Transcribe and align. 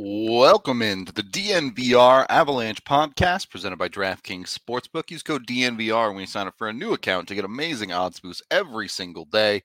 Welcome 0.00 0.80
into 0.80 1.12
the 1.12 1.24
DNVR 1.24 2.24
Avalanche 2.28 2.84
podcast 2.84 3.50
presented 3.50 3.78
by 3.78 3.88
DraftKings 3.88 4.56
Sportsbook. 4.56 5.10
Use 5.10 5.24
code 5.24 5.44
DNVR 5.44 6.12
when 6.12 6.20
you 6.20 6.26
sign 6.28 6.46
up 6.46 6.54
for 6.56 6.68
a 6.68 6.72
new 6.72 6.92
account 6.92 7.26
to 7.26 7.34
get 7.34 7.44
amazing 7.44 7.90
odds 7.90 8.20
boosts 8.20 8.44
every 8.48 8.86
single 8.86 9.24
day. 9.24 9.64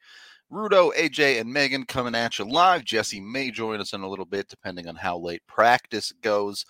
Rudo, 0.52 0.92
AJ, 0.96 1.40
and 1.40 1.54
Megan 1.54 1.86
coming 1.86 2.16
at 2.16 2.40
you 2.40 2.46
live. 2.46 2.84
Jesse 2.84 3.22
may 3.22 3.52
join 3.52 3.80
us 3.80 3.94
in 3.94 4.02
a 4.02 4.10
little 4.10 4.26
bit, 4.26 4.48
depending 4.50 4.88
on 4.88 4.96
how 4.96 5.20
late 5.20 5.44
practice 5.46 6.12
goes. 6.24 6.66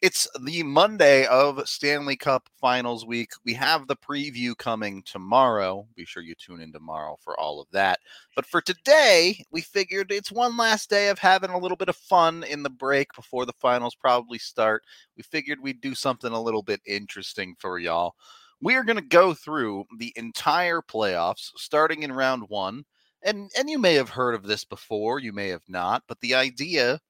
It's 0.00 0.28
the 0.40 0.62
Monday 0.62 1.26
of 1.26 1.68
Stanley 1.68 2.14
Cup 2.14 2.48
Finals 2.60 3.04
week. 3.04 3.30
We 3.44 3.52
have 3.54 3.88
the 3.88 3.96
preview 3.96 4.56
coming 4.56 5.02
tomorrow. 5.02 5.88
Be 5.96 6.04
sure 6.04 6.22
you 6.22 6.36
tune 6.36 6.60
in 6.60 6.72
tomorrow 6.72 7.16
for 7.20 7.38
all 7.38 7.60
of 7.60 7.66
that. 7.72 7.98
But 8.36 8.46
for 8.46 8.60
today, 8.60 9.44
we 9.50 9.60
figured 9.60 10.12
it's 10.12 10.30
one 10.30 10.56
last 10.56 10.88
day 10.88 11.08
of 11.08 11.18
having 11.18 11.50
a 11.50 11.58
little 11.58 11.76
bit 11.76 11.88
of 11.88 11.96
fun 11.96 12.44
in 12.44 12.62
the 12.62 12.70
break 12.70 13.12
before 13.16 13.44
the 13.44 13.52
finals 13.58 13.96
probably 13.96 14.38
start. 14.38 14.84
We 15.16 15.24
figured 15.24 15.58
we'd 15.60 15.80
do 15.80 15.96
something 15.96 16.30
a 16.30 16.40
little 16.40 16.62
bit 16.62 16.80
interesting 16.86 17.56
for 17.58 17.80
y'all. 17.80 18.14
We 18.60 18.76
are 18.76 18.84
going 18.84 18.98
to 18.98 19.02
go 19.02 19.34
through 19.34 19.86
the 19.98 20.12
entire 20.14 20.80
playoffs 20.80 21.50
starting 21.56 22.04
in 22.04 22.12
round 22.12 22.44
1. 22.48 22.84
And 23.24 23.50
and 23.58 23.68
you 23.68 23.80
may 23.80 23.94
have 23.94 24.10
heard 24.10 24.36
of 24.36 24.44
this 24.44 24.64
before, 24.64 25.18
you 25.18 25.32
may 25.32 25.48
have 25.48 25.68
not, 25.68 26.04
but 26.06 26.20
the 26.20 26.36
idea 26.36 27.00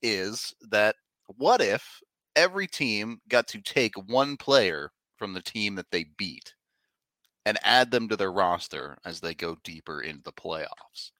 is 0.00 0.54
that 0.70 0.94
what 1.38 1.60
if 1.60 2.00
every 2.36 2.66
team 2.68 3.20
got 3.28 3.48
to 3.48 3.60
take 3.60 3.94
one 4.08 4.36
player 4.36 4.92
from 5.16 5.32
the 5.32 5.42
team 5.42 5.74
that 5.76 5.90
they 5.90 6.04
beat 6.16 6.54
and 7.46 7.58
add 7.62 7.90
them 7.90 8.08
to 8.08 8.16
their 8.16 8.32
roster 8.32 8.98
as 9.04 9.20
they 9.20 9.34
go 9.34 9.56
deeper 9.64 10.00
into 10.02 10.22
the 10.24 10.32
playoffs. 10.32 11.12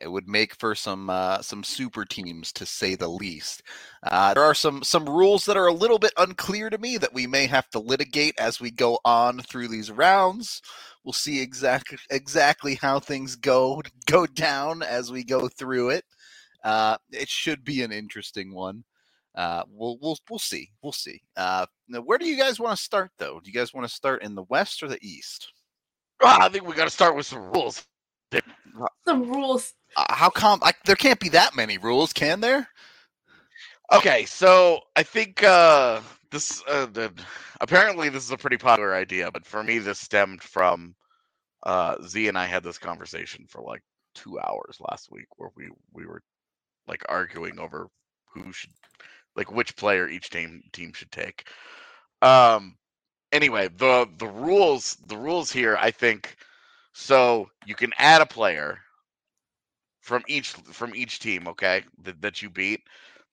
It 0.00 0.08
would 0.08 0.26
make 0.26 0.56
for 0.56 0.74
some 0.74 1.08
uh, 1.08 1.40
some 1.40 1.62
super 1.62 2.04
teams 2.04 2.52
to 2.54 2.66
say 2.66 2.96
the 2.96 3.08
least. 3.08 3.62
Uh, 4.02 4.34
there 4.34 4.42
are 4.42 4.54
some 4.54 4.82
some 4.82 5.08
rules 5.08 5.44
that 5.46 5.56
are 5.56 5.68
a 5.68 5.72
little 5.72 6.00
bit 6.00 6.12
unclear 6.16 6.68
to 6.70 6.78
me 6.78 6.96
that 6.98 7.14
we 7.14 7.28
may 7.28 7.46
have 7.46 7.70
to 7.70 7.78
litigate 7.78 8.34
as 8.38 8.60
we 8.60 8.72
go 8.72 8.98
on 9.04 9.38
through 9.40 9.68
these 9.68 9.92
rounds. 9.92 10.62
We'll 11.04 11.12
see 11.12 11.40
exactly 11.40 11.98
exactly 12.10 12.74
how 12.74 12.98
things 12.98 13.36
go 13.36 13.82
go 14.06 14.26
down 14.26 14.82
as 14.82 15.12
we 15.12 15.22
go 15.22 15.48
through 15.48 15.90
it. 15.90 16.04
Uh, 16.64 16.96
it 17.12 17.28
should 17.28 17.64
be 17.64 17.82
an 17.82 17.92
interesting 17.92 18.52
one. 18.52 18.84
Uh, 19.34 19.64
we'll 19.68 19.98
we'll 20.00 20.16
we'll 20.30 20.38
see. 20.38 20.70
We'll 20.82 20.92
see. 20.92 21.20
Uh, 21.36 21.66
now, 21.88 22.00
where 22.00 22.18
do 22.18 22.26
you 22.26 22.36
guys 22.36 22.60
want 22.60 22.76
to 22.76 22.82
start, 22.82 23.10
though? 23.18 23.40
Do 23.40 23.50
you 23.50 23.58
guys 23.58 23.74
want 23.74 23.86
to 23.88 23.92
start 23.92 24.22
in 24.22 24.34
the 24.34 24.44
west 24.44 24.82
or 24.82 24.88
the 24.88 24.98
east? 25.02 25.48
Ah, 26.22 26.44
I 26.44 26.48
think 26.48 26.66
we 26.66 26.74
got 26.74 26.84
to 26.84 26.90
start 26.90 27.16
with 27.16 27.26
some 27.26 27.50
rules. 27.52 27.84
Some 29.06 29.30
rules. 29.30 29.74
Uh, 29.96 30.04
how 30.08 30.30
come? 30.30 30.60
I, 30.62 30.72
there 30.84 30.96
can't 30.96 31.20
be 31.20 31.28
that 31.30 31.54
many 31.54 31.78
rules, 31.78 32.12
can 32.12 32.40
there? 32.40 32.68
Okay, 33.92 34.24
so 34.24 34.80
I 34.96 35.02
think 35.02 35.42
uh, 35.44 36.00
this 36.30 36.62
uh, 36.68 36.86
the, 36.86 37.12
apparently 37.60 38.08
this 38.08 38.24
is 38.24 38.30
a 38.30 38.36
pretty 38.36 38.56
popular 38.56 38.94
idea, 38.94 39.30
but 39.30 39.46
for 39.46 39.62
me, 39.62 39.78
this 39.78 40.00
stemmed 40.00 40.42
from 40.42 40.94
uh, 41.64 41.96
Z 42.06 42.28
and 42.28 42.38
I 42.38 42.46
had 42.46 42.62
this 42.64 42.78
conversation 42.78 43.46
for 43.48 43.62
like 43.62 43.82
two 44.14 44.38
hours 44.40 44.78
last 44.88 45.10
week, 45.12 45.26
where 45.36 45.50
we 45.56 45.68
we 45.92 46.06
were 46.06 46.22
like 46.88 47.04
arguing 47.08 47.58
over 47.58 47.88
who 48.32 48.52
should 48.52 48.70
like 49.36 49.52
which 49.52 49.76
player 49.76 50.08
each 50.08 50.30
team 50.30 50.62
team 50.72 50.92
should 50.94 51.12
take. 51.12 51.48
Um 52.22 52.76
anyway, 53.32 53.68
the 53.76 54.08
the 54.18 54.28
rules 54.28 54.96
the 55.06 55.16
rules 55.18 55.52
here 55.52 55.76
I 55.80 55.90
think 55.90 56.36
so 56.92 57.50
you 57.66 57.74
can 57.74 57.92
add 57.98 58.22
a 58.22 58.26
player 58.26 58.78
from 60.00 60.22
each 60.28 60.50
from 60.52 60.94
each 60.94 61.18
team, 61.20 61.48
okay? 61.48 61.84
That, 62.02 62.20
that 62.22 62.42
you 62.42 62.50
beat. 62.50 62.82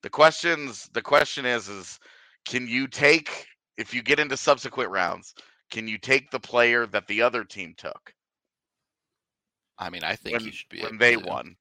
The 0.02 0.10
questions 0.10 0.88
the 0.94 1.02
question 1.02 1.46
is 1.46 1.68
is 1.68 2.00
can 2.46 2.66
you 2.66 2.88
take 2.88 3.46
if 3.78 3.94
you 3.94 4.02
get 4.02 4.20
into 4.20 4.36
subsequent 4.36 4.90
rounds, 4.90 5.34
can 5.70 5.88
you 5.88 5.98
take 5.98 6.30
the 6.30 6.40
player 6.40 6.86
that 6.88 7.06
the 7.08 7.22
other 7.22 7.44
team 7.44 7.74
took? 7.76 8.14
I 9.78 9.90
mean, 9.90 10.04
I 10.04 10.16
think 10.16 10.34
when, 10.34 10.46
you 10.46 10.52
should 10.52 10.68
be 10.70 10.82
when 10.82 10.98
they 10.98 11.16
to. 11.16 11.26
won. 11.26 11.56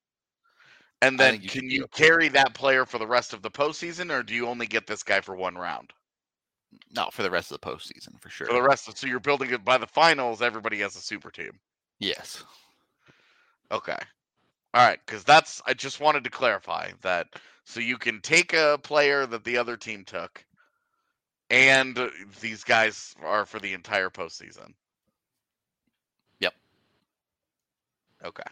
And 1.01 1.19
then 1.19 1.41
you 1.41 1.50
can 1.50 1.69
you 1.69 1.88
carry 1.88 2.29
that 2.29 2.53
player 2.53 2.85
for 2.85 3.00
the 3.00 3.07
rest 3.07 3.34
of 3.34 3.41
the 3.41 3.50
postseason, 3.50 4.12
or 4.12 4.22
do 4.22 4.35
you 4.35 4.47
only 4.47 4.67
get 4.67 4.85
this 4.85 5.01
guy 5.01 5.22
for 5.22 5.35
one 5.35 5.56
round? 5.56 5.91
Not 6.94 7.13
for 7.13 7.23
the 7.23 7.31
rest 7.31 7.51
of 7.51 7.59
the 7.59 7.67
postseason, 7.67 8.22
for 8.22 8.29
sure. 8.29 8.47
For 8.47 8.53
the 8.53 8.62
rest 8.62 8.88
of 8.88 8.97
so 8.97 9.07
you're 9.07 9.19
building 9.19 9.51
it 9.51 9.66
by 9.66 9.78
the 9.78 9.88
finals, 9.88 10.41
everybody 10.41 10.79
has 10.79 10.95
a 10.95 11.01
super 11.01 11.31
team. 11.31 11.59
yes. 12.00 12.44
Okay. 13.72 13.97
All 14.73 14.85
right, 14.85 15.00
because 15.06 15.23
that's 15.23 15.62
I 15.66 15.73
just 15.73 16.00
wanted 16.00 16.23
to 16.23 16.29
clarify 16.29 16.91
that 17.01 17.28
so 17.66 17.79
you 17.79 17.97
can 17.97 18.22
take 18.22 18.53
a 18.53 18.79
player 18.81 19.25
that 19.25 19.44
the 19.44 19.57
other 19.57 19.78
team 19.78 20.06
took, 20.06 20.45
and 21.50 21.97
these 22.41 22.63
guys 22.63 23.16
are 23.23 23.45
for 23.45 23.59
the 23.59 23.73
entire 23.73 24.09
postseason. 24.09 24.73
Yep. 26.39 26.53
Okay. 28.23 28.44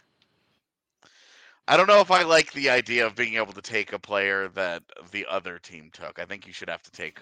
I 1.70 1.76
don't 1.76 1.86
know 1.86 2.00
if 2.00 2.10
I 2.10 2.24
like 2.24 2.52
the 2.52 2.68
idea 2.68 3.06
of 3.06 3.14
being 3.14 3.36
able 3.36 3.52
to 3.52 3.62
take 3.62 3.92
a 3.92 3.98
player 3.98 4.48
that 4.56 4.82
the 5.12 5.24
other 5.30 5.56
team 5.60 5.88
took. 5.92 6.18
I 6.18 6.24
think 6.24 6.44
you 6.48 6.52
should 6.52 6.68
have 6.68 6.82
to 6.82 6.90
take 6.90 7.20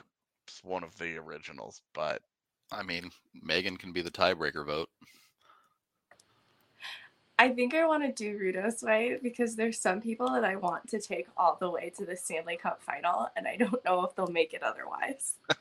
one 0.63 0.83
of 0.83 0.97
the 0.97 1.19
originals, 1.19 1.83
but 1.93 2.23
I 2.73 2.83
mean, 2.83 3.11
Megan 3.43 3.77
can 3.77 3.93
be 3.93 4.01
the 4.01 4.11
tiebreaker 4.11 4.65
vote. 4.65 4.89
I 7.39 7.51
think 7.51 7.75
I 7.75 7.87
want 7.87 8.05
to 8.05 8.11
do 8.11 8.39
Rudo's 8.39 8.83
way 8.83 9.19
because 9.23 9.55
there's 9.55 9.79
some 9.79 10.01
people 10.01 10.31
that 10.31 10.45
I 10.45 10.57
want 10.57 10.89
to 10.89 10.99
take 10.99 11.27
all 11.37 11.59
the 11.61 11.69
way 11.69 11.93
to 11.99 12.07
the 12.07 12.17
Stanley 12.17 12.57
Cup 12.57 12.81
final, 12.81 13.29
and 13.37 13.47
I 13.47 13.57
don't 13.57 13.85
know 13.85 14.03
if 14.07 14.17
they'll 14.17 14.29
make 14.29 14.55
it 14.55 14.63
otherwise. 14.63 15.35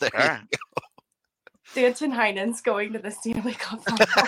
There 0.00 0.10
you 0.12 0.20
all 0.20 0.28
right. 0.28 0.40
Danton 1.74 2.10
Heinen's 2.10 2.60
going 2.60 2.92
to 2.92 2.98
the 2.98 3.10
Stanley 3.10 3.54
Cup 3.54 3.82
final. 3.84 4.26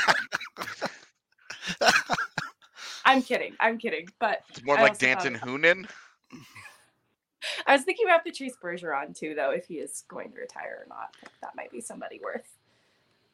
I'm 3.08 3.22
kidding. 3.22 3.56
I'm 3.58 3.78
kidding. 3.78 4.06
But 4.20 4.42
it's 4.50 4.62
more 4.62 4.78
I 4.78 4.82
like 4.82 4.98
Danton 4.98 5.34
Heinen. 5.34 5.88
I 7.66 7.72
was 7.72 7.82
thinking 7.82 8.06
about 8.06 8.24
Patrice 8.24 8.54
Bergeron 8.62 9.18
too, 9.18 9.34
though, 9.34 9.50
if 9.50 9.66
he 9.66 9.76
is 9.76 10.04
going 10.08 10.30
to 10.32 10.38
retire 10.38 10.84
or 10.84 10.88
not. 10.88 11.14
That 11.40 11.56
might 11.56 11.70
be 11.70 11.80
somebody 11.80 12.20
worth 12.22 12.46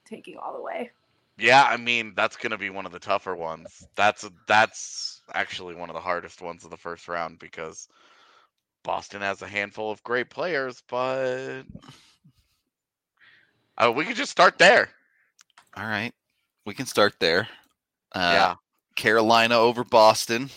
taking 0.04 0.36
all 0.36 0.54
the 0.54 0.62
way. 0.62 0.92
Yeah, 1.36 1.64
I 1.64 1.76
mean 1.76 2.12
that's 2.14 2.36
going 2.36 2.52
to 2.52 2.58
be 2.58 2.70
one 2.70 2.86
of 2.86 2.92
the 2.92 3.00
tougher 3.00 3.34
ones. 3.34 3.84
That's 3.96 4.28
that's 4.46 5.22
actually 5.32 5.74
one 5.74 5.90
of 5.90 5.94
the 5.94 6.00
hardest 6.00 6.40
ones 6.40 6.64
of 6.64 6.70
the 6.70 6.76
first 6.76 7.08
round 7.08 7.40
because 7.40 7.88
Boston 8.84 9.22
has 9.22 9.42
a 9.42 9.48
handful 9.48 9.90
of 9.90 10.04
great 10.04 10.30
players, 10.30 10.84
but 10.88 11.62
uh, 13.76 13.92
we 13.92 14.04
could 14.04 14.14
just 14.14 14.30
start 14.30 14.58
there. 14.58 14.88
All 15.76 15.86
right. 15.86 16.12
We 16.64 16.74
can 16.74 16.86
start 16.86 17.14
there. 17.18 17.48
Uh, 18.12 18.30
yeah, 18.32 18.54
Carolina 18.96 19.56
over 19.58 19.84
Boston. 19.84 20.50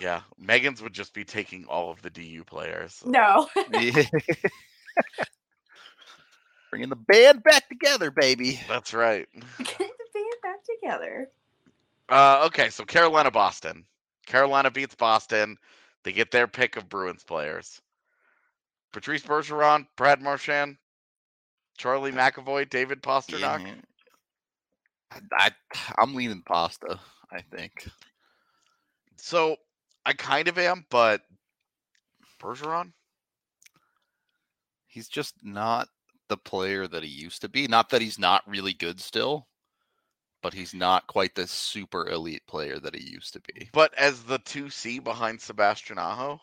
yeah. 0.00 0.22
Megan's 0.38 0.82
would 0.82 0.92
just 0.92 1.14
be 1.14 1.24
taking 1.24 1.64
all 1.66 1.90
of 1.90 2.00
the 2.02 2.10
DU 2.10 2.44
players. 2.44 3.02
No. 3.04 3.48
Bringing 6.70 6.88
the 6.88 6.96
band 6.96 7.42
back 7.42 7.68
together, 7.68 8.10
baby. 8.10 8.60
That's 8.68 8.92
right. 8.94 9.28
Get 9.58 9.78
the 9.78 9.84
band 10.14 10.34
back 10.42 10.64
together. 10.64 11.28
Uh, 12.08 12.42
okay, 12.46 12.68
so 12.70 12.84
Carolina, 12.84 13.30
Boston. 13.30 13.84
Carolina 14.26 14.70
beats 14.70 14.94
Boston. 14.94 15.56
They 16.02 16.12
get 16.12 16.30
their 16.30 16.46
pick 16.46 16.76
of 16.76 16.88
Bruins 16.88 17.24
players. 17.24 17.80
Patrice 18.92 19.22
Bergeron, 19.22 19.86
Brad 19.96 20.20
Marchand, 20.22 20.76
Charlie 21.76 22.12
McAvoy, 22.12 22.68
David 22.70 23.02
Pastrnak. 23.02 23.66
Yeah. 23.66 23.74
I, 25.10 25.20
I, 25.32 25.50
I'm 25.98 26.14
leaning 26.14 26.42
pasta, 26.42 26.98
I 27.34 27.40
think. 27.40 27.88
So 29.16 29.56
I 30.06 30.12
kind 30.12 30.48
of 30.48 30.58
am, 30.58 30.86
but 30.90 31.22
Bergeron. 32.40 32.92
He's 34.86 35.08
just 35.08 35.34
not 35.42 35.88
the 36.28 36.36
player 36.36 36.86
that 36.86 37.02
he 37.02 37.08
used 37.08 37.40
to 37.40 37.48
be. 37.48 37.66
Not 37.66 37.90
that 37.90 38.00
he's 38.02 38.18
not 38.18 38.46
really 38.46 38.72
good 38.72 39.00
still, 39.00 39.48
but 40.42 40.54
he's 40.54 40.74
not 40.74 41.06
quite 41.06 41.34
the 41.34 41.46
super 41.46 42.08
elite 42.08 42.46
player 42.46 42.78
that 42.78 42.94
he 42.94 43.02
used 43.02 43.32
to 43.32 43.40
be. 43.40 43.68
But 43.72 43.92
as 43.94 44.22
the 44.22 44.38
two 44.38 44.70
C 44.70 44.98
behind 45.00 45.40
Sebastian 45.40 45.98
Aho, 45.98 46.40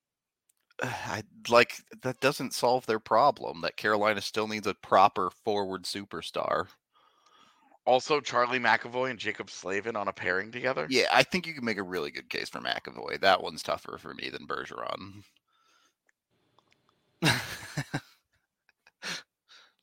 I 0.82 1.22
like 1.48 1.74
that 2.02 2.20
doesn't 2.20 2.54
solve 2.54 2.86
their 2.86 3.00
problem. 3.00 3.62
That 3.62 3.76
Carolina 3.76 4.20
still 4.20 4.46
needs 4.46 4.66
a 4.66 4.74
proper 4.74 5.30
forward 5.44 5.84
superstar. 5.84 6.68
Also, 7.90 8.20
Charlie 8.20 8.60
McAvoy 8.60 9.10
and 9.10 9.18
Jaccob 9.18 9.50
Slavin 9.50 9.96
on 9.96 10.06
a 10.06 10.12
pairing 10.12 10.52
together. 10.52 10.86
Yeah, 10.88 11.06
I 11.12 11.24
think 11.24 11.46
you 11.46 11.54
can 11.54 11.64
make 11.64 11.78
a 11.78 11.82
really 11.82 12.12
good 12.12 12.30
case 12.30 12.48
for 12.48 12.60
McAvoy. 12.60 13.20
That 13.20 13.42
one's 13.42 13.64
tougher 13.64 13.98
for 13.98 14.14
me 14.14 14.30
than 14.30 14.46
Bergeron. 14.46 15.24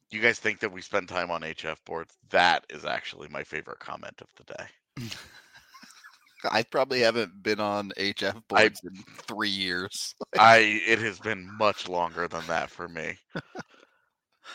You 0.10 0.22
guys 0.22 0.40
think 0.40 0.62
that 0.62 0.72
we 0.72 0.82
spend 0.82 1.10
time 1.10 1.32
on 1.32 1.42
HF 1.42 1.78
boards? 1.86 2.16
That 2.30 2.66
is 2.70 2.86
actually 2.86 3.28
my 3.28 3.44
favorite 3.44 3.80
comment 3.80 4.22
of 4.22 4.28
the 4.38 4.54
day. 4.54 5.10
I 6.50 6.64
probably 6.64 7.02
haven't 7.02 7.44
been 7.44 7.60
on 7.60 7.92
HF 7.98 8.42
boards 8.48 8.80
in 8.86 9.04
three 9.28 9.50
years. 9.50 10.16
I 10.40 10.82
it 10.88 11.00
has 11.00 11.20
been 11.20 11.50
much 11.58 11.90
longer 11.90 12.30
than 12.30 12.46
that 12.48 12.70
for 12.70 12.88
me. 12.88 13.18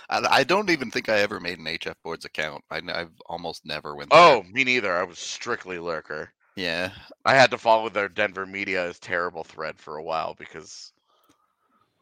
I, 0.08 0.26
I 0.30 0.44
don't 0.44 0.70
even 0.70 0.90
think 0.90 1.08
I 1.08 1.18
ever 1.18 1.40
made 1.40 1.58
an 1.58 1.66
HF 1.66 1.94
boards 2.02 2.24
account. 2.24 2.62
I, 2.70 2.80
have 2.86 3.12
almost 3.26 3.64
never 3.64 3.94
went. 3.94 4.10
There. 4.10 4.18
Oh, 4.18 4.42
me 4.50 4.64
neither. 4.64 4.96
I 4.96 5.04
was 5.04 5.18
strictly 5.18 5.78
lurker. 5.78 6.32
Yeah, 6.56 6.90
I 7.24 7.34
had 7.34 7.50
to 7.52 7.58
follow 7.58 7.88
their 7.88 8.08
Denver 8.08 8.44
media 8.44 8.86
as 8.86 8.98
terrible 8.98 9.42
thread 9.44 9.78
for 9.78 9.96
a 9.96 10.02
while 10.02 10.34
because 10.38 10.92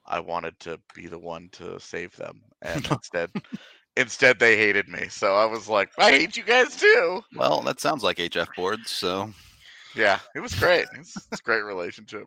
I 0.07 0.19
wanted 0.19 0.59
to 0.61 0.81
be 0.95 1.07
the 1.07 1.19
one 1.19 1.49
to 1.53 1.79
save 1.79 2.17
them, 2.17 2.43
and 2.61 2.85
instead, 2.91 3.31
instead 3.97 4.41
they 4.41 4.57
hated 4.57 4.89
me. 4.89 5.09
So 5.09 5.37
I 5.37 5.45
was 5.45 5.69
like, 5.69 5.91
I 5.99 6.11
hate 6.11 6.37
you 6.37 6.43
guys 6.43 6.77
too. 6.77 7.23
Well, 7.37 7.61
that 7.63 7.81
sounds 7.81 8.03
like 8.03 8.17
HF 8.17 8.49
boards. 8.57 8.91
So 8.91 9.33
yeah, 9.95 10.19
it 10.35 10.41
was 10.41 10.55
great. 10.55 10.87
It's, 10.95 11.17
it's 11.17 11.41
a 11.41 11.45
great 11.45 11.63
relationship. 11.63 12.27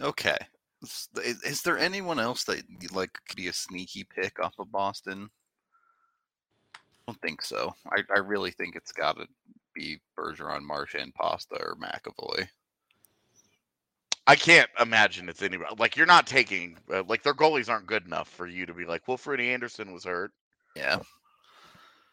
Okay. 0.00 0.36
Is, 0.82 1.08
is, 1.42 1.62
there 1.62 1.78
anyone 1.78 2.20
else 2.20 2.44
that 2.44 2.62
like 2.92 3.10
could 3.26 3.36
be 3.36 3.48
a 3.48 3.52
sneaky 3.52 4.04
pick 4.04 4.38
off 4.38 4.54
of 4.58 4.70
Boston? 4.70 5.28
I 6.74 6.78
don't 7.12 7.20
think 7.20 7.42
so. 7.42 7.74
I, 7.90 8.02
I 8.14 8.18
really 8.18 8.52
think 8.52 8.76
it's 8.76 8.92
got 8.92 9.16
to 9.16 9.26
be 9.74 10.00
Bergeron, 10.16 10.62
Marchand, 10.62 11.14
Pasta, 11.14 11.56
or 11.60 11.76
McAvoy. 11.76 12.48
I 14.26 14.36
can't 14.36 14.68
imagine 14.78 15.28
it's 15.28 15.42
anybody. 15.42 15.74
Like 15.78 15.96
you're 15.96 16.06
not 16.06 16.26
taking 16.26 16.76
uh, 16.92 17.02
like 17.08 17.22
their 17.22 17.34
goalies 17.34 17.70
aren't 17.70 17.86
good 17.86 18.04
enough 18.04 18.28
for 18.28 18.46
you 18.46 18.66
to 18.66 18.74
be 18.74 18.84
like, 18.84 19.08
well, 19.08 19.16
Freddie 19.16 19.50
Andersen 19.50 19.92
was 19.92 20.04
hurt. 20.04 20.32
Yeah. 20.76 20.98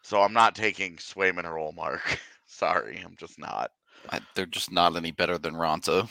So 0.02 0.22
I'm 0.22 0.32
not 0.32 0.54
taking 0.54 0.96
Swayman 0.96 1.44
or 1.44 1.56
Ullmark. 1.58 2.00
Sorry, 2.46 3.02
I'm 3.04 3.16
just 3.16 3.38
not. 3.38 3.70
I, 4.10 4.20
they're 4.34 4.46
just 4.46 4.72
not 4.72 4.96
any 4.96 5.10
better 5.10 5.36
than 5.36 5.54
Raanta. 5.54 6.08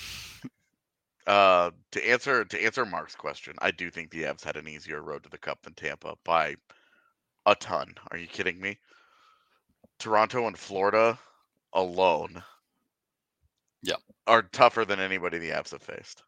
Uh, 1.27 1.71
to 1.91 2.07
answer 2.07 2.45
to 2.45 2.63
answer 2.63 2.85
Mark's 2.85 3.15
question, 3.15 3.55
I 3.59 3.71
do 3.71 3.89
think 3.89 4.11
the 4.11 4.23
Avs 4.23 4.43
had 4.43 4.57
an 4.57 4.67
easier 4.67 5.01
road 5.01 5.23
to 5.23 5.29
the 5.29 5.37
Cup 5.39 5.61
than 5.63 5.73
Tampa 5.73 6.15
by 6.23 6.55
a 7.45 7.55
ton. 7.55 7.95
Are 8.11 8.17
you 8.17 8.27
kidding 8.27 8.59
me? 8.59 8.77
Toronto 9.97 10.45
and 10.45 10.57
Florida 10.57 11.17
alone, 11.73 12.43
yeah, 13.81 13.95
are 14.27 14.43
tougher 14.43 14.85
than 14.85 14.99
anybody 14.99 15.39
the 15.39 15.49
Avs 15.49 15.71
have 15.71 15.81
faced. 15.81 16.21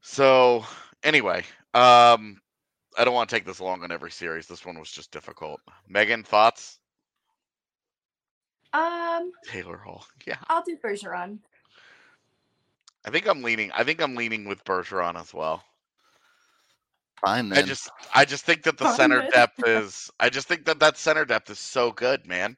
So 0.00 0.64
anyway, 1.02 1.44
um, 1.74 2.40
I 2.96 3.04
don't 3.04 3.14
want 3.14 3.28
to 3.28 3.36
take 3.36 3.44
this 3.44 3.60
long 3.60 3.82
on 3.82 3.92
every 3.92 4.10
series. 4.10 4.46
This 4.46 4.64
one 4.64 4.78
was 4.78 4.90
just 4.90 5.10
difficult. 5.10 5.60
Megan, 5.88 6.22
thoughts? 6.22 6.78
Um, 8.72 9.32
Taylor 9.44 9.76
Hall. 9.76 10.06
Yeah, 10.26 10.36
I'll 10.48 10.62
do 10.62 10.76
Bergeron. 10.82 11.38
I 13.04 13.10
think 13.10 13.28
I'm 13.28 13.42
leaning. 13.42 13.70
I 13.72 13.84
think 13.84 14.00
I'm 14.00 14.14
leaning 14.14 14.46
with 14.46 14.64
Bergeron 14.64 15.20
as 15.20 15.34
well. 15.34 15.62
Fine 17.24 17.50
then. 17.50 17.58
I 17.58 17.62
just, 17.62 17.90
I 18.14 18.24
just 18.24 18.44
think 18.44 18.62
that 18.64 18.78
the 18.78 18.84
Fine 18.84 18.96
center 18.96 19.20
then. 19.20 19.30
depth 19.30 19.66
is. 19.66 20.10
I 20.20 20.28
just 20.28 20.48
think 20.48 20.64
that 20.64 20.80
that 20.80 20.96
center 20.96 21.24
depth 21.24 21.50
is 21.50 21.58
so 21.58 21.92
good, 21.92 22.26
man. 22.26 22.56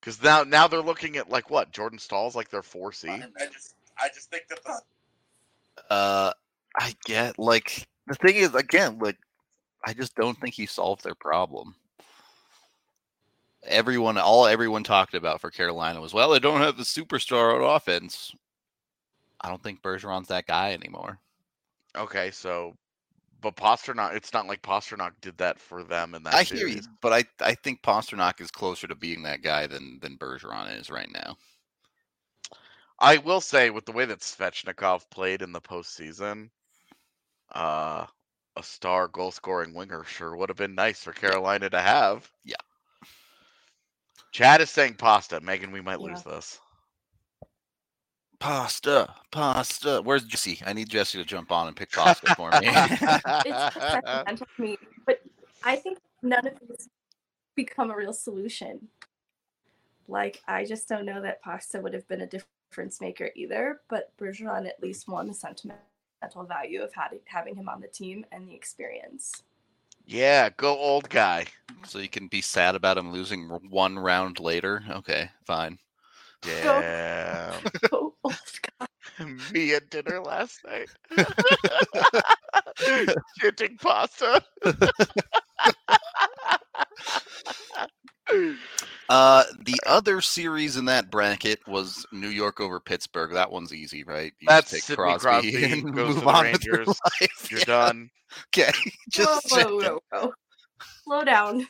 Because 0.00 0.22
now, 0.22 0.42
now 0.44 0.68
they're 0.68 0.80
looking 0.80 1.16
at 1.16 1.30
like 1.30 1.50
what 1.50 1.72
Jordan 1.72 1.98
Staal's 1.98 2.36
like 2.36 2.50
their 2.50 2.62
four 2.62 2.92
C. 2.92 3.08
I 3.08 3.20
just, 3.52 3.74
I 3.98 4.08
just 4.14 4.30
think 4.30 4.44
that 4.48 4.62
the 4.64 4.80
Uh, 5.90 6.32
I 6.78 6.94
get 7.04 7.38
like 7.38 7.86
the 8.06 8.14
thing 8.14 8.36
is 8.36 8.54
again 8.54 8.98
like 8.98 9.18
I 9.84 9.92
just 9.92 10.14
don't 10.14 10.38
think 10.40 10.54
he 10.54 10.66
solved 10.66 11.04
their 11.04 11.14
problem. 11.14 11.74
Everyone, 13.64 14.16
all 14.16 14.46
everyone 14.46 14.84
talked 14.84 15.14
about 15.14 15.40
for 15.40 15.50
Carolina 15.50 16.00
was 16.00 16.14
well, 16.14 16.30
they 16.30 16.38
don't 16.38 16.60
have 16.60 16.76
the 16.76 16.84
superstar 16.84 17.54
on 17.54 17.76
offense. 17.76 18.32
I 19.40 19.48
don't 19.48 19.62
think 19.62 19.82
Bergeron's 19.82 20.28
that 20.28 20.46
guy 20.46 20.72
anymore. 20.72 21.18
Okay, 21.96 22.30
so, 22.30 22.74
but 23.40 23.56
Pastrnak, 23.56 24.14
it's 24.14 24.32
not 24.32 24.46
like 24.46 24.62
Pastrnak 24.62 25.12
did 25.20 25.36
that 25.38 25.58
for 25.58 25.82
them 25.82 26.14
in 26.14 26.22
that. 26.24 26.34
I 26.34 26.42
hear 26.42 26.68
you, 26.68 26.80
but 27.00 27.12
I 27.12 27.24
I 27.40 27.54
think 27.54 27.82
Pastrnak 27.82 28.40
is 28.40 28.50
closer 28.50 28.86
to 28.86 28.94
being 28.94 29.22
that 29.22 29.42
guy 29.42 29.66
than 29.66 29.98
than 30.00 30.18
Bergeron 30.18 30.78
is 30.78 30.90
right 30.90 31.10
now. 31.12 31.36
I 32.98 33.18
will 33.18 33.42
say, 33.42 33.70
with 33.70 33.84
the 33.84 33.92
way 33.92 34.06
that 34.06 34.20
Svechnikov 34.20 35.10
played 35.10 35.42
in 35.42 35.52
the 35.52 35.60
postseason, 35.60 36.48
uh, 37.54 38.06
a 38.56 38.62
star 38.62 39.08
goal 39.08 39.30
scoring 39.30 39.74
winger 39.74 40.02
sure 40.04 40.34
would 40.34 40.48
have 40.48 40.56
been 40.56 40.74
nice 40.74 41.02
for 41.02 41.12
Carolina 41.12 41.68
to 41.70 41.80
have. 41.80 42.30
Yeah. 42.44 42.56
Chad 44.32 44.60
is 44.60 44.70
saying 44.70 44.94
pasta. 44.94 45.40
Megan, 45.40 45.72
we 45.72 45.80
might 45.80 46.00
lose 46.00 46.22
this. 46.22 46.58
Pasta, 48.38 49.14
pasta. 49.30 50.00
Where's 50.04 50.24
Jesse? 50.24 50.60
I 50.66 50.72
need 50.72 50.88
Jesse 50.88 51.18
to 51.18 51.24
jump 51.24 51.50
on 51.50 51.68
and 51.68 51.76
pick 51.76 51.90
pasta 51.90 52.34
for 52.34 52.50
me. 52.50 52.68
It's 52.68 53.74
sentimental 53.92 54.46
to 54.56 54.62
me, 54.62 54.78
but 55.06 55.20
I 55.64 55.76
think 55.76 55.98
none 56.22 56.46
of 56.46 56.54
these 56.60 56.88
become 57.54 57.90
a 57.90 57.96
real 57.96 58.12
solution. 58.12 58.88
Like 60.08 60.40
I 60.46 60.64
just 60.64 60.88
don't 60.88 61.06
know 61.06 61.20
that 61.22 61.42
Pasta 61.42 61.80
would 61.80 61.94
have 61.94 62.06
been 62.06 62.20
a 62.20 62.26
difference 62.26 63.00
maker 63.00 63.30
either, 63.34 63.80
but 63.88 64.16
Bergeron 64.18 64.66
at 64.68 64.80
least 64.82 65.08
won 65.08 65.26
the 65.26 65.34
sentimental 65.34 65.80
value 66.46 66.82
of 66.82 66.92
having 67.24 67.56
him 67.56 67.68
on 67.68 67.80
the 67.80 67.88
team 67.88 68.24
and 68.30 68.46
the 68.48 68.54
experience. 68.54 69.42
yeah, 70.06 70.50
go 70.56 70.76
old 70.76 71.08
guy. 71.08 71.46
so 71.84 71.98
you 71.98 72.08
can 72.08 72.28
be 72.28 72.40
sad 72.40 72.74
about 72.74 72.98
him 72.98 73.12
losing 73.12 73.48
one 73.48 73.98
round 73.98 74.38
later. 74.38 74.84
Okay, 74.90 75.30
fine. 75.44 75.78
Yeah. 76.46 77.60
Oh, 77.92 78.14
old 78.24 78.34
guy. 78.80 78.86
Me 79.52 79.74
at 79.74 79.90
dinner 79.90 80.20
last 80.20 80.60
night. 80.66 80.88
Shitting 83.40 83.78
pasta. 83.80 84.42
Uh, 89.08 89.44
the 89.64 89.78
other 89.86 90.20
series 90.20 90.76
in 90.76 90.84
that 90.86 91.10
bracket 91.10 91.60
was 91.68 92.04
New 92.12 92.28
York 92.28 92.60
over 92.60 92.80
Pittsburgh. 92.80 93.32
That 93.32 93.50
one's 93.52 93.72
easy, 93.72 94.02
right? 94.04 94.32
You 94.40 94.48
That's 94.48 94.70
just 94.72 94.86
Sidney 94.86 94.96
Crosby 95.18 95.64
and 95.64 95.94
goes 95.94 96.16
to 96.16 96.20
move 96.20 96.20
the 96.20 96.26
on 96.26 96.52
with 96.52 96.64
your 96.64 96.84
life. 96.84 97.50
You're 97.50 97.60
Yeah, 97.60 97.64
done. 97.64 98.10
Okay, 98.48 98.72
just 99.10 99.48
whoa, 99.50 99.56
checking. 99.56 99.78
whoa, 99.78 100.00
whoa, 100.10 100.20
whoa. 100.20 100.32
Slow 101.04 101.24
down. 101.24 101.66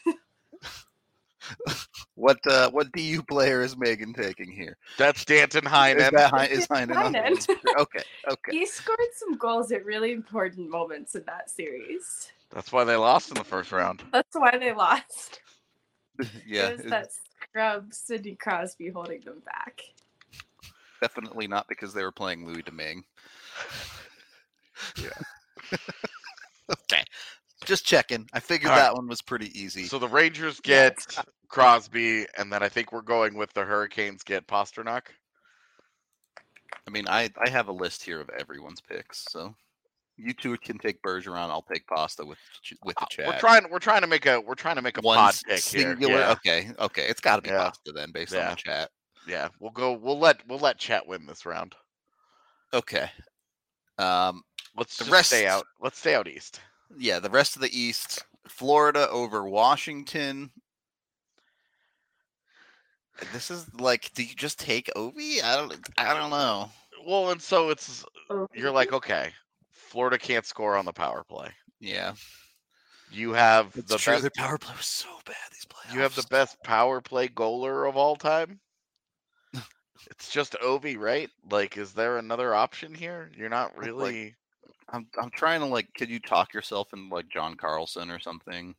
What 2.15 2.39
uh, 2.47 2.71
what 2.71 2.91
DU 2.93 3.23
player 3.23 3.63
is 3.63 3.77
Megan 3.77 4.13
taking 4.13 4.51
here? 4.51 4.77
That's 4.99 5.25
Danton 5.25 5.65
Is 5.67 5.71
Heinen. 5.73 6.11
that 6.13 6.31
Hein- 6.31 6.49
is 6.51 6.67
Heinen 6.67 6.97
on 6.97 7.13
Heinen. 7.15 7.49
Okay, 7.79 8.03
okay. 8.31 8.53
he 8.53 8.67
scored 8.67 8.99
some 9.15 9.37
goals 9.37 9.71
at 9.73 9.85
really 9.85 10.13
important 10.13 10.69
moments 10.71 11.15
in 11.15 11.23
that 11.27 11.51
series. 11.51 12.33
That's 12.51 12.73
why 12.73 12.85
they 12.85 12.97
lost 12.97 13.29
in 13.31 13.35
the 13.35 13.45
first 13.45 13.73
round. 13.73 14.03
That's 14.13 14.35
why 14.37 14.57
they 14.59 14.73
lost. 14.73 15.41
Yeah, 16.47 16.69
it 16.69 16.77
was 16.79 16.87
that 16.87 17.11
scrub 17.43 17.93
Sidney 17.93 18.37
Crosby 18.37 18.89
holding 18.89 19.21
them 19.21 19.43
back. 19.45 19.83
definitely 21.03 21.47
not 21.47 21.69
because 21.69 21.93
they 21.93 22.03
were 22.03 22.11
playing 22.13 22.47
Louis 22.47 22.63
Domingue. 22.63 23.05
Yeah. 25.03 25.79
okay, 26.71 27.03
just 27.67 27.85
checking. 27.85 28.27
I 28.33 28.41
figured 28.41 28.71
All 28.71 28.77
right. 28.79 28.85
that 28.85 28.95
one 28.95 29.07
was 29.09 29.21
pretty 29.23 29.51
easy. 29.61 29.85
So 29.85 29.99
the 29.99 30.09
Rangers 30.09 30.61
Yeah, 30.65 30.89
get 30.91 31.25
Crosby, 31.49 32.27
and 32.39 32.53
then 32.53 32.63
I 32.63 32.69
think 32.69 32.93
we're 32.93 33.03
going 33.03 33.37
with 33.37 33.53
the 33.53 33.65
Hurricanes 33.65 34.23
get 34.23 34.47
Pastrnak. 34.47 35.03
I 36.87 36.91
mean, 36.91 37.07
I 37.09 37.31
I 37.45 37.49
have 37.49 37.69
a 37.69 37.73
list 37.73 38.03
here 38.05 38.21
of 38.21 38.31
everyone's 38.31 38.81
picks. 38.81 39.25
So 39.31 39.55
you 40.17 40.33
two 40.33 40.57
can 40.59 40.79
take 40.79 41.03
Bergeron. 41.03 41.51
I'll 41.51 41.63
take 41.71 41.87
Pasta 41.87 42.25
with 42.25 42.39
with 42.85 42.97
the 42.97 43.03
Uh, 43.03 43.07
chat. 43.11 43.27
We're 43.27 43.39
trying. 43.39 43.71
We're 43.71 43.79
trying 43.79 44.01
to 44.03 44.07
make 44.07 44.27
a. 44.27 44.41
We're 44.41 44.55
trying 44.55 44.77
to 44.77 44.83
make 44.83 44.99
a 44.99 45.01
one 45.03 45.19
pod 45.19 45.35
pick 45.47 45.59
singular. 45.59 45.97
here. 46.13 46.19
Yeah. 46.21 46.33
Okay, 46.33 46.71
okay, 46.79 47.07
it's 47.09 47.21
got 47.21 47.37
to 47.37 47.43
be 47.43 47.51
Yeah. 47.51 47.65
Pasta 47.65 47.93
then, 47.93 48.13
based 48.13 48.35
on 48.35 48.51
the 48.51 48.57
chat. 48.57 48.91
yeah, 49.27 49.49
we'll 49.61 49.73
go. 49.73 49.93
We'll 49.93 50.19
let. 50.19 50.47
We'll 50.49 50.59
let 50.61 50.79
Chet 50.79 51.07
win 51.07 51.27
this 51.27 51.45
round. 51.47 51.75
Okay. 52.73 53.11
Um. 53.99 54.43
Let's 54.77 54.97
The 54.99 55.05
just 55.05 55.13
rest- 55.13 55.29
stay 55.31 55.47
out. 55.47 55.67
Let's 55.81 55.99
stay 55.99 56.15
out 56.15 56.29
east. 56.29 56.61
Yeah, 56.99 57.19
the 57.21 57.31
rest 57.31 57.57
of 57.57 57.63
the 57.63 57.79
East: 57.79 58.23
Florida 58.49 59.09
over 59.11 59.45
Washington. 59.45 60.51
This 63.33 63.51
is 63.51 63.67
like, 63.75 64.11
do 64.15 64.23
you 64.23 64.35
just 64.35 64.59
take 64.59 64.91
Ovi? 64.95 65.43
I 65.43 65.57
don't. 65.57 65.75
I 65.97 66.13
don't 66.19 66.31
know. 66.31 66.71
Well, 67.07 67.31
and 67.31 67.41
so 67.41 67.71
it's 67.71 68.05
you're 68.55 68.71
like 68.71 68.93
okay, 68.93 69.31
Florida 69.71 70.19
can't 70.19 70.45
score 70.45 70.77
on 70.77 70.85
the 70.85 70.93
power 70.93 71.25
play. 71.25 71.49
Yeah, 71.81 72.15
You 73.13 73.33
have 73.33 73.73
it's 73.77 73.91
the 73.91 73.99
true. 73.99 74.13
best. 74.15 74.23
Their 74.23 74.31
power 74.37 74.59
play 74.59 74.75
was 74.77 74.87
so 74.87 75.09
bad. 75.25 75.37
These 75.53 75.67
playoffs. 75.67 75.95
You 75.95 76.01
have 76.01 76.15
the 76.15 76.27
best 76.31 76.57
power 76.65 77.01
play 77.01 77.29
goaler 77.29 77.89
of 77.89 77.97
all 77.97 78.17
time. 78.17 78.59
it's 80.11 80.31
just 80.31 80.55
Ovi, 80.63 80.99
right? 80.99 81.31
Like, 81.51 81.77
is 81.77 81.93
there 81.93 82.19
another 82.19 82.55
option 82.55 82.95
here? 82.95 83.31
You're 83.37 83.49
not 83.49 83.77
Like- 83.77 83.87
really. 83.87 84.35
I'm 84.89 85.07
I'm 85.21 85.31
trying 85.31 85.61
to 85.61 85.67
like. 85.67 85.93
Could 85.95 86.11
you 86.11 86.21
talk 86.21 86.55
yourself 86.55 86.93
into 86.93 87.15
like 87.15 87.29
John 87.29 87.57
Carlson 87.57 88.11
or 88.11 88.19
something? 88.21 88.75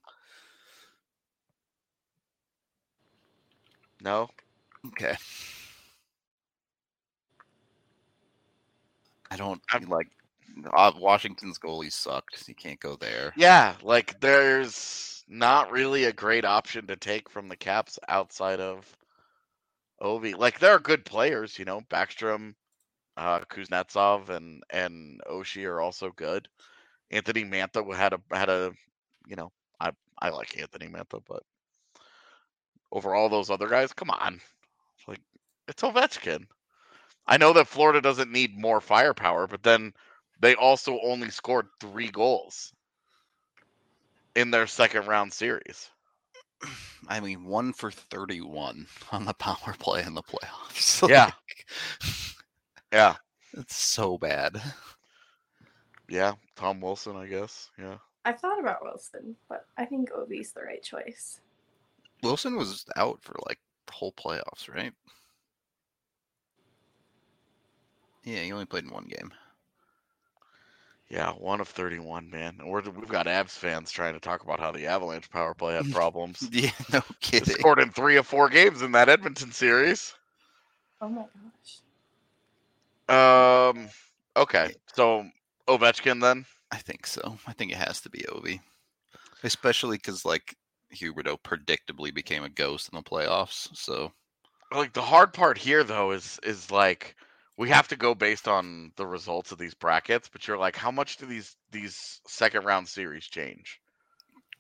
No. 4.02 4.30
Okay. 4.88 5.16
I 9.32 9.36
don't 9.38 9.62
I'm- 9.72 9.90
like. 9.90 10.08
Uh, 10.74 10.92
Washington's 10.98 11.60
goalie 11.60 11.92
sucked. 11.92 12.48
You 12.48 12.56
can't 12.56 12.80
go 12.80 12.96
there. 12.96 13.32
Yeah, 13.36 13.76
like 13.84 14.20
there's 14.22 15.24
not 15.28 15.70
really 15.72 16.06
a 16.06 16.14
great 16.14 16.46
option 16.46 16.88
to 16.88 16.96
take 16.96 17.30
from 17.30 17.48
the 17.48 17.56
Caps 17.56 18.00
outside 18.08 18.60
of 18.60 18.86
Ovi. 20.02 20.36
Like 20.36 20.58
there 20.58 20.72
are 20.72 20.80
good 20.80 21.06
players, 21.06 21.60
you 21.60 21.66
know, 21.66 21.82
Backstrom, 21.92 22.56
uh, 23.18 23.40
Kuznetsov, 23.50 24.30
and 24.30 24.64
and 24.70 25.20
Oshie 25.30 25.66
are 25.66 25.82
also 25.82 26.12
good. 26.12 26.48
Anthony 27.12 27.44
Mantha 27.44 27.94
had 27.96 28.14
a 28.14 28.22
had 28.32 28.50
a, 28.50 28.72
you 29.28 29.36
know, 29.36 29.52
I 29.80 29.92
I 30.20 30.30
like 30.30 30.58
Anthony 30.60 30.88
Mantha, 30.88 31.22
but 31.28 31.44
over 32.92 33.16
all 33.16 33.28
those 33.28 33.50
other 33.50 33.68
guys, 33.68 33.92
come 33.92 34.12
on, 34.12 34.40
like 35.08 35.22
it's 35.68 35.84
Ovechkin. 35.84 36.46
I 37.28 37.38
know 37.38 37.52
that 37.54 37.68
Florida 37.68 38.00
doesn't 38.00 38.32
need 38.32 38.58
more 38.58 38.80
firepower, 38.80 39.48
but 39.48 39.64
then 39.64 39.94
they 40.40 40.56
also 40.56 41.00
only 41.04 41.30
scored 41.30 41.68
three 41.82 42.10
goals 42.10 42.72
in 44.36 44.52
their 44.52 44.68
second 44.68 45.08
round 45.08 45.34
series. 45.34 45.90
I 47.10 47.20
mean, 47.20 47.46
one 47.46 47.74
for 47.74 47.92
thirty-one 47.92 48.88
on 49.12 49.26
the 49.26 49.34
power 49.34 49.76
play 49.80 50.04
in 50.04 50.14
the 50.14 50.24
playoffs. 50.24 51.08
Yeah. 51.10 51.26
Like, 51.26 51.66
Yeah. 52.92 53.16
it's 53.54 53.76
so 53.76 54.18
bad. 54.18 54.62
Yeah. 56.10 56.34
Tom 56.56 56.80
Wilson, 56.82 57.16
I 57.16 57.28
guess. 57.28 57.70
Yeah. 57.78 57.98
I've 58.26 58.40
thought 58.40 58.60
about 58.60 58.84
Wilson, 58.84 59.36
but 59.50 59.66
I 59.78 59.86
think 59.86 60.10
Ovi's 60.12 60.52
the 60.52 60.62
right 60.62 60.82
choice. 60.84 61.40
Wilson 62.24 62.56
was 62.58 62.86
out 62.96 63.20
for 63.22 63.36
like 63.48 63.60
the 63.86 63.94
whole 63.94 64.14
playoffs, 64.14 64.74
right? 64.74 64.94
Yeah, 68.24 68.40
he 68.40 68.52
only 68.52 68.66
played 68.66 68.84
in 68.84 68.92
one 68.92 69.06
game. 69.06 69.32
Yeah. 71.10 71.32
One 71.32 71.62
of 71.62 71.70
31, 71.70 72.30
man. 72.30 72.58
We're, 72.66 72.82
we've 72.82 73.08
got 73.08 73.28
Avs 73.28 73.52
fans 73.52 73.92
trying 73.92 74.14
to 74.14 74.20
talk 74.20 74.44
about 74.44 74.60
how 74.60 74.72
the 74.72 74.88
Avalanche 74.88 75.30
power 75.30 75.54
play 75.54 75.76
had 75.76 75.92
problems. 75.94 76.48
Yeah, 76.52 76.72
no 76.92 77.00
They 77.00 77.16
kidding. 77.22 77.56
scored 77.56 77.80
in 77.80 77.92
three 77.92 78.18
of 78.18 78.28
four 78.28 78.50
games 78.50 78.82
in 78.82 78.92
that 78.94 79.08
Edmonton 79.10 79.52
series. 79.52 80.14
Oh 81.00 81.08
my 81.10 81.22
gosh. 81.22 81.78
Um. 83.10 83.90
Okay. 84.36 84.74
So 84.96 85.30
Ovechkin 85.68 86.22
then. 86.22 86.46
I 86.72 86.78
think 86.78 87.06
so. 87.08 87.38
I 87.46 87.54
think 87.54 87.72
it 87.72 87.78
has 87.78 88.02
to 88.02 88.10
be 88.10 88.20
Ovi, 88.30 88.62
especially 89.44 89.98
because 89.98 90.26
like 90.26 90.56
Huberdeau 90.94 91.38
predictably 91.42 92.14
became 92.14 92.44
a 92.44 92.50
ghost 92.50 92.90
in 92.92 92.96
the 92.98 93.04
playoffs. 93.04 93.76
So 93.76 94.14
Like 94.72 94.94
the 94.94 95.02
hard 95.02 95.34
part 95.34 95.58
here 95.58 95.84
though 95.84 96.12
is 96.12 96.40
is 96.42 96.72
like 96.72 97.18
we 97.58 97.68
have 97.68 97.90
to 97.90 97.98
go 97.98 98.16
based 98.16 98.48
on 98.48 98.94
the 98.96 99.06
results 99.06 99.52
of 99.52 99.58
these 99.58 99.74
brackets, 99.74 100.30
but 100.30 100.48
you're 100.48 100.58
like, 100.58 100.78
how 100.78 100.90
much 100.92 101.18
do 101.18 101.26
these 101.26 101.58
these 101.70 102.22
second 102.28 102.64
round 102.64 102.88
series 102.88 103.26
change? 103.28 103.82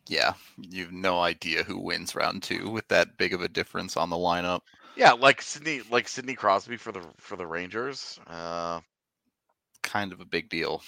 yeah, 0.10 0.34
you've 0.58 0.92
no 0.94 1.20
idea 1.20 1.63
who 1.63 1.77
wins 1.80 2.16
round 2.16 2.42
two 2.44 2.70
with 2.70 2.88
that 2.88 3.18
big 3.18 3.34
of 3.34 3.42
a 3.42 3.50
difference 3.50 3.98
on 3.98 4.10
the 4.10 4.16
lineup. 4.16 4.62
Yeah, 4.98 5.12
like 5.13 5.42
Sidney, 5.44 5.82
like 5.92 6.08
Sidney 6.08 6.34
Crosby 6.34 6.75
for 6.77 6.92
the 6.92 7.04
for 7.20 7.36
the 7.36 7.46
Rangers. 7.46 8.20
Uh, 8.27 8.82
Kind 9.84 10.12
of 10.12 10.20
a 10.20 10.25
big 10.25 10.50
deal. 10.50 10.82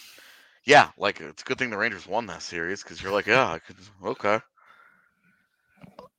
yeah, 0.66 0.90
like 0.98 1.22
it's 1.22 1.44
a 1.44 1.46
good 1.46 1.58
thing 1.58 1.70
the 1.70 1.78
Rangers 1.78 2.08
won 2.08 2.26
that 2.28 2.42
series 2.42 2.84
because 2.84 3.02
you're 3.02 3.12
like, 3.14 3.28
yeah, 3.28 3.52
I 3.52 3.60
could, 3.60 3.76
okay. 4.04 4.40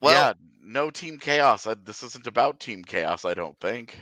Well, 0.01 0.15
yeah, 0.15 0.33
no 0.63 0.91
team 0.91 1.19
chaos. 1.19 1.67
I, 1.67 1.75
this 1.75 2.03
isn't 2.03 2.27
about 2.27 2.61
team 2.61 2.85
chaos. 2.85 3.25
I 3.25 3.35
don't 3.35 3.59
think. 3.61 3.99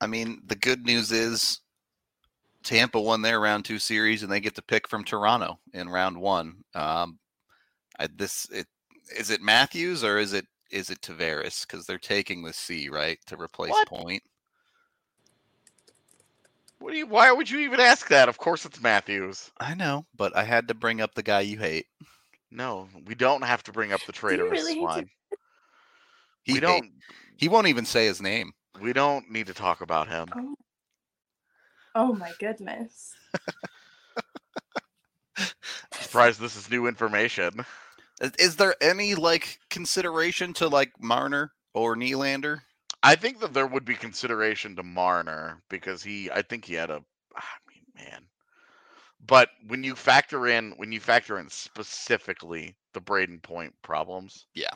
I 0.00 0.06
mean, 0.06 0.42
the 0.46 0.56
good 0.56 0.84
news 0.84 1.10
is 1.12 1.60
Tampa 2.64 3.00
won 3.00 3.22
their 3.22 3.40
round 3.40 3.64
two 3.64 3.78
series, 3.78 4.22
and 4.22 4.30
they 4.30 4.40
get 4.40 4.56
to 4.56 4.62
pick 4.62 4.88
from 4.88 5.04
Toronto 5.04 5.58
in 5.72 5.88
round 5.88 6.20
one. 6.20 6.56
Um, 6.74 7.18
I, 7.98 8.08
this 8.14 8.48
it 8.50 8.66
is 9.16 9.30
it 9.30 9.40
Matthews 9.40 10.02
or 10.04 10.18
is 10.18 10.32
it 10.32 10.46
is 10.70 10.90
it 10.90 11.00
Tavares? 11.00 11.66
Because 11.66 11.86
they're 11.86 11.98
taking 11.98 12.42
the 12.42 12.52
C 12.52 12.88
right 12.88 13.18
to 13.26 13.40
replace 13.40 13.70
What? 13.72 13.88
Point. 13.88 14.22
What 16.78 16.92
do 16.92 16.98
you? 16.98 17.06
Why 17.06 17.32
would 17.32 17.48
you 17.48 17.60
even 17.60 17.80
ask 17.80 18.08
that? 18.08 18.28
Of 18.28 18.38
course, 18.38 18.64
it's 18.64 18.80
Matthews. 18.82 19.50
I 19.58 19.74
know, 19.74 20.04
but 20.16 20.36
I 20.36 20.44
had 20.44 20.68
to 20.68 20.74
bring 20.74 21.00
up 21.00 21.14
the 21.14 21.22
guy 21.22 21.40
you 21.40 21.58
hate. 21.58 21.86
No, 22.50 22.88
we 23.06 23.14
don't 23.14 23.42
have 23.42 23.62
to 23.64 23.72
bring 23.72 23.92
up 23.92 24.00
the 24.06 24.12
traitorous 24.12 24.50
really 24.50 24.74
hate 24.74 24.80
to- 24.80 24.92
swine. 24.92 25.10
He 26.44 26.52
we 26.54 26.60
don't. 26.60 26.92
He 27.36 27.48
won't 27.48 27.66
even 27.66 27.84
say 27.84 28.06
his 28.06 28.22
name. 28.22 28.52
We 28.80 28.92
don't 28.92 29.30
need 29.30 29.46
to 29.48 29.54
talk 29.54 29.80
about 29.80 30.08
him. 30.08 30.28
Oh. 30.34 30.54
Oh 31.94 32.12
my 32.12 32.30
goodness. 32.38 33.14
Surprised 35.92 36.38
this 36.40 36.56
is 36.56 36.70
new 36.70 36.86
information. 36.86 37.64
Is, 38.20 38.56
there 38.56 38.74
any 38.80 39.14
like 39.14 39.60
consideration 39.68 40.52
to 40.54 40.68
like 40.68 40.92
Marner 41.00 41.52
or 41.74 41.96
Nylander? 41.96 42.62
I 43.02 43.14
think 43.14 43.40
that 43.40 43.52
there 43.52 43.66
would 43.66 43.84
be 43.84 43.94
consideration 43.94 44.74
to 44.76 44.82
Marner 44.82 45.62
because 45.68 46.02
he, 46.02 46.30
I 46.30 46.42
think 46.42 46.64
he 46.64 46.74
had 46.74 46.90
a, 46.90 47.02
I 47.36 47.42
mean, 47.68 47.84
man. 47.94 48.22
But 49.26 49.50
when 49.66 49.84
you 49.84 49.94
factor 49.94 50.46
in, 50.46 50.72
when 50.72 50.92
you 50.92 51.00
factor 51.00 51.38
in 51.38 51.50
specifically 51.50 52.76
the 52.94 53.00
Brayden 53.00 53.42
Point 53.42 53.74
problems, 53.82 54.46
yeah, 54.54 54.70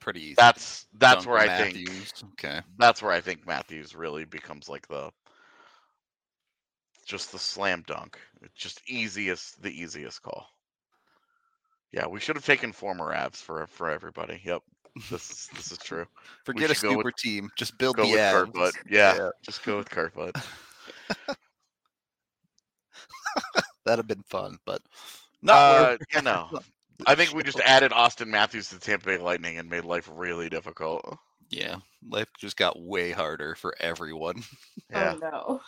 Pretty 0.00 0.20
easy. 0.22 0.34
that's 0.36 0.86
that's 0.94 1.24
Dunk 1.24 1.26
where 1.26 1.38
I 1.38 1.48
think 1.48 1.90
Okay. 2.34 2.60
that's 2.78 3.02
where 3.02 3.12
I 3.12 3.20
think 3.20 3.46
Matthews 3.46 3.96
really 3.96 4.24
becomes 4.24 4.68
like 4.68 4.86
the 4.86 5.10
just 7.06 7.32
the 7.32 7.38
slam 7.38 7.82
dunk. 7.86 8.18
It's 8.42 8.54
just 8.54 8.82
easiest, 8.88 9.62
the 9.62 9.70
easiest 9.70 10.22
call. 10.22 10.46
Yeah, 11.92 12.06
we 12.06 12.20
should 12.20 12.36
have 12.36 12.44
taken 12.44 12.72
former 12.72 13.12
abs 13.12 13.40
for 13.40 13.66
for 13.68 13.90
everybody. 13.90 14.40
Yep, 14.44 14.62
this 15.10 15.30
is 15.30 15.48
this 15.54 15.72
is 15.72 15.78
true. 15.78 16.06
Forget 16.44 16.70
a 16.70 16.74
should 16.74 16.82
go 16.82 16.88
with- 16.90 16.98
super 16.98 17.12
team. 17.12 17.48
Just 17.56 17.78
build 17.78 17.96
Go 17.96 18.04
the 18.04 18.10
with 18.12 18.20
abs. 18.20 18.76
Yeah, 18.90 19.16
Yeah. 19.16 19.30
just 19.42 19.64
go 19.64 19.76
with 19.78 19.88
Kerfoot. 19.90 20.34
That'd 23.84 23.98
have 24.00 24.06
been 24.08 24.24
fun, 24.28 24.58
but 24.64 24.82
not 25.42 25.56
Uh, 25.56 25.96
you 26.14 26.22
know, 26.22 26.48
I 27.06 27.14
think 27.14 27.32
we 27.34 27.42
just 27.44 27.60
added 27.60 27.92
Auston 27.92 28.26
Matthews 28.28 28.68
to 28.70 28.74
the 28.76 28.80
Tampa 28.80 29.06
Bay 29.06 29.18
Lightning 29.18 29.58
and 29.58 29.68
made 29.70 29.84
life 29.84 30.08
really 30.12 30.48
difficult. 30.48 31.18
Yeah, 31.50 31.76
life 32.08 32.26
just 32.40 32.56
got 32.56 32.80
way 32.80 33.12
harder 33.12 33.54
for 33.54 33.74
everyone. 33.80 34.42
Yeah. 34.90 35.14
Oh 35.14 35.18
no. 35.18 35.60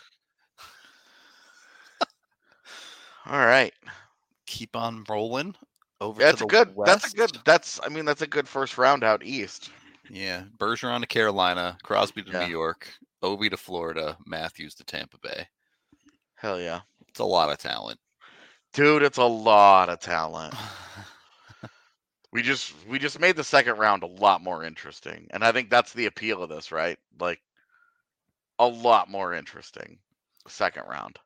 All 3.26 3.46
right. 3.46 3.74
Keep 4.46 4.74
on 4.74 5.04
rolling 5.08 5.54
over. 6.00 6.20
That's 6.20 6.40
a 6.42 6.46
good. 6.46 6.74
That's 6.84 7.12
a 7.12 7.16
good. 7.16 7.38
That's. 7.44 7.80
I 7.84 7.88
mean, 7.88 8.04
that's 8.04 8.22
a 8.22 8.26
good 8.26 8.48
first 8.48 8.78
round 8.78 9.04
out 9.04 9.22
east. 9.24 9.70
Yeah, 10.10 10.44
Bergeron 10.58 11.00
to 11.00 11.06
Carolina, 11.06 11.76
Crosby 11.82 12.22
to 12.22 12.30
Yeah. 12.32 12.46
New 12.46 12.50
York, 12.50 12.88
Ovi 13.22 13.50
to 13.50 13.56
Florida, 13.56 14.16
Matthews 14.26 14.74
to 14.76 14.84
Tampa 14.84 15.18
Bay. 15.18 15.46
Hell 16.36 16.60
yeah, 16.60 16.80
It's 17.08 17.20
a 17.20 17.24
lot 17.24 17.50
of 17.50 17.58
talent. 17.58 17.98
dude! 18.72 19.02
It's 19.02 19.18
a 19.18 19.24
lot 19.24 19.88
of 19.88 20.00
talent. 20.00 20.54
We 22.30 22.42
just 22.42 22.74
we 22.86 22.98
just 22.98 23.18
made 23.18 23.36
the 23.36 23.42
second 23.42 23.78
round 23.78 24.02
a 24.02 24.06
lot 24.06 24.42
more 24.42 24.62
interesting, 24.62 25.26
and 25.30 25.42
I 25.42 25.50
think 25.50 25.70
that's 25.70 25.94
the 25.94 26.04
appeal 26.04 26.42
of 26.42 26.50
this, 26.50 26.70
right? 26.70 26.98
Like 27.18 27.40
a 28.58 28.66
lot 28.66 29.08
more 29.10 29.32
interesting. 29.32 29.98
Second 30.46 30.82
round. 30.90 31.16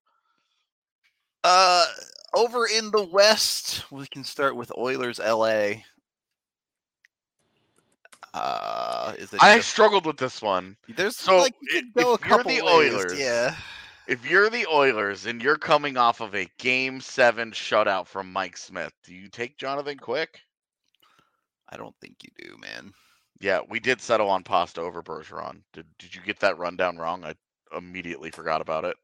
Uh, 1.43 1.87
over 2.35 2.67
in 2.67 2.91
the 2.91 3.03
West, 3.05 3.91
we 3.91 4.07
can 4.07 4.25
start 4.25 4.57
with 4.57 4.73
Oilers, 4.77 5.19
LA. 5.19 5.83
Uh, 8.35 9.13
is 9.19 9.33
it? 9.33 9.43
I 9.43 9.57
just- 9.57 9.69
struggled 9.71 10.07
with 10.07 10.17
this 10.17 10.41
one. 10.41 10.77
there's 10.89 11.17
so 11.17 11.39
like 11.39 11.55
you 11.61 11.69
could 11.83 11.93
go 11.95 12.15
a 12.15 12.19
couple 12.19 12.51
the 12.51 12.63
ways, 12.63 12.95
Oilers, 12.95 13.19
yeah. 13.19 13.55
If 14.09 14.29
you're 14.29 14.51
the 14.51 14.67
Oilers 14.67 15.27
and 15.27 15.43
you're 15.43 15.57
coming 15.59 15.97
off 15.97 16.21
of 16.21 16.35
a 16.35 16.49
game 16.59 17.01
seven 17.01 17.53
shutout 17.53 18.07
from 18.07 18.33
Mike 18.33 18.57
Smith, 18.57 18.93
do 19.05 19.15
you 19.15 19.29
take 19.29 19.59
Jonathan 19.59 19.99
Quick? 19.99 20.41
I 21.69 21.77
don't 21.77 21.95
think 22.01 22.17
you 22.23 22.31
do, 22.45 22.57
man. 22.59 22.93
Yeah, 23.41 23.61
we 23.69 23.81
did 23.81 24.01
settle 24.01 24.29
on 24.31 24.43
Pasta 24.43 24.81
over 24.81 25.03
Bergeron. 25.03 25.63
Did 25.73 25.87
Did 25.99 26.15
you 26.15 26.23
get 26.23 26.41
that 26.41 26.59
rundown 26.59 26.97
wrong? 26.97 27.25
I 27.25 27.35
immediately 27.77 28.31
forgot 28.31 28.61
about 28.61 28.85
it. 28.85 28.97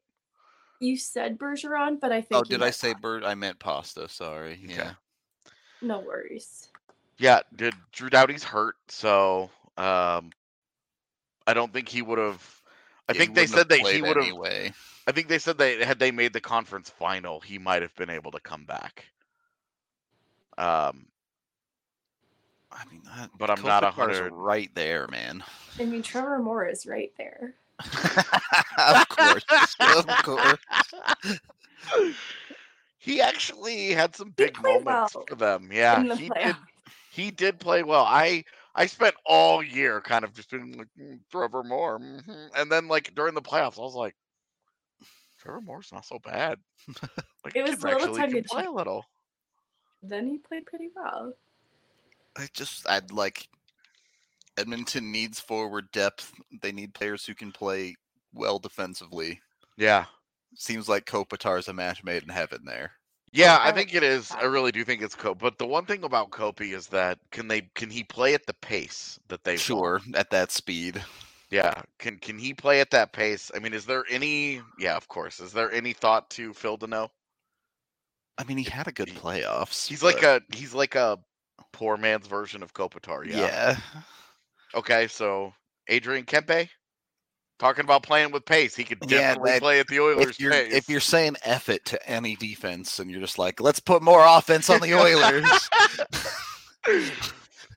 You 0.81 0.97
said 0.97 1.39
Bergeron, 1.39 1.99
but 2.01 2.13
I 2.13 2.21
think 2.21 2.41
Oh, 2.41 2.45
did 2.45 2.63
I 2.63 2.71
say 2.71 2.93
Pasta. 2.93 3.01
bird? 3.03 3.25
I 3.25 3.35
meant 3.35 3.59
pasta. 3.59 4.09
Sorry. 4.09 4.53
Okay. 4.65 4.75
Yeah. 4.75 4.93
No 5.83 6.01
worries. 6.01 6.69
Yeah, 7.19 7.41
did 7.57 7.75
Drew 7.93 8.09
Doughty's 8.11 8.45
hurt, 8.45 8.77
so 8.89 9.51
um, 9.77 10.31
I 11.47 11.55
don't 11.55 11.73
think 11.73 11.89
he 11.89 12.01
would 12.03 12.19
have. 12.19 12.61
I 13.09 13.13
Yeah, 13.13 13.19
think 13.19 13.35
they 13.35 13.47
said 13.47 13.59
have 13.59 13.69
that 13.69 13.81
he 13.81 14.03
would 14.03 14.17
have. 14.17 14.25
anyway. 14.25 14.73
I 15.09 15.13
think 15.13 15.27
they 15.29 15.39
said 15.39 15.59
that 15.59 15.81
had 15.81 15.99
they 15.99 16.11
made 16.13 16.33
the 16.33 16.41
conference 16.41 16.91
final, 16.91 17.41
he 17.41 17.59
might 17.59 17.83
have 17.83 17.95
been 17.97 18.11
able 18.11 18.31
to 18.33 18.41
come 18.41 18.65
back. 18.65 19.07
Um, 20.59 21.07
I 22.71 22.85
mean, 22.91 23.03
that, 23.05 23.31
But 23.39 23.51
I'm 23.51 23.63
not 23.63 23.83
a 23.83 23.91
hundred- 23.91 24.33
right 24.33 24.71
there, 24.75 25.09
man. 25.09 25.43
I 25.81 25.85
mean, 25.87 26.03
Trevor 26.03 26.39
Moore 26.39 26.67
is 26.69 26.87
right 26.87 27.13
there. 27.17 27.55
of 28.79 29.09
course, 29.09 29.45
of 29.81 30.07
course. 30.23 30.59
he 32.99 33.21
actually 33.21 33.91
had 33.91 34.15
some 34.15 34.31
big 34.31 34.61
moments 34.63 35.13
well 35.13 35.25
for 35.27 35.35
them. 35.37 35.71
Yeah, 35.73 36.05
he 36.05 36.31
did. 36.31 36.57
He 37.11 37.31
did 37.31 37.59
play 37.61 37.83
well. 37.83 38.05
I 38.05 38.45
I 38.75 38.87
spent 38.87 39.15
all 39.25 39.63
year 39.63 40.01
kind 40.01 40.25
of 40.25 40.35
just 40.35 40.51
being 40.51 40.73
like 40.79 40.89
"Mm, 40.99 41.21
Trevor 41.31 41.63
Moore, 41.63 41.99
mhm," 41.99 42.51
and 42.57 42.71
then 42.71 42.89
like 42.89 43.15
during 43.15 43.35
the 43.35 43.43
playoffs, 43.43 43.79
I 43.79 43.83
was 43.83 43.95
like, 43.95 44.15
Trevor 45.39 45.61
Moore's 45.61 45.93
not 45.93 46.05
so 46.05 46.19
bad. 46.19 46.59
Like, 47.45 47.57
It 47.57 47.63
was 47.63 47.71
kid's 47.73 47.85
a 47.85 47.87
little 47.89 48.03
actually 48.03 48.23
can 48.33 48.45
play 48.45 48.65
a 48.65 48.71
little. 48.71 49.05
Then 50.03 50.27
he 50.29 50.39
played 50.39 50.67
pretty 50.67 50.91
well. 50.95 51.35
I 52.37 52.49
just, 52.53 52.89
I'd 52.89 53.11
like. 53.11 53.49
Edmonton 54.59 55.13
needs 55.13 55.41
forward 55.41 55.91
depth. 55.93 56.33
They 56.63 56.73
need 56.73 56.95
players 56.95 57.25
who 57.25 57.35
can 57.35 57.53
play 57.53 57.97
well 58.35 58.59
defensively. 58.59 59.41
Yeah, 59.77 60.07
Seems 60.57 60.89
like 60.89 61.07
Kopitar's 61.07 61.69
a 61.69 61.73
match 61.73 62.03
made 62.03 62.23
in 62.23 62.29
heaven 62.31 62.61
there. 62.65 62.93
yeah, 63.33 63.59
I 63.59 63.69
I 63.69 63.73
think 63.73 63.95
it 63.95 64.03
is. 64.03 64.31
I 64.33 64.45
really 64.45 64.73
do 64.73 64.85
think 64.85 65.03
it's 65.03 65.15
Cope. 65.15 65.39
But 65.39 65.59
the 65.59 65.67
one 65.67 65.87
thing 65.87 66.05
about 66.05 66.31
Kopi 66.31 66.75
is 66.75 66.89
that 66.89 67.19
can 67.31 67.49
they 67.49 67.63
can 67.75 67.91
he 67.91 68.03
play 68.05 68.35
at 68.35 68.47
the 68.47 68.55
pace 68.55 69.19
that 69.29 69.45
they 69.45 69.59
want? 69.59 69.61
Sure, 69.61 70.01
at 70.15 70.31
that 70.31 70.51
speed. 70.51 71.03
Yeah. 71.51 71.83
Can 71.99 72.19
can 72.19 72.39
he 72.39 72.55
play 72.55 72.81
at 72.81 72.91
that 72.91 73.13
pace? 73.13 73.51
I 73.55 73.59
mean, 73.61 73.73
is 73.75 73.87
there 73.87 74.05
any? 74.11 74.61
Yeah, 74.79 74.97
of 74.97 75.09
course. 75.09 75.41
Is 75.41 75.53
there 75.53 75.71
any 75.73 75.93
thought 75.93 76.31
to 76.31 76.53
Phil 76.55 76.79
Danault? 76.79 77.11
I 78.39 78.45
mean, 78.45 78.59
he 78.59 78.65
had 78.65 78.87
a 78.89 78.93
good 78.93 79.09
playoffs. 79.09 79.87
He's 79.87 80.03
like 80.03 80.23
a 80.23 80.43
he's 80.55 80.75
like 80.75 80.95
a 80.95 81.19
poor 81.73 81.97
man's 81.97 82.27
version 82.27 82.63
of 82.63 82.73
Kopitar. 82.75 83.27
Yeah. 83.27 83.37
yeah. 83.37 83.77
Okay, 84.79 85.09
so 85.09 85.53
Adrian 85.89 86.25
Kempe 86.25 86.69
talking 87.59 87.85
about 87.85 88.05
playing 88.05 88.31
with 88.31 88.45
pace. 88.45 88.77
He 88.77 88.85
could 88.85 88.99
Yeah, 89.09 89.35
definitely 89.35 89.51
that- 89.51 89.61
play 89.61 89.81
at 89.81 89.89
the 89.89 89.99
Oilers 90.01 90.27
If 90.31 90.41
you're 90.41 90.53
pace. 90.53 90.73
if 90.73 90.89
you're 90.89 91.01
saying 91.01 91.37
F 91.43 91.69
it 91.69 91.85
to 91.87 92.09
any 92.09 92.37
defense 92.37 93.01
and 93.01 93.11
you're 93.11 93.21
just 93.21 93.39
like, 93.39 93.61
let's 93.61 93.81
put 93.81 94.03
more 94.03 94.25
offense 94.25 94.71
on 94.71 94.81
the 94.81 94.95
Oilers. 94.95 95.69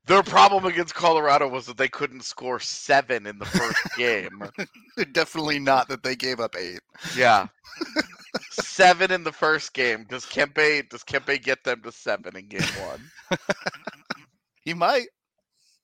Their 0.08 0.24
problem 0.24 0.66
against 0.66 0.94
Colorado 0.96 1.48
was 1.48 1.66
that 1.68 1.78
they 1.78 1.88
couldn't 1.88 2.24
score 2.24 2.60
seven 2.60 3.26
in 3.26 3.38
the 3.40 3.46
first 3.46 3.80
game. 3.98 4.44
Definitely 5.14 5.60
not 5.60 5.88
that 5.90 6.04
they 6.04 6.16
gave 6.16 6.40
up 6.40 6.56
eight. 6.58 6.82
Yeah. 7.16 7.48
seven 8.52 9.12
in 9.12 9.24
the 9.24 9.32
first 9.32 9.74
game. 9.74 10.06
Does 10.10 10.26
Kempe 10.26 10.88
does 10.90 11.04
Kempe 11.04 11.42
get 11.42 11.64
them 11.64 11.82
to 11.84 11.92
seven 11.92 12.36
in 12.36 12.48
game 12.48 12.62
one? 12.86 13.40
He 14.64 14.74
might. 14.74 15.08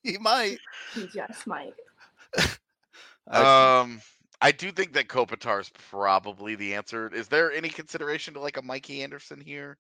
He 0.03 0.17
might. 0.17 0.59
He 0.93 1.07
just 1.07 1.47
might. 1.47 1.73
Um 3.29 4.01
I 4.39 4.51
do 4.51 4.71
think 4.71 4.93
that 4.93 5.07
Kopitar 5.07 5.59
is 5.59 5.71
probably 5.89 6.55
the 6.55 6.75
answer. 6.75 7.13
Is 7.13 7.27
there 7.27 7.51
any 7.51 7.69
consideration 7.69 8.35
to 8.35 8.39
like 8.39 8.57
a 8.57 8.61
Mikey 8.61 9.01
Anderson 9.01 9.41
here? 9.41 9.77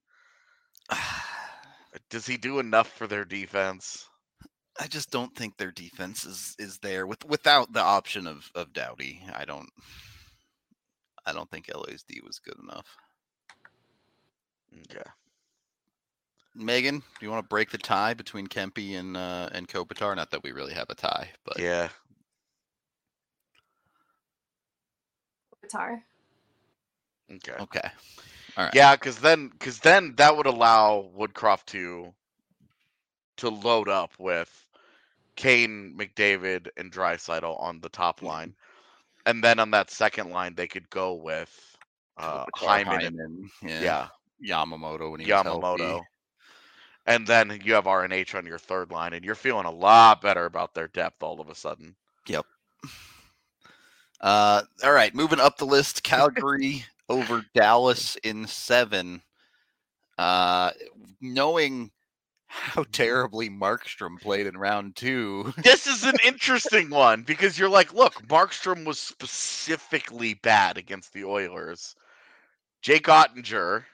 Does 2.09 2.25
he 2.25 2.37
do 2.37 2.59
enough 2.59 2.89
for 2.89 3.07
their 3.07 3.25
defense? 3.25 4.07
I 4.79 4.87
just 4.87 5.11
don't 5.11 5.35
think 5.35 5.57
their 5.57 5.71
defense 5.71 6.25
is 6.25 6.55
is 6.59 6.77
there 6.79 7.07
with 7.07 7.25
without 7.25 7.73
the 7.73 7.81
option 7.81 8.27
of 8.27 8.49
of 8.55 8.73
Doughty. 8.73 9.21
I 9.33 9.45
don't. 9.45 9.69
I 11.25 11.33
don't 11.33 11.49
think 11.49 11.67
LASD 11.67 12.23
was 12.23 12.39
good 12.39 12.57
enough. 12.61 12.85
Okay. 14.91 15.09
Megan, 16.57 16.99
do 16.99 17.25
you 17.25 17.29
want 17.29 17.43
to 17.43 17.47
break 17.47 17.69
the 17.69 17.77
tie 17.77 18.13
between 18.13 18.47
Kempe 18.47 18.97
and 18.99 19.15
uh, 19.15 19.49
and 19.51 19.67
Kopitar? 19.67 20.15
Not 20.15 20.31
that 20.31 20.43
we 20.43 20.51
really 20.51 20.73
have 20.73 20.89
a 20.89 20.95
tie, 20.95 21.29
but 21.45 21.59
Yeah. 21.59 21.89
Guitar. 25.61 26.01
Okay. 27.31 27.53
okay. 27.59 27.89
All 28.57 28.63
right. 28.63 28.73
Yeah, 28.73 28.95
because 28.95 29.19
then 29.19 29.49
because 29.49 29.79
then 29.79 30.15
that 30.17 30.35
would 30.35 30.45
allow 30.45 31.09
Woodcroft 31.15 31.65
to 31.67 32.13
to 33.37 33.49
load 33.49 33.89
up 33.89 34.11
with 34.17 34.49
Kane, 35.35 35.95
McDavid, 35.97 36.69
and 36.77 36.91
Draisaitl 36.91 37.61
on 37.61 37.79
the 37.81 37.89
top 37.89 38.21
line, 38.21 38.55
and 39.25 39.43
then 39.43 39.59
on 39.59 39.71
that 39.71 39.91
second 39.91 40.31
line 40.31 40.55
they 40.55 40.67
could 40.67 40.89
go 40.89 41.13
with 41.13 41.77
uh, 42.17 42.45
Kopitar, 42.45 42.81
Hyman, 42.85 43.03
and 43.03 43.15
Hyman, 43.15 43.49
yeah, 43.61 44.07
yeah, 44.39 44.63
Yamamoto 44.63 45.11
when 45.11 45.19
he 45.19 45.27
was 45.27 45.41
Yamamoto, 45.43 45.77
healthy. 45.77 46.07
And 47.07 47.25
then 47.25 47.61
you 47.63 47.73
have 47.73 47.85
RNH 47.85 48.35
on 48.35 48.45
your 48.45 48.59
third 48.59 48.91
line, 48.91 49.13
and 49.13 49.23
you're 49.23 49.33
feeling 49.33 49.65
a 49.65 49.71
lot 49.71 50.21
better 50.21 50.45
about 50.45 50.75
their 50.75 50.89
depth 50.89 51.23
all 51.23 51.39
of 51.39 51.47
a 51.49 51.55
sudden. 51.55 51.95
Yep. 52.27 52.45
Uh, 54.19 54.63
all 54.83 54.91
right, 54.91 55.15
moving 55.15 55.39
up 55.39 55.57
the 55.57 55.65
list, 55.65 56.03
Calgary 56.03 56.83
over 57.07 57.45
Dallas 57.53 58.17
in 58.23 58.45
seven. 58.45 59.21
Uh, 60.17 60.71
knowing 61.21 61.91
how 62.47 62.83
terribly 62.91 63.49
Markstrom 63.49 64.19
played 64.19 64.47
in 64.47 64.57
round 64.57 64.95
two, 64.95 65.53
this 65.63 65.87
is 65.87 66.03
an 66.03 66.17
interesting 66.25 66.89
one 66.89 67.21
because 67.21 67.57
you're 67.57 67.69
like, 67.69 67.93
look, 67.93 68.15
Markstrom 68.27 68.83
was 68.85 68.99
specifically 68.99 70.33
bad 70.33 70.77
against 70.77 71.13
the 71.13 71.23
Oilers. 71.23 71.95
Jake 72.81 73.05
Oettinger 73.07 73.85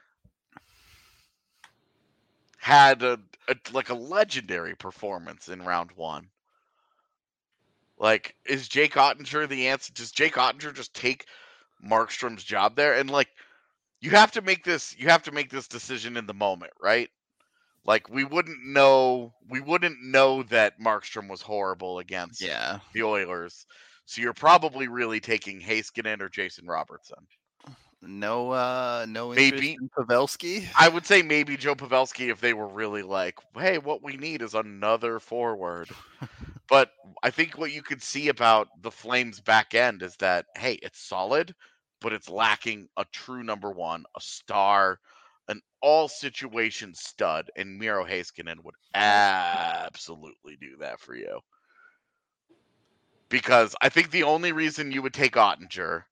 had 2.64 3.04
a, 3.04 3.20
a 3.50 3.56
like 3.74 3.90
a 3.90 3.94
legendary 3.94 4.74
performance 4.74 5.50
in 5.50 5.62
round 5.62 5.92
one. 5.98 6.30
Like, 7.98 8.36
is 8.46 8.70
Jake 8.70 8.94
Oettinger 8.94 9.50
the 9.50 9.68
answer? 9.68 9.92
Does 9.92 10.14
Jake 10.14 10.36
Oettinger 10.36 10.74
just 10.74 10.94
take 10.94 11.26
Markstrom's 11.86 12.46
job 12.46 12.78
there? 12.78 12.94
And 12.94 13.10
like, 13.10 13.28
you 14.00 14.12
have 14.12 14.32
to 14.32 14.42
make 14.42 14.64
this. 14.64 14.96
You 14.98 15.10
have 15.10 15.24
to 15.24 15.34
make 15.34 15.50
this 15.50 15.68
decision 15.68 16.16
in 16.16 16.26
the 16.26 16.34
moment, 16.34 16.72
right? 16.82 17.10
Like, 17.86 18.10
we 18.10 18.24
wouldn't 18.24 18.66
know. 18.66 19.34
We 19.50 19.60
wouldn't 19.60 20.02
know 20.02 20.44
that 20.44 20.80
Markstrom 20.80 21.30
was 21.30 21.42
horrible 21.42 22.00
against 22.00 22.42
yeah, 22.42 22.80
the 22.94 23.04
Oilers. 23.04 23.66
So 24.06 24.22
you're 24.22 24.34
probably 24.34 24.88
really 24.88 25.20
taking 25.20 25.60
Heiskanen 25.60 26.22
or 26.22 26.30
Jason 26.30 26.66
Robertson. 26.66 27.28
No, 28.06 28.52
uh, 28.52 29.06
no 29.08 29.30
Maybe. 29.30 29.78
in 29.80 29.90
Pavelski. 29.98 30.68
I 30.78 30.90
would 30.90 31.06
say 31.06 31.22
maybe 31.22 31.56
Joe 31.56 31.76
Pavelski 31.76 32.30
if 32.32 32.42
they 32.42 32.54
were 32.54 32.68
really 32.68 33.02
like, 33.02 33.36
hey, 33.58 33.78
what 33.78 34.04
we 34.04 34.18
need 34.18 34.42
is 34.42 34.54
another 34.54 35.20
forward. 35.20 35.88
but 36.70 36.92
I 37.22 37.30
think 37.30 37.58
what 37.58 37.72
you 37.72 37.82
could 37.82 38.02
see 38.02 38.28
about 38.28 38.68
the 38.82 38.92
Flames 38.92 39.40
back 39.40 39.74
end 39.74 40.02
is 40.02 40.16
that, 40.18 40.46
hey, 40.58 40.74
it's 40.82 41.00
solid, 41.00 41.56
but 42.02 42.14
it's 42.14 42.30
lacking 42.30 42.88
a 42.98 43.06
true 43.14 43.44
number 43.44 43.72
one, 43.72 44.04
a 44.18 44.22
star, 44.22 45.00
an 45.48 45.62
all 45.82 46.08
situation 46.10 46.94
stud, 46.94 47.50
and 47.56 47.80
Miro 47.80 48.06
Heiskanen 48.06 48.64
would 48.64 48.76
absolutely 48.94 50.58
do 50.60 50.78
that 50.80 51.00
for 51.00 51.16
you. 51.16 51.40
Because 53.30 53.76
I 53.82 53.90
think 53.90 54.12
the 54.12 54.24
only 54.24 54.52
reason 54.52 54.92
you 54.92 55.02
would 55.02 55.14
take 55.14 55.34
Oettinger 55.34 56.04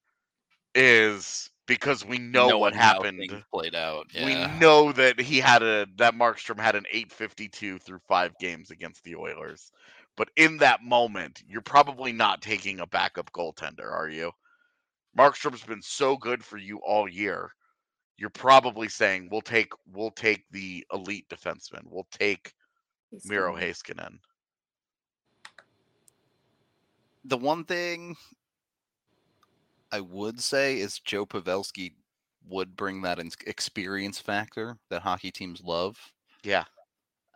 is 0.74 1.50
because 1.66 2.04
we 2.04 2.18
know 2.18 2.58
what 2.58 2.74
happened 2.74 3.18
things 3.18 3.42
played 3.52 3.74
out. 3.74 4.06
we 4.14 4.34
know 4.58 4.92
that 4.92 5.20
he 5.20 5.38
had 5.38 5.62
a 5.62 5.86
that 5.96 6.14
Markstrom 6.14 6.60
had 6.60 6.76
an 6.76 6.84
852 6.90 7.78
through 7.78 8.00
five 8.08 8.32
games 8.38 8.70
against 8.70 9.04
the 9.04 9.16
Oilers. 9.16 9.70
But 10.16 10.28
in 10.36 10.58
that 10.58 10.82
moment, 10.82 11.42
you're 11.48 11.62
probably 11.62 12.12
not 12.12 12.42
taking 12.42 12.80
a 12.80 12.86
backup 12.86 13.32
goaltender, 13.32 13.90
are 13.90 14.10
you? 14.10 14.32
Markstrom's 15.16 15.62
been 15.62 15.82
so 15.82 16.16
good 16.16 16.44
for 16.44 16.58
you 16.58 16.78
all 16.78 17.08
year. 17.08 17.50
You're 18.18 18.30
probably 18.30 18.88
saying 18.88 19.28
we'll 19.30 19.40
take 19.40 19.72
we'll 19.92 20.10
take 20.10 20.44
the 20.50 20.86
elite 20.92 21.28
defenseman. 21.28 21.82
We'll 21.84 22.08
take 22.10 22.52
He's 23.10 23.28
Miro 23.28 23.54
good. 23.54 23.62
Heiskanen. 23.62 24.18
the 27.24 27.36
one 27.36 27.64
thing 27.64 28.16
I 29.92 30.00
would 30.00 30.40
say 30.40 30.78
is 30.80 30.98
Joe 30.98 31.26
Pavelski 31.26 31.94
would 32.48 32.76
bring 32.76 33.02
that 33.02 33.18
experience 33.46 34.18
factor 34.20 34.78
that 34.90 35.02
hockey 35.02 35.30
teams 35.30 35.62
love. 35.62 36.12
Yeah, 36.44 36.64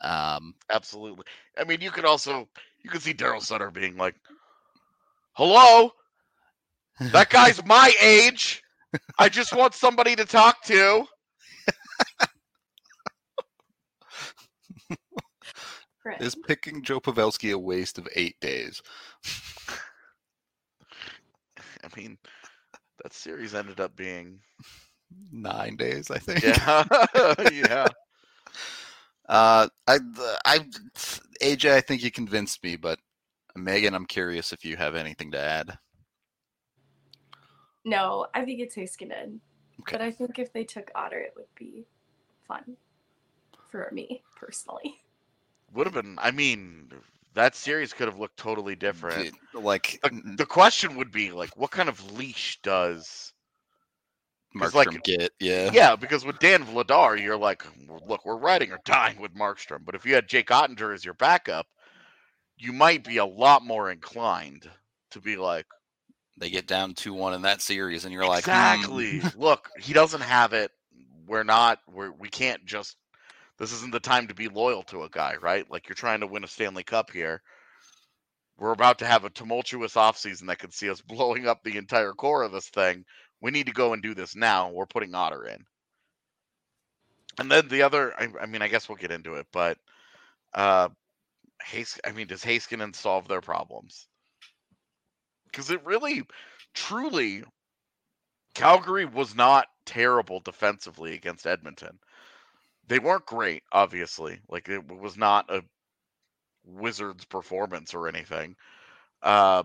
Um, 0.02 0.54
absolutely. 0.70 1.24
I 1.58 1.64
mean, 1.64 1.80
you 1.80 1.90
could 1.90 2.04
also 2.04 2.48
you 2.82 2.90
could 2.90 3.02
see 3.02 3.14
Darryl 3.14 3.42
Sutter 3.42 3.70
being 3.70 3.96
like, 3.96 4.16
"Hello, 5.34 5.92
that 7.12 7.30
guy's 7.30 7.64
my 7.64 7.92
age." 8.00 8.62
I 9.18 9.28
just 9.28 9.54
want 9.54 9.74
somebody 9.74 10.16
to 10.16 10.24
talk 10.24 10.62
to. 10.64 11.06
Is 16.20 16.34
picking 16.34 16.82
Joe 16.82 17.00
Pavelski 17.00 17.52
a 17.52 17.58
waste 17.58 17.98
of 17.98 18.08
eight 18.14 18.40
days? 18.40 18.82
I 21.84 21.88
mean, 21.96 22.18
that 23.02 23.12
series 23.12 23.54
ended 23.54 23.80
up 23.80 23.96
being 23.96 24.40
Nine 25.32 25.76
days, 25.76 26.10
I 26.10 26.18
think. 26.18 26.42
yeah, 26.42 26.84
yeah. 27.52 27.86
Uh, 29.28 29.68
I, 29.86 29.98
I, 30.44 30.58
AJ, 31.42 31.72
I 31.72 31.80
think 31.80 32.02
you 32.02 32.10
convinced 32.10 32.62
me, 32.62 32.76
but 32.76 32.98
Megan, 33.56 33.94
I'm 33.94 34.06
curious 34.06 34.52
if 34.52 34.64
you 34.64 34.76
have 34.76 34.94
anything 34.94 35.30
to 35.32 35.38
add. 35.38 35.78
No, 37.84 38.26
I 38.34 38.44
think 38.44 38.60
it's 38.60 38.74
Heiskanen. 38.76 39.38
Okay. 39.80 39.92
But 39.92 40.00
I 40.00 40.10
think 40.10 40.38
if 40.38 40.52
they 40.52 40.64
took 40.64 40.90
Otter, 40.94 41.20
it 41.20 41.34
would 41.36 41.52
be 41.56 41.86
fun 42.46 42.76
for 43.68 43.88
me 43.92 44.22
personally. 44.34 45.00
Would 45.72 45.86
have 45.86 45.94
been. 45.94 46.18
I 46.20 46.30
mean, 46.30 46.90
that 47.36 47.54
series 47.54 47.92
could 47.92 48.08
have 48.08 48.18
looked 48.18 48.38
totally 48.38 48.74
different. 48.74 49.34
Like 49.54 50.00
The, 50.02 50.34
the 50.38 50.46
question 50.46 50.96
would 50.96 51.12
be 51.12 51.30
like, 51.30 51.56
what 51.56 51.70
kind 51.70 51.88
of 51.88 52.12
leash 52.12 52.58
does 52.62 53.32
Markstrom 54.56 54.74
like- 54.74 55.02
get, 55.04 55.32
yeah, 55.38 55.70
Yeah, 55.72 55.96
because 55.96 56.24
with 56.24 56.38
Dan 56.38 56.64
Vladar, 56.64 57.22
you're 57.22 57.36
like, 57.36 57.62
look, 58.06 58.24
we're 58.24 58.38
riding 58.38 58.72
or 58.72 58.80
dying 58.86 59.20
with 59.20 59.34
Markstrom. 59.34 59.84
But 59.84 59.94
if 59.94 60.06
you 60.06 60.14
had 60.14 60.28
Jake 60.28 60.48
Oettinger 60.48 60.94
as 60.94 61.04
your 61.04 61.14
backup, 61.14 61.66
you 62.56 62.72
might 62.72 63.04
be 63.04 63.18
a 63.18 63.26
lot 63.26 63.62
more 63.62 63.90
inclined 63.90 64.68
to 65.10 65.20
be 65.20 65.36
like, 65.36 65.66
They 66.38 66.48
get 66.48 66.66
down 66.66 66.94
two 66.94 67.12
one 67.12 67.34
in 67.34 67.42
that 67.42 67.60
series, 67.60 68.04
and 68.06 68.14
you're 68.14 68.26
like, 68.26 68.44
hmm, 68.44 68.50
exactly. 68.50 69.20
Look, 69.36 69.68
he 69.78 69.92
doesn't 69.92 70.22
have 70.22 70.54
it. 70.54 70.70
We're 71.26 71.44
not. 71.44 71.80
We're 71.92 72.12
we 72.12 72.30
can't 72.30 72.64
just. 72.64 72.96
This 73.58 73.72
isn't 73.72 73.92
the 73.92 74.00
time 74.00 74.28
to 74.28 74.34
be 74.34 74.48
loyal 74.48 74.82
to 74.84 75.04
a 75.04 75.08
guy, 75.08 75.36
right? 75.40 75.68
Like 75.70 75.88
you're 75.88 75.96
trying 75.96 76.20
to 76.20 76.26
win 76.26 76.44
a 76.44 76.48
Stanley 76.48 76.84
Cup 76.84 77.10
here. 77.10 77.42
We're 78.58 78.72
about 78.72 78.98
to 79.00 79.06
have 79.06 79.24
a 79.24 79.30
tumultuous 79.30 79.94
offseason 79.94 80.46
that 80.46 80.58
could 80.58 80.74
see 80.74 80.90
us 80.90 81.00
blowing 81.06 81.46
up 81.46 81.62
the 81.62 81.76
entire 81.76 82.12
core 82.12 82.42
of 82.42 82.52
this 82.52 82.68
thing. 82.68 83.04
We 83.40 83.50
need 83.50 83.66
to 83.66 83.72
go 83.72 83.92
and 83.92 84.02
do 84.02 84.14
this 84.14 84.34
now. 84.34 84.70
We're 84.70 84.86
putting 84.86 85.14
Otter 85.14 85.46
in. 85.46 85.64
And 87.38 87.50
then 87.50 87.68
the 87.68 87.82
other, 87.82 88.14
I, 88.18 88.28
I 88.40 88.46
mean, 88.46 88.62
I 88.62 88.68
guess 88.68 88.88
we'll 88.88 88.96
get 88.96 89.10
into 89.10 89.34
it, 89.34 89.46
but 89.52 89.78
uh 90.54 90.88
I 92.04 92.12
mean, 92.12 92.26
does 92.26 92.44
Heiskanen 92.44 92.94
solve 92.94 93.28
their 93.28 93.40
problems? 93.40 94.06
Because 95.46 95.70
it 95.70 95.84
really, 95.84 96.22
truly, 96.74 97.44
Calgary 98.54 99.04
was 99.04 99.34
not 99.34 99.66
terrible 99.84 100.40
defensively 100.40 101.14
against 101.14 101.46
Edmonton. 101.46 101.98
They 102.88 102.98
weren't 102.98 103.26
great, 103.26 103.62
obviously. 103.72 104.40
Like 104.48 104.68
it 104.68 104.86
was 104.86 105.16
not 105.16 105.50
a 105.50 105.64
Wizards 106.64 107.24
performance 107.24 107.94
or 107.94 108.08
anything. 108.08 108.56
Uh, 109.22 109.64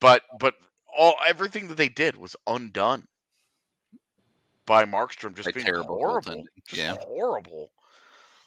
but 0.00 0.22
but 0.38 0.54
all 0.96 1.16
everything 1.26 1.68
that 1.68 1.76
they 1.76 1.88
did 1.88 2.16
was 2.16 2.36
undone 2.46 3.06
by 4.66 4.84
Markstrom 4.84 5.34
just 5.34 5.52
being 5.52 5.66
terrible 5.66 5.96
horrible. 5.96 6.44
Just 6.66 6.80
yeah. 6.80 6.96
horrible. 7.00 7.70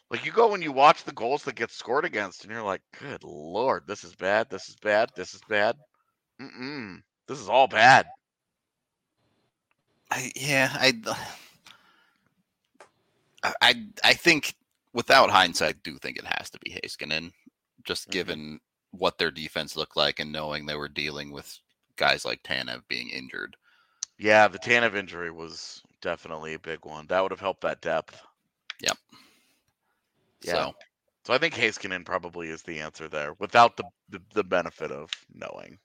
Like 0.09 0.25
you 0.25 0.31
go 0.31 0.53
and 0.53 0.63
you 0.63 0.71
watch 0.71 1.03
the 1.03 1.11
goals 1.11 1.43
that 1.43 1.55
get 1.55 1.71
scored 1.71 2.05
against, 2.05 2.43
and 2.43 2.51
you're 2.51 2.63
like, 2.63 2.81
"Good 2.97 3.23
lord, 3.23 3.83
this 3.87 4.03
is 4.03 4.15
bad. 4.15 4.49
This 4.49 4.69
is 4.69 4.75
bad. 4.77 5.11
This 5.15 5.33
is 5.33 5.41
bad. 5.49 5.75
Mm-mm, 6.41 7.01
this 7.27 7.39
is 7.39 7.49
all 7.49 7.67
bad." 7.67 8.07
I, 10.09 10.31
yeah, 10.35 10.69
I, 10.73 10.93
I- 13.43 13.53
I, 13.61 13.85
I 14.03 14.13
think 14.13 14.55
without 14.93 15.29
hindsight, 15.29 15.75
I 15.75 15.79
do 15.83 15.97
think 15.97 16.17
it 16.17 16.25
has 16.25 16.49
to 16.51 16.59
be 16.59 16.71
Heiskanen, 16.71 17.31
just 17.83 18.07
Mhm. 18.07 18.11
given 18.11 18.59
what 18.91 19.17
their 19.17 19.31
defense 19.31 19.75
looked 19.75 19.95
like 19.97 20.19
and 20.19 20.31
knowing 20.31 20.65
they 20.65 20.75
were 20.75 20.87
dealing 20.89 21.31
with 21.31 21.59
guys 21.97 22.25
like 22.25 22.41
Tanev 22.43 22.87
being 22.87 23.09
injured. 23.09 23.55
Yeah, 24.17 24.47
the 24.47 24.57
Tanev 24.59 24.95
injury 24.95 25.29
was 25.29 25.83
definitely 26.01 26.53
a 26.55 26.59
big 26.59 26.85
one. 26.85 27.05
That 27.07 27.21
would 27.21 27.31
have 27.31 27.39
helped 27.39 27.61
that 27.61 27.81
depth. 27.81 28.19
Yep. 28.81 28.97
Yeah. 30.41 30.51
So 30.53 30.75
So 31.25 31.33
I 31.33 31.37
think 31.37 31.53
Heiskanen 31.53 32.05
probably 32.05 32.49
is 32.49 32.63
the 32.63 32.79
answer 32.79 33.07
there, 33.07 33.33
without 33.33 33.75
the 33.77 33.83
the, 34.09 34.21
the 34.33 34.43
benefit 34.43 34.91
of 34.91 35.11
knowing. 35.33 35.77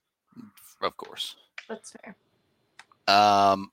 of 0.81 0.97
course. 0.97 1.35
That's 1.67 1.91
fair. 1.91 2.15
Um, 3.07 3.71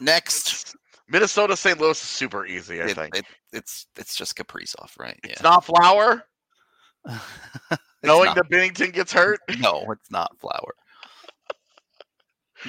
next, 0.00 0.74
Minnesota 1.12 1.56
St. 1.56 1.78
Louis 1.78 1.90
is 1.90 1.98
super 2.08 2.46
easy. 2.46 2.80
I 2.80 2.86
it- 2.86 2.96
think 2.96 3.16
it- 3.18 3.26
it's 3.52 3.86
it's 3.98 4.14
just 4.16 4.34
Kaprizov, 4.34 4.98
right? 4.98 5.20
it's 5.22 5.42
not 5.42 5.64
Flower. 5.64 6.24
Knowing 8.02 8.26
not. 8.26 8.36
that 8.36 8.48
Binnington 8.50 8.92
gets 8.92 9.12
hurt. 9.12 9.40
no, 9.58 9.84
it's 9.90 10.10
not 10.10 10.36
Flower. 10.40 10.74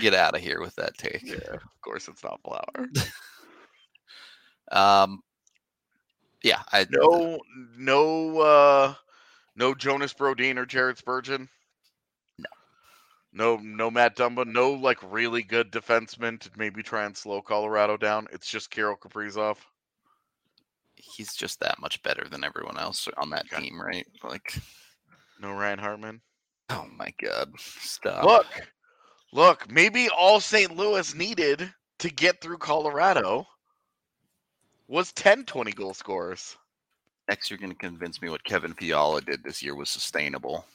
Get 0.01 0.13
out 0.13 0.35
of 0.35 0.41
here 0.41 0.59
with 0.59 0.75
that 0.75 0.97
take. 0.97 1.21
Yeah, 1.23 1.35
of 1.53 1.81
course 1.81 2.07
it's 2.09 2.23
not 2.23 2.41
Flower. 2.43 2.87
Um, 4.71 5.21
yeah, 6.41 6.61
I 6.71 6.87
No, 6.89 7.39
no, 7.77 8.39
uh, 8.39 8.93
no 9.55 9.75
Jonas 9.75 10.13
Brodin 10.13 10.57
or 10.57 10.65
Jared 10.65 10.97
Spurgeon. 10.97 11.47
No. 13.33 13.57
No, 13.57 13.89
Matt 13.91 14.15
Dumba. 14.15 14.45
No, 14.45 14.71
like 14.71 14.99
really 15.11 15.43
good 15.43 15.71
defenseman 15.71 16.39
to 16.41 16.49
maybe 16.55 16.83
try 16.83 17.05
and 17.05 17.17
slow 17.17 17.41
Colorado 17.41 17.97
down. 17.97 18.27
It's 18.31 18.47
just 18.47 18.69
Kirill 18.71 18.95
Kaprizov. 18.95 19.57
he's 20.95 21.33
just 21.33 21.59
that 21.59 21.79
much 21.79 22.01
better 22.03 22.25
than 22.29 22.43
everyone 22.43 22.77
else 22.79 23.07
on 23.17 23.29
that 23.31 23.49
team, 23.49 23.81
right? 23.81 24.05
Like, 24.23 24.55
No 25.41 25.51
Ryan 25.51 25.79
Hartman. 25.79 26.21
oh 26.69 26.87
my 26.97 27.13
god, 27.21 27.51
stop! 27.57 28.23
Look, 28.23 28.45
look. 29.33 29.69
Maybe 29.69 30.07
all 30.09 30.39
St. 30.39 30.75
Louis 30.75 31.13
needed 31.15 31.73
to 31.99 32.09
get 32.09 32.39
through 32.41 32.57
Colorado 32.59 33.45
was 34.87 35.11
10 35.13 35.45
20 35.45 35.71
goal 35.71 35.93
scorers. 35.93 36.55
Next, 37.29 37.49
you're 37.49 37.57
going 37.59 37.71
to 37.71 37.77
convince 37.77 38.21
me 38.21 38.29
what 38.29 38.43
Kevin 38.43 38.73
Fiala 38.73 39.21
did 39.21 39.43
this 39.43 39.63
year 39.63 39.75
was 39.75 39.89
sustainable. 39.89 40.65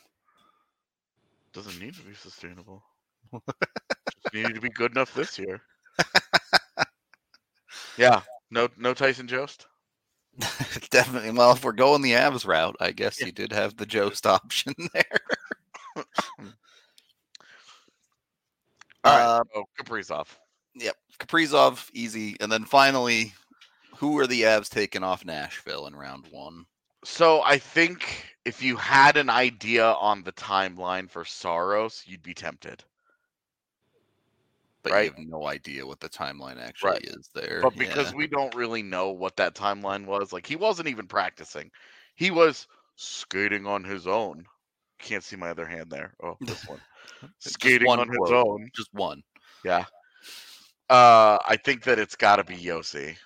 Doesn't 1.59 1.81
need 1.81 1.95
to 1.97 2.03
be 2.03 2.15
sustainable. 2.15 2.85
Just 3.33 4.33
needed 4.33 4.55
to 4.55 4.61
be 4.61 4.69
good 4.69 4.93
enough 4.93 5.13
this 5.13 5.37
year. 5.41 5.61
yeah. 7.97 8.21
No, 8.53 8.69
no 8.77 8.95
Tyson 8.95 9.27
Jost. 9.27 9.67
Definitely. 10.91 11.33
Well, 11.33 11.51
if 11.51 11.65
we're 11.65 11.73
going 11.73 12.01
the 12.01 12.13
Avs 12.13 12.47
route, 12.47 12.77
I 12.79 12.93
guess 12.93 13.19
Yeah. 13.19 13.27
you 13.27 13.33
did 13.33 13.53
have 13.53 13.77
the 13.77 13.87
Jost 13.87 14.25
option 14.29 14.73
there. 14.95 15.19
All 15.97 16.05
right. 19.05 19.25
Uh, 19.25 19.43
oh, 19.57 19.65
Kaprizov. 19.81 20.29
Yep, 20.77 20.95
Kaprizov, 21.19 21.91
easy, 21.93 22.37
and 22.39 22.53
then 22.53 22.67
finally, 22.67 23.35
who 23.97 24.17
are 24.21 24.29
the 24.29 24.43
Avs 24.43 24.69
taking 24.69 25.03
off 25.03 25.25
Nashville 25.25 25.89
in 25.89 25.97
round 25.97 26.27
one? 26.31 26.67
So 27.05 27.43
I 27.43 27.59
think 27.59 28.25
if 28.45 28.63
you 28.63 28.77
had 28.77 29.17
an 29.17 29.31
idea 29.31 29.85
on 29.85 30.23
the 30.23 30.33
timeline 30.33 31.11
for 31.11 31.25
Saros, 31.25 32.03
you'd 32.07 32.23
be 32.23 32.35
tempted. 32.35 32.83
But 34.83 34.93
Right. 34.93 35.05
you 35.05 35.11
have 35.11 35.29
no 35.29 35.47
idea 35.47 35.87
what 35.87 36.01
the 36.01 36.09
timeline 36.09 36.61
actually 36.61 36.93
Right. 36.93 37.05
is 37.05 37.29
there. 37.35 37.61
But 37.61 37.77
because 37.77 38.11
yeah. 38.11 38.17
we 38.17 38.27
don't 38.27 38.55
really 38.55 38.83
know 38.83 39.11
what 39.11 39.37
that 39.37 39.55
timeline 39.55 40.07
was, 40.07 40.33
like 40.33 40.47
he 40.47 40.57
wasn't 40.57 40.89
even 40.89 41.07
practicing. 41.07 41.71
He 42.15 42.31
was 42.31 42.67
skating 42.97 43.67
on 43.67 43.85
his 43.85 44.07
own. 44.07 44.47
Can't 44.99 45.23
see 45.23 45.37
my 45.37 45.51
other 45.51 45.67
hand 45.67 45.91
there. 45.91 46.15
Oh, 46.23 46.37
this 46.41 46.67
one. 46.67 46.81
Skating 47.39 47.87
one 47.87 48.01
on 48.01 48.09
his 48.09 48.31
own. 48.31 48.71
just 48.75 48.93
one. 48.95 49.23
Yeah. 49.65 49.85
Uh, 50.89 51.39
I 51.47 51.59
think 51.63 51.85
that 51.85 51.99
it's 51.99 52.17
got 52.17 52.37
to 52.37 52.45
be 52.45 52.57
Josi. 52.57 53.17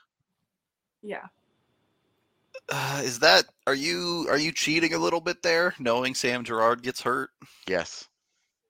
Yeah. 1.03 1.27
Uh, 2.69 3.01
is 3.05 3.19
that 3.21 3.45
are 3.67 3.75
you 3.75 4.27
are 4.31 4.39
you 4.39 4.53
cheating 4.53 4.95
a 4.95 4.99
little 4.99 5.21
bit 5.21 5.43
there, 5.43 5.75
knowing 5.79 6.15
Sam 6.15 6.45
Girard 6.45 6.83
gets 6.83 7.01
hurt? 7.03 7.31
Yes, 7.67 8.09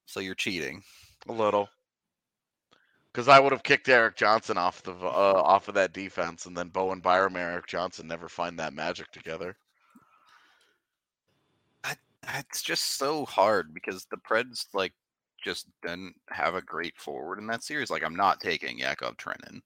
So 0.06 0.20
you're 0.20 0.34
cheating. 0.34 0.82
a 1.28 1.32
little. 1.32 1.68
Because 3.12 3.28
I 3.28 3.38
would 3.40 3.52
have 3.52 3.62
kicked 3.62 3.88
Erik 3.88 4.16
Johnson 4.16 4.56
off 4.56 4.82
the 4.82 4.92
uh, 4.92 5.42
off 5.44 5.68
of 5.68 5.74
that 5.74 5.92
defense, 5.92 6.46
and 6.46 6.56
then 6.56 6.68
Bowen 6.68 7.00
Byram, 7.00 7.36
and 7.36 7.44
Erik 7.44 7.66
Johnson 7.66 8.06
never 8.06 8.28
find 8.28 8.58
that 8.58 8.72
magic 8.72 9.10
together. 9.12 9.56
It's 12.38 12.62
just 12.62 12.98
so 12.98 13.24
hard 13.24 13.74
because 13.74 14.06
the 14.06 14.16
Preds 14.16 14.66
like 14.72 14.92
just 15.42 15.66
didn't 15.82 16.14
have 16.30 16.54
a 16.54 16.62
great 16.62 16.96
forward 16.96 17.40
in 17.40 17.48
that 17.48 17.64
series. 17.64 17.90
Like 17.90 18.04
I'm 18.04 18.14
not 18.14 18.40
taking 18.40 18.78
Yakov 18.78 19.16
Trenin. 19.16 19.60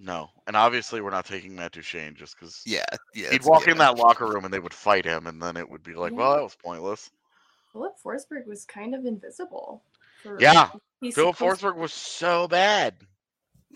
No, 0.00 0.30
and 0.46 0.54
obviously 0.56 1.00
we're 1.00 1.10
not 1.10 1.24
taking 1.26 1.56
Matt 1.56 1.72
Duchene 1.72 2.14
just 2.14 2.38
because 2.38 2.62
Yeah, 2.64 2.84
yeah. 3.14 3.30
he'd 3.30 3.36
it's 3.36 3.46
a 3.46 3.50
walk 3.50 3.66
in 3.66 3.78
that 3.78 3.98
locker 3.98 4.26
room 4.26 4.44
and 4.44 4.54
they 4.54 4.60
would 4.60 4.72
fight 4.72 5.04
him, 5.04 5.26
and 5.26 5.42
then 5.42 5.56
it 5.56 5.68
would 5.68 5.82
be 5.82 5.94
like, 5.94 6.12
well, 6.12 6.36
that 6.36 6.42
was 6.42 6.54
pointless. 6.54 7.10
Filip 7.72 7.94
Forsberg 8.02 8.46
was 8.46 8.64
kind 8.64 8.94
of 8.94 9.04
invisible. 9.06 9.82
For 10.22 10.40
Yeah, 10.40 10.70
he's 11.00 11.14
Philip 11.16 11.36
supposed- 11.36 11.60
Forsberg 11.62 11.76
was 11.76 11.92
so 11.92 12.46
bad. 12.48 12.94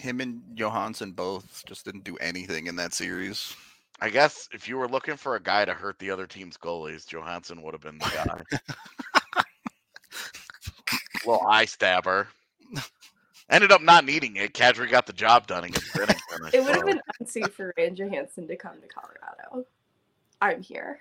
Him 0.00 0.20
and 0.20 0.42
Johansen 0.54 1.12
both 1.12 1.64
just 1.66 1.85
didn't 1.85 2.04
do 2.04 2.16
anything 2.18 2.66
in 2.68 2.76
that 2.76 2.94
series. 2.94 3.54
I 4.00 4.08
guess 4.08 4.48
if 4.52 4.68
you 4.68 4.76
were 4.78 4.88
looking 4.88 5.16
for 5.16 5.35
a 5.37 5.40
guy 5.42 5.64
to 5.64 5.74
hurt 5.74 5.98
the 5.98 6.11
other 6.11 6.26
team's 6.26 6.56
goalies, 6.56 7.06
Johansen 7.06 7.62
would 7.62 7.74
have 7.74 7.82
been 7.82 7.98
the 7.98 8.40
guy. 8.52 8.61
Little 11.26 11.46
eye 11.46 11.66
stabber. 11.66 12.28
Ended 13.52 13.70
up 13.70 13.82
not 13.82 14.06
needing 14.06 14.36
it. 14.36 14.54
Kadri 14.54 14.90
got 14.90 15.06
the 15.06 15.12
job 15.12 15.46
done 15.46 15.64
against 15.64 15.92
Binnington. 15.92 16.54
It 16.54 16.64
would 16.64 16.74
have 16.74 16.86
been 16.86 17.02
unsafe 17.20 17.52
for 17.52 17.74
Ryan 17.76 17.94
Johansen 17.94 18.48
to 18.48 18.56
come 18.56 18.80
to 18.80 18.88
Colorado. 18.88 19.66
I'm 20.40 20.62
here. 20.62 21.00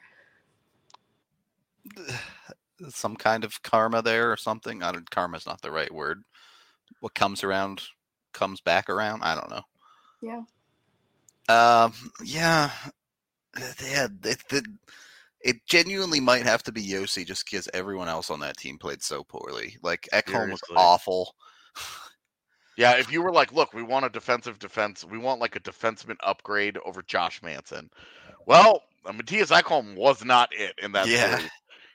Some 2.89 3.15
kind 3.15 3.45
of 3.45 3.63
karma 3.63 4.01
there 4.01 4.31
or 4.31 4.37
something. 4.37 4.83
I 4.83 4.91
don't. 4.91 5.09
Karma's 5.09 5.45
not 5.45 5.61
the 5.61 5.71
right 5.71 5.93
word. 5.93 6.23
What 6.99 7.13
comes 7.13 7.41
around 7.43 7.83
comes 8.33 8.59
back 8.59 8.89
around. 8.89 9.23
I 9.23 9.35
don't 9.35 9.49
know. 9.49 9.63
Yeah. 10.21 11.83
Um. 11.85 11.93
Yeah. 12.21 12.69
Yeah. 13.81 14.07
It, 14.23 14.43
it, 14.51 14.65
it 15.39 15.65
genuinely 15.67 16.19
might 16.19 16.43
have 16.43 16.63
to 16.63 16.73
be 16.73 16.85
Josi 16.85 17.25
just 17.25 17.45
because 17.45 17.69
everyone 17.73 18.09
else 18.09 18.29
on 18.29 18.41
that 18.41 18.57
team 18.57 18.77
played 18.77 19.01
so 19.01 19.23
poorly. 19.23 19.77
Like 19.81 20.09
Ekholm 20.11 20.51
was 20.51 20.61
awful. 20.75 21.35
Yeah, 22.77 22.97
if 22.97 23.11
you 23.11 23.21
were 23.21 23.31
like, 23.31 23.51
look, 23.51 23.73
we 23.73 23.83
want 23.83 24.05
a 24.05 24.09
defensive 24.09 24.57
defense, 24.59 25.03
we 25.03 25.17
want 25.17 25.41
like 25.41 25.55
a 25.55 25.59
defenseman 25.59 26.15
upgrade 26.21 26.77
over 26.85 27.01
Josh 27.01 27.41
Manson. 27.43 27.89
Well, 28.45 28.83
Mattias 29.05 29.51
Ekholm 29.51 29.95
was 29.95 30.23
not 30.23 30.49
it 30.53 30.73
in 30.81 30.91
that 30.93 31.07
Yeah. 31.07 31.37
series. 31.37 31.51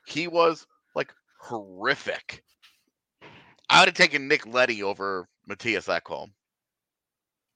He 0.07 0.29
was 0.29 0.67
like 0.95 1.13
horrific. 1.41 2.45
I 3.69 3.81
would 3.81 3.89
have 3.89 3.95
taken 3.97 4.29
Nick 4.29 4.47
Leddy 4.47 4.83
over 4.83 5.27
Mattias 5.49 5.89
Ekholm. 5.89 6.31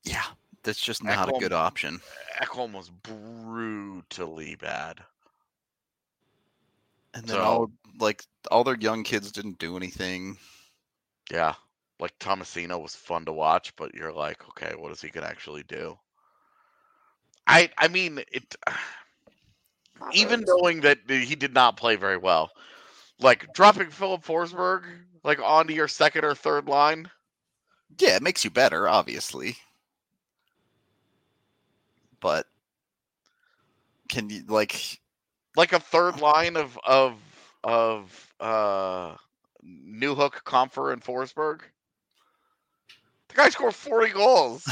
Yeah. 0.02 0.24
That's 0.62 0.80
just 0.80 1.02
not 1.02 1.28
a 1.28 1.38
good 1.38 1.52
option. 1.52 2.00
Ekholm 2.42 2.72
was 2.72 2.90
brutally 2.90 4.56
bad. 4.56 5.00
And 7.14 7.24
then 7.26 7.36
So- 7.36 7.42
all 7.42 7.72
like 7.98 8.24
all 8.50 8.64
their 8.64 8.76
young 8.76 9.02
kids 9.04 9.32
didn't 9.32 9.58
do 9.58 9.76
anything. 9.76 10.38
Yeah. 11.30 11.54
Like 12.00 12.18
Tomasino 12.18 12.80
was 12.80 12.94
fun 12.94 13.24
to 13.26 13.32
watch, 13.32 13.76
but 13.76 13.94
you're 13.94 14.12
like, 14.12 14.42
okay, 14.48 14.74
what 14.76 14.90
is 14.90 15.02
he 15.02 15.10
gonna 15.10 15.26
actually 15.26 15.62
do? 15.64 15.98
I 17.46 17.70
I 17.78 17.88
mean 17.88 18.18
it 18.32 18.56
even 20.12 20.44
knowing 20.46 20.80
that 20.80 20.98
he 21.08 21.34
did 21.34 21.52
not 21.54 21.76
play 21.76 21.96
very 21.96 22.16
well, 22.16 22.50
like 23.20 23.52
dropping 23.52 23.90
Filip 23.90 24.22
Forsberg 24.22 24.84
like 25.24 25.40
onto 25.40 25.74
your 25.74 25.88
second 25.88 26.24
or 26.24 26.34
third 26.34 26.66
line. 26.66 27.10
Yeah, 27.98 28.16
it 28.16 28.22
makes 28.22 28.44
you 28.44 28.50
better, 28.50 28.88
obviously. 28.88 29.56
But 32.20 32.46
can 34.08 34.30
you 34.30 34.42
like 34.48 35.00
like 35.56 35.72
a 35.72 35.80
third 35.80 36.20
line 36.20 36.56
of 36.56 36.78
of 36.86 37.18
of 37.64 38.34
uh 38.40 39.16
Newhook, 39.64 40.42
Compher, 40.44 40.92
and 40.92 41.02
Forsberg. 41.02 41.60
The 43.30 43.36
guy 43.36 43.48
scored 43.50 43.74
40 43.74 44.12
goals. 44.12 44.64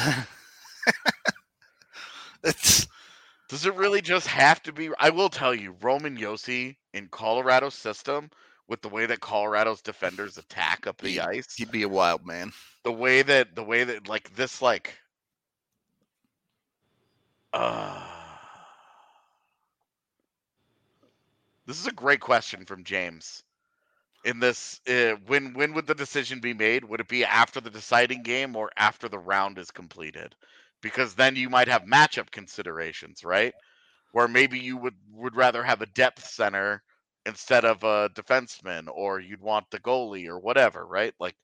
it's 2.45 2.87
Does 3.49 3.67
it 3.67 3.75
really 3.75 4.03
just 4.03 4.27
have 4.29 4.63
to 4.65 4.73
be? 4.73 4.91
I 4.99 5.11
will 5.11 5.31
tell 5.31 5.55
you, 5.55 5.77
Roman 5.83 6.17
Josi 6.19 6.77
in 6.95 7.09
Colorado's 7.09 7.75
system, 7.75 8.31
with 8.69 8.83
the 8.83 8.89
way 8.89 9.07
that 9.07 9.21
Colorado's 9.21 9.83
defenders 9.83 10.39
attack 10.39 10.87
up 10.87 10.99
the 10.99 11.11
He- 11.13 11.21
ice, 11.21 11.55
he'd 11.57 11.73
be 11.73 11.83
a 11.83 11.89
wild 11.89 12.27
man. 12.27 12.53
the 12.85 12.93
way 12.93 13.23
that 13.23 13.55
the 13.57 13.65
way 13.65 13.85
that 13.85 14.09
like 14.09 14.35
this 14.37 14.63
like 14.63 14.95
uh 17.53 18.05
this 21.67 21.79
is 21.81 21.87
a 21.87 21.93
great 21.93 22.21
question 22.21 22.65
from 22.65 22.85
james 22.85 23.43
in 24.25 24.41
this 24.41 24.81
uh, 24.89 25.17
when 25.27 25.55
when 25.55 25.75
would 25.75 25.87
the 25.87 25.95
decision 25.95 26.41
be 26.41 26.55
made? 26.55 26.85
Would 26.85 27.01
it 27.01 27.09
be 27.09 27.25
after 27.25 27.61
the 27.61 27.71
deciding 27.71 28.23
game 28.23 28.57
or 28.57 28.71
after 28.77 29.09
the 29.09 29.19
round 29.19 29.59
is 29.59 29.71
completed? 29.71 30.35
Because 30.83 31.15
then 31.15 31.37
you 31.37 31.49
might 31.51 31.69
have 31.69 31.83
matchup 31.85 32.31
considerations 32.31 33.25
right? 33.25 33.55
Where 34.13 34.29
maybe 34.29 34.59
you 34.59 34.77
would 34.79 34.97
would 35.15 35.37
rather 35.37 35.63
have 35.65 35.83
a 35.83 35.87
depth 35.87 36.27
center 36.29 36.83
instead 37.27 37.65
of 37.65 37.85
a 37.85 38.11
defenseman 38.11 38.89
or 38.93 39.21
you'd 39.21 39.43
want 39.43 39.71
the 39.71 39.81
goalie 39.81 40.29
or 40.29 40.39
whatever 40.39 40.87
right? 40.87 41.15
Like 41.21 41.37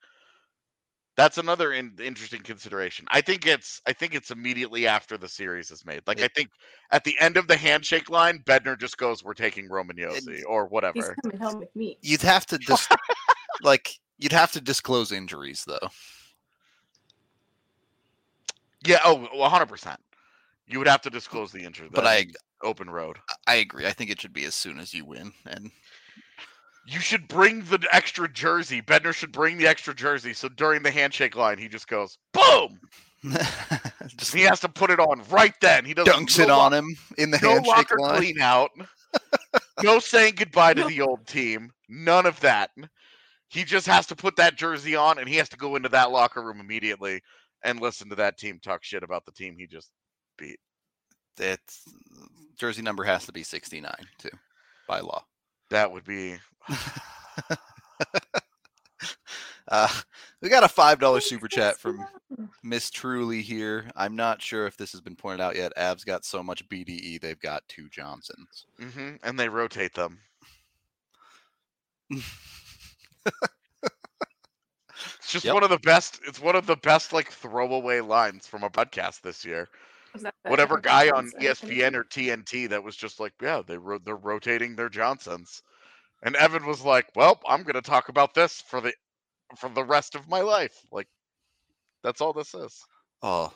that's 1.16 1.38
another 1.38 1.72
in, 1.72 1.92
interesting 2.02 2.42
consideration. 2.42 3.06
I 3.08 3.20
think 3.20 3.46
it's 3.46 3.80
I 3.86 3.92
think 3.92 4.14
it's 4.14 4.30
immediately 4.30 4.86
after 4.86 5.16
the 5.16 5.28
series 5.28 5.70
is 5.70 5.84
made. 5.84 6.02
Like 6.06 6.20
I 6.20 6.28
think 6.28 6.50
at 6.90 7.04
the 7.04 7.16
end 7.20 7.36
of 7.36 7.46
the 7.46 7.56
handshake 7.56 8.10
line, 8.10 8.40
Bednar 8.44 8.78
just 8.78 8.98
goes, 8.98 9.22
"We're 9.22 9.34
taking 9.34 9.68
Roman 9.68 9.96
Josi" 9.96 10.42
or 10.46 10.66
whatever." 10.66 10.94
He's 10.94 11.04
whatever. 11.04 11.16
coming 11.22 11.38
home 11.38 11.60
with 11.60 11.76
me. 11.76 11.98
You'd 12.02 12.22
have 12.22 12.46
to 12.46 12.58
dis- 12.58 12.88
like 13.62 13.90
you'd 14.18 14.32
have 14.32 14.52
to 14.52 14.60
disclose 14.60 15.12
injuries 15.12 15.64
though. 15.66 15.88
Yeah. 18.84 18.98
Oh, 19.04 19.28
one 19.32 19.50
hundred 19.50 19.68
percent. 19.68 20.00
You 20.66 20.78
would 20.78 20.88
have 20.88 21.02
to 21.02 21.10
disclose 21.10 21.52
the 21.52 21.62
injury. 21.62 21.88
But 21.92 22.06
I 22.06 22.26
open 22.62 22.88
road. 22.88 23.18
I 23.46 23.56
agree. 23.56 23.86
I 23.86 23.92
think 23.92 24.10
it 24.10 24.20
should 24.20 24.32
be 24.32 24.46
as 24.46 24.54
soon 24.54 24.78
as 24.78 24.94
you 24.94 25.04
win. 25.04 25.32
And 25.46 25.70
You 26.86 27.00
should 27.00 27.26
bring 27.28 27.62
the 27.64 27.86
extra 27.92 28.28
jersey. 28.30 28.82
Bednar 28.82 29.14
should 29.14 29.32
bring 29.32 29.56
the 29.56 29.66
extra 29.66 29.94
jersey. 29.94 30.34
So 30.34 30.48
during 30.48 30.82
the 30.82 30.90
handshake 30.90 31.34
line, 31.34 31.58
he 31.58 31.68
just 31.68 31.88
goes, 31.88 32.18
"Boom!" 32.32 32.80
just 34.16 34.34
He 34.34 34.42
has 34.42 34.60
to 34.60 34.68
put 34.68 34.90
it 34.90 35.00
on 35.00 35.22
right 35.30 35.54
then. 35.60 35.84
He 35.84 35.94
doesn't 35.94 36.12
dunks 36.12 36.38
no 36.38 36.44
it 36.44 36.48
lo- 36.48 36.60
on 36.60 36.72
him 36.74 36.96
in 37.16 37.30
the 37.30 37.38
no 37.42 37.52
handshake 37.52 37.76
locker 37.76 37.98
line. 37.98 38.18
clean 38.18 38.40
out. 38.40 38.70
no 39.82 39.98
saying 39.98 40.34
goodbye 40.36 40.74
to 40.74 40.84
the 40.88 41.00
old 41.00 41.26
team. 41.26 41.70
None 41.88 42.26
of 42.26 42.38
that. 42.40 42.70
He 43.48 43.64
just 43.64 43.86
has 43.86 44.06
to 44.08 44.16
put 44.16 44.36
that 44.36 44.56
jersey 44.56 44.96
on 44.96 45.18
and 45.18 45.28
he 45.28 45.36
has 45.36 45.48
to 45.50 45.56
go 45.56 45.76
into 45.76 45.88
that 45.90 46.10
locker 46.10 46.42
room 46.42 46.60
immediately 46.60 47.22
and 47.62 47.80
listen 47.80 48.08
to 48.10 48.16
that 48.16 48.36
team 48.36 48.58
talk 48.62 48.82
shit 48.82 49.02
about 49.02 49.24
the 49.24 49.32
team 49.32 49.56
he 49.56 49.66
just 49.66 49.90
beat. 50.36 50.58
It's 51.38 51.82
jersey 52.58 52.82
number 52.82 53.04
has 53.04 53.26
to 53.26 53.32
be 53.32 53.42
69 53.42 53.94
too 54.18 54.30
by 54.88 55.00
law. 55.00 55.24
That 55.74 55.90
would 55.90 56.04
be 56.04 56.36
uh, 59.68 59.88
we 60.40 60.48
got 60.48 60.62
a 60.62 60.68
five 60.68 61.00
dollar 61.00 61.20
super 61.20 61.48
chat 61.48 61.80
from 61.80 61.98
Miss 62.62 62.90
Truly 62.90 63.42
here. 63.42 63.90
I'm 63.96 64.14
not 64.14 64.40
sure 64.40 64.68
if 64.68 64.76
this 64.76 64.92
has 64.92 65.00
been 65.00 65.16
pointed 65.16 65.40
out 65.40 65.56
yet. 65.56 65.72
Avs 65.76 66.06
got 66.06 66.24
so 66.24 66.44
much 66.44 66.68
BDE, 66.68 67.20
they've 67.20 67.40
got 67.40 67.66
two 67.66 67.88
Johnsons. 67.88 68.66
hmm 68.78 69.14
and 69.24 69.36
they 69.38 69.48
rotate 69.48 69.94
them. 69.94 70.20
It's 75.18 75.32
just 75.32 75.44
Yep. 75.44 75.54
one 75.54 75.64
of 75.64 75.70
the 75.70 75.78
best. 75.78 76.20
It's 76.24 76.38
one 76.40 76.54
of 76.54 76.66
the 76.66 76.76
best 76.76 77.12
like 77.12 77.30
throwaway 77.32 78.00
lines 78.00 78.46
from 78.46 78.62
a 78.62 78.70
podcast 78.70 79.22
this 79.22 79.44
year. 79.44 79.68
Was 80.14 80.22
that 80.22 80.34
the 80.44 80.50
Whatever 80.50 80.78
guy 80.78 81.10
on 81.10 81.32
ESPN 81.40 81.94
or 81.96 82.04
TNT 82.04 82.68
that 82.70 82.82
was 82.82 82.96
just 82.96 83.20
like, 83.20 83.32
yeah, 83.42 83.62
they 83.66 83.76
ro- 83.76 83.98
they're 83.98 84.16
rotating 84.16 84.76
their 84.76 84.88
Johnsons, 84.88 85.62
and 86.22 86.36
Evan 86.36 86.66
was 86.66 86.82
like, 86.82 87.06
well, 87.16 87.40
I'm 87.46 87.64
gonna 87.64 87.82
talk 87.82 88.08
about 88.08 88.34
this 88.34 88.62
for 88.62 88.80
the 88.80 88.92
for 89.56 89.68
the 89.70 89.84
rest 89.84 90.14
of 90.14 90.28
my 90.28 90.40
life. 90.40 90.76
Like, 90.92 91.08
that's 92.02 92.20
all 92.20 92.32
this 92.32 92.54
is. 92.54 92.84
Oh, 93.22 93.52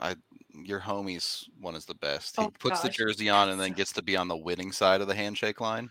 I 0.00 0.16
your 0.50 0.80
homie's 0.80 1.48
one 1.60 1.74
is 1.76 1.86
the 1.86 1.94
best. 1.94 2.36
He 2.36 2.44
Oh, 2.44 2.50
puts 2.58 2.80
the 2.80 2.88
jersey 2.90 3.28
on 3.30 3.48
and 3.48 3.60
then 3.60 3.72
gets 3.72 3.92
to 3.94 4.02
be 4.02 4.16
on 4.16 4.28
the 4.28 4.36
winning 4.36 4.72
side 4.72 5.00
of 5.00 5.08
the 5.08 5.14
handshake 5.14 5.60
line. 5.60 5.90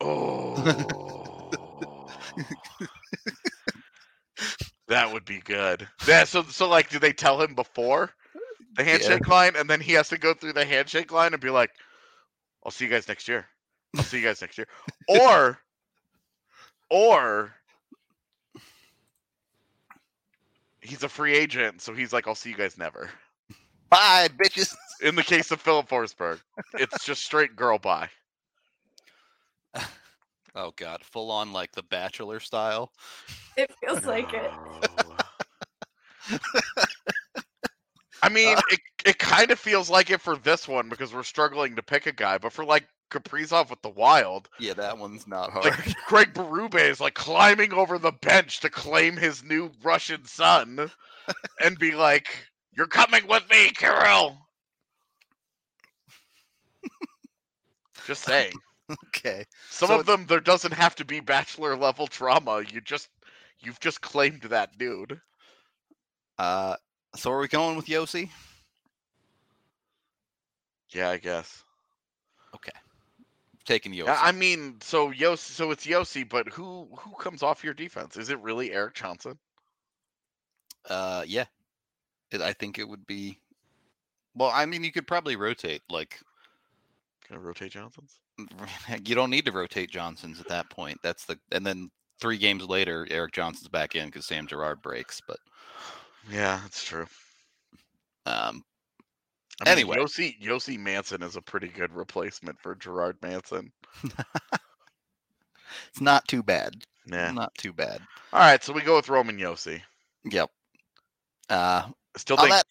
Oh, 0.00 0.54
that 4.88 5.12
would 5.12 5.24
be 5.24 5.40
good. 5.40 5.88
Yeah. 6.06 6.24
So 6.24 6.42
so 6.44 6.68
like, 6.68 6.90
do 6.90 6.98
they 6.98 7.12
tell 7.12 7.40
him 7.40 7.54
before 7.54 8.10
the 8.76 8.84
handshake 8.84 9.28
line, 9.28 9.56
and 9.56 9.68
then 9.68 9.80
he 9.80 9.92
has 9.92 10.08
to 10.08 10.18
go 10.18 10.34
through 10.34 10.54
the 10.54 10.64
handshake 10.64 11.12
line 11.12 11.32
and 11.32 11.40
be 11.42 11.50
like, 11.50 11.70
"I'll 12.64 12.70
see 12.70 12.84
you 12.84 12.90
guys 12.90 13.08
next 13.08 13.28
year. 13.28 13.46
I'll 13.96 14.04
see 14.04 14.18
you 14.18 14.24
guys 14.24 14.40
next 14.40 14.58
year," 14.58 14.68
or 15.08 15.58
or 16.90 17.54
he's 20.80 21.02
a 21.02 21.08
free 21.08 21.34
agent, 21.34 21.82
so 21.82 21.94
he's 21.94 22.12
like, 22.12 22.26
"I'll 22.26 22.34
see 22.34 22.50
you 22.50 22.56
guys 22.56 22.78
never." 22.78 23.10
Bye, 23.90 24.28
bitches. 24.42 24.74
In 25.02 25.16
the 25.16 25.22
case 25.22 25.50
of 25.50 25.60
Filip 25.60 25.88
Forsberg, 25.88 26.40
it's 26.74 27.04
just 27.04 27.22
straight 27.22 27.56
girl 27.56 27.78
bye. 27.78 28.08
Oh 30.54 30.72
god, 30.76 31.02
full 31.02 31.30
on 31.30 31.52
like 31.54 31.72
the 31.72 31.82
bachelor 31.82 32.38
style. 32.38 32.92
It 33.56 33.72
feels 33.80 34.04
like 34.04 34.34
it. 34.34 34.50
I 38.22 38.28
mean, 38.30 38.58
it, 38.70 38.80
it 39.04 39.18
kind 39.18 39.50
of 39.50 39.58
feels 39.58 39.90
like 39.90 40.10
it 40.10 40.20
for 40.20 40.36
this 40.36 40.68
one 40.68 40.88
because 40.88 41.12
we're 41.14 41.24
struggling 41.24 41.76
to 41.76 41.82
pick 41.82 42.06
a 42.06 42.12
guy, 42.12 42.38
but 42.38 42.52
for 42.52 42.64
like 42.64 42.86
Kaprizov 43.10 43.70
with 43.70 43.82
the 43.82 43.90
Wild. 43.90 44.48
Yeah, 44.58 44.74
that 44.74 44.98
one's 44.98 45.26
not 45.26 45.52
hard. 45.52 45.76
Like 45.76 45.94
Craig 46.04 46.34
Berube 46.34 46.74
is 46.76 47.00
like 47.00 47.14
climbing 47.14 47.72
over 47.72 47.98
the 47.98 48.12
bench 48.12 48.60
to 48.60 48.70
claim 48.70 49.16
his 49.16 49.42
new 49.42 49.72
Russian 49.82 50.24
son, 50.26 50.90
and 51.60 51.78
be 51.78 51.92
like, 51.92 52.48
"You're 52.76 52.86
coming 52.86 53.26
with 53.26 53.48
me, 53.50 53.70
Kirill." 53.70 54.38
Just 58.04 58.24
saying. 58.24 58.62
okay. 59.08 59.46
Some 59.68 59.90
So 59.90 59.94
of 59.94 60.06
them 60.06 60.26
there 60.26 60.40
doesn't 60.40 60.72
have 60.74 60.94
to 60.96 61.04
be 61.04 61.20
bachelor 61.20 61.76
level 61.76 62.06
trauma. 62.06 62.62
You 62.62 62.80
just 62.80 63.08
you've 63.60 63.80
just 63.80 64.00
claimed 64.00 64.42
that 64.42 64.78
dude. 64.78 65.20
Uh, 66.38 66.76
so 67.16 67.30
are 67.32 67.38
we 67.38 67.48
going 67.48 67.76
with 67.76 67.86
Josi? 67.86 68.30
Yeah, 70.90 71.10
I 71.10 71.16
guess. 71.18 71.62
Okay. 72.54 72.72
Taking 73.64 73.92
Josi. 73.92 74.16
I 74.20 74.32
mean, 74.32 74.76
so 74.80 75.12
Josi, 75.12 75.38
so 75.38 75.70
it's 75.70 75.86
Josi, 75.86 76.28
but 76.28 76.48
who 76.48 76.88
who 76.98 77.14
comes 77.16 77.42
off 77.42 77.64
your 77.64 77.74
defense? 77.74 78.16
Is 78.16 78.30
it 78.30 78.40
really 78.40 78.72
Erik 78.72 78.94
Johnson? 78.94 79.38
Uh, 80.88 81.24
yeah. 81.26 81.44
It, 82.30 82.40
I 82.40 82.52
think 82.52 82.78
it 82.78 82.88
would 82.88 83.06
be. 83.06 83.38
Well, 84.34 84.50
I 84.52 84.66
mean, 84.66 84.82
you 84.82 84.92
could 84.92 85.06
probably 85.06 85.36
rotate. 85.36 85.82
Like, 85.90 86.18
Can 87.26 87.36
I 87.36 87.38
rotate 87.38 87.72
Johnsons? 87.72 88.18
you 89.04 89.14
don't 89.14 89.30
need 89.30 89.44
to 89.44 89.52
rotate 89.52 89.90
Johnsons 89.90 90.40
at 90.40 90.48
that 90.48 90.70
point. 90.70 90.98
That's 91.02 91.24
the 91.26 91.38
and 91.52 91.64
then 91.64 91.90
three 92.20 92.38
games 92.38 92.64
later, 92.64 93.06
Erik 93.10 93.32
Johnson's 93.32 93.68
back 93.68 93.94
in 93.94 94.06
because 94.06 94.26
Sam 94.26 94.46
Girard 94.46 94.80
breaks. 94.82 95.20
But 95.26 95.38
Yeah, 96.30 96.60
that's 96.62 96.84
true. 96.84 97.06
um, 98.26 98.64
I 99.60 99.64
mean, 99.64 99.72
Anyway. 99.72 99.96
Josi 99.96 100.40
Josi 100.40 100.78
Manson 100.78 101.22
is 101.22 101.36
a 101.36 101.42
pretty 101.42 101.68
good 101.68 101.92
replacement 101.92 102.58
for 102.60 102.74
Girard 102.74 103.16
Manson. 103.22 103.72
it's 105.88 106.00
not 106.00 106.26
too 106.26 106.42
bad. 106.42 106.84
Yeah. 107.06 107.30
Not 107.32 107.54
too 107.56 107.72
bad. 107.72 108.00
All 108.32 108.40
right, 108.40 108.62
so 108.62 108.72
we 108.72 108.82
go 108.82 108.96
with 108.96 109.08
Roman 109.08 109.36
Josi. 109.36 109.80
Yep. 110.24 110.50
Uh, 111.50 111.88
still 112.16 112.36
think 112.36 112.50
that 112.50 112.66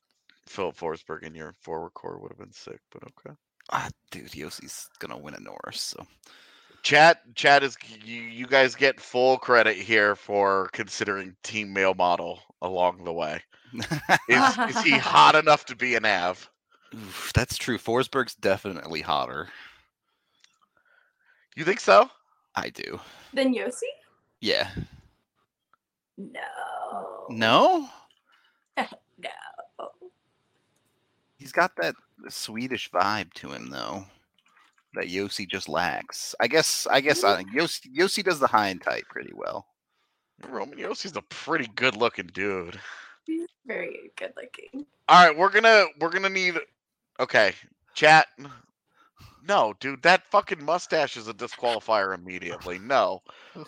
Filip 0.47 0.75
Forsberg 0.75 1.23
in 1.23 1.35
your 1.35 1.53
forward 1.61 1.93
core 1.93 2.19
would 2.19 2.31
have 2.31 2.39
been 2.39 2.51
sick, 2.53 2.79
but 2.91 3.03
okay. 3.03 3.35
ah, 3.71 3.89
dude, 4.09 4.31
Josi's 4.31 4.87
gonna 4.99 5.17
win 5.17 5.35
a 5.35 5.39
Norris. 5.39 5.81
So 5.81 6.05
Chat, 6.83 7.21
chat 7.35 7.63
is 7.63 7.77
you, 8.03 8.21
you 8.21 8.47
guys 8.47 8.75
get 8.75 8.99
full 8.99 9.37
credit 9.37 9.77
here 9.77 10.15
for 10.15 10.69
considering 10.73 11.35
team 11.43 11.71
male 11.73 11.93
model 11.93 12.39
along 12.61 13.03
the 13.03 13.13
way. 13.13 13.41
Is, 14.27 14.57
is 14.69 14.81
he 14.81 14.91
hot 14.97 15.35
enough 15.35 15.65
to 15.65 15.75
be 15.75 15.95
an 15.95 16.05
Av? 16.05 16.49
Oof, 16.93 17.31
that's 17.33 17.57
true. 17.57 17.77
Forsberg's 17.77 18.35
definitely 18.35 19.01
hotter. 19.01 19.47
You 21.55 21.63
think 21.63 21.79
so? 21.79 22.09
I 22.55 22.69
do. 22.69 22.99
Then 23.33 23.53
Josi? 23.53 23.81
Yeah. 24.39 24.69
No. 26.17 27.27
No. 27.29 27.89
No. 29.77 29.89
He's 31.37 31.51
got 31.51 31.75
that 31.77 31.95
Swedish 32.29 32.89
vibe 32.89 33.33
to 33.33 33.51
him, 33.51 33.69
though, 33.69 34.05
that 34.95 35.05
Josi 35.05 35.47
just 35.47 35.69
lacks. 35.69 36.35
I 36.39 36.47
guess. 36.47 36.87
I 36.89 37.01
guess 37.01 37.23
uh, 37.23 37.41
Josi, 37.55 37.87
Josi 37.95 38.23
does 38.23 38.39
the 38.39 38.47
high 38.47 38.69
and 38.69 38.81
tight 38.81 39.03
pretty 39.09 39.31
well. 39.33 39.65
Roman 40.49 40.77
Josi's 40.77 41.15
a 41.15 41.21
pretty 41.23 41.67
good 41.75 41.95
looking 41.95 42.27
dude. 42.27 42.79
He's 43.25 43.47
very 43.65 44.11
good 44.17 44.33
looking. 44.35 44.85
All 45.07 45.27
right, 45.27 45.37
we're 45.37 45.51
gonna 45.51 45.85
we're 45.99 46.09
gonna 46.09 46.29
need. 46.29 46.55
Okay, 47.19 47.53
chat. 47.93 48.27
No, 49.47 49.73
dude, 49.79 50.03
that 50.03 50.29
fucking 50.29 50.63
mustache 50.63 51.17
is 51.17 51.27
a 51.27 51.33
disqualifier 51.33 52.13
immediately. 52.13 52.77
No, 52.79 53.21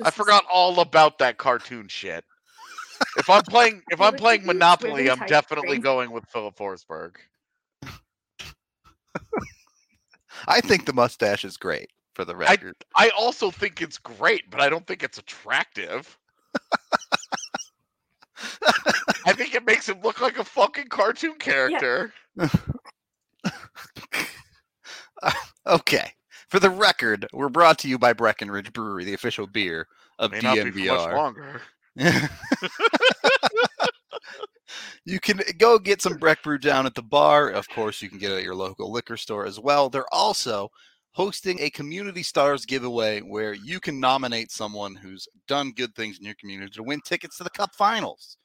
I 0.03 0.11
forgot 0.11 0.45
all 0.51 0.79
about 0.79 1.17
that 1.19 1.37
cartoon 1.37 1.87
shit. 1.87 2.23
If 3.17 3.29
I'm 3.29 3.43
playing 3.43 3.81
if 3.89 3.99
I'm 3.99 4.15
playing 4.15 4.45
Monopoly, 4.45 5.09
I'm 5.09 5.25
definitely 5.27 5.79
going 5.79 6.11
with 6.11 6.25
Filip 6.29 6.55
Forsberg. 6.55 7.15
I 10.47 10.61
think 10.61 10.85
the 10.85 10.93
mustache 10.93 11.43
is 11.45 11.57
great 11.57 11.89
for 12.13 12.25
the 12.25 12.33
I- 12.33 12.37
record. 12.51 12.75
I 12.95 13.09
also 13.17 13.51
think 13.51 13.81
it's 13.81 13.97
great, 13.97 14.49
but 14.49 14.61
I 14.61 14.69
don't 14.69 14.85
think 14.87 15.03
it's 15.03 15.17
attractive. 15.17 16.17
I 19.25 19.31
think 19.33 19.55
it 19.55 19.65
makes 19.65 19.87
him 19.87 20.01
look 20.01 20.19
like 20.21 20.37
a 20.37 20.43
fucking 20.43 20.87
cartoon 20.89 21.35
character. 21.35 22.13
okay. 25.65 26.11
For 26.49 26.59
the 26.59 26.69
record, 26.69 27.25
we're 27.33 27.49
brought 27.49 27.79
to 27.79 27.87
you 27.87 27.97
by 27.97 28.13
Breckenridge 28.13 28.71
Brewery, 28.73 29.05
the 29.05 29.13
official 29.13 29.47
beer 29.47 29.87
of 30.19 30.31
May 30.31 30.41
not 30.41 30.55
be 30.73 30.87
for 30.87 30.93
much 30.93 31.09
DNVR. 31.09 31.13
longer. 31.15 31.61
You 35.05 35.19
can 35.19 35.41
go 35.57 35.79
get 35.79 36.01
some 36.01 36.17
Breck 36.17 36.43
Brew 36.43 36.57
down 36.57 36.85
at 36.85 36.95
the 36.95 37.01
bar. 37.01 37.49
Of 37.49 37.67
course, 37.69 38.01
you 38.01 38.09
can 38.09 38.17
get 38.17 38.31
it 38.31 38.37
at 38.37 38.43
your 38.43 38.55
local 38.55 38.91
liquor 38.91 39.17
store 39.17 39.45
as 39.45 39.59
well. 39.59 39.89
They're 39.89 40.13
also 40.13 40.69
hosting 41.11 41.59
a 41.59 41.69
Community 41.69 42.23
Stars 42.23 42.65
giveaway 42.65 43.21
where 43.21 43.53
you 43.53 43.79
can 43.79 43.99
nominate 43.99 44.51
someone 44.51 44.95
who's 44.95 45.27
done 45.47 45.71
good 45.71 45.93
things 45.95 46.17
in 46.17 46.25
your 46.25 46.35
community 46.35 46.71
to 46.71 46.83
win 46.83 47.01
tickets 47.05 47.37
to 47.37 47.43
the 47.43 47.49
Cup 47.51 47.75
Finals. 47.75 48.37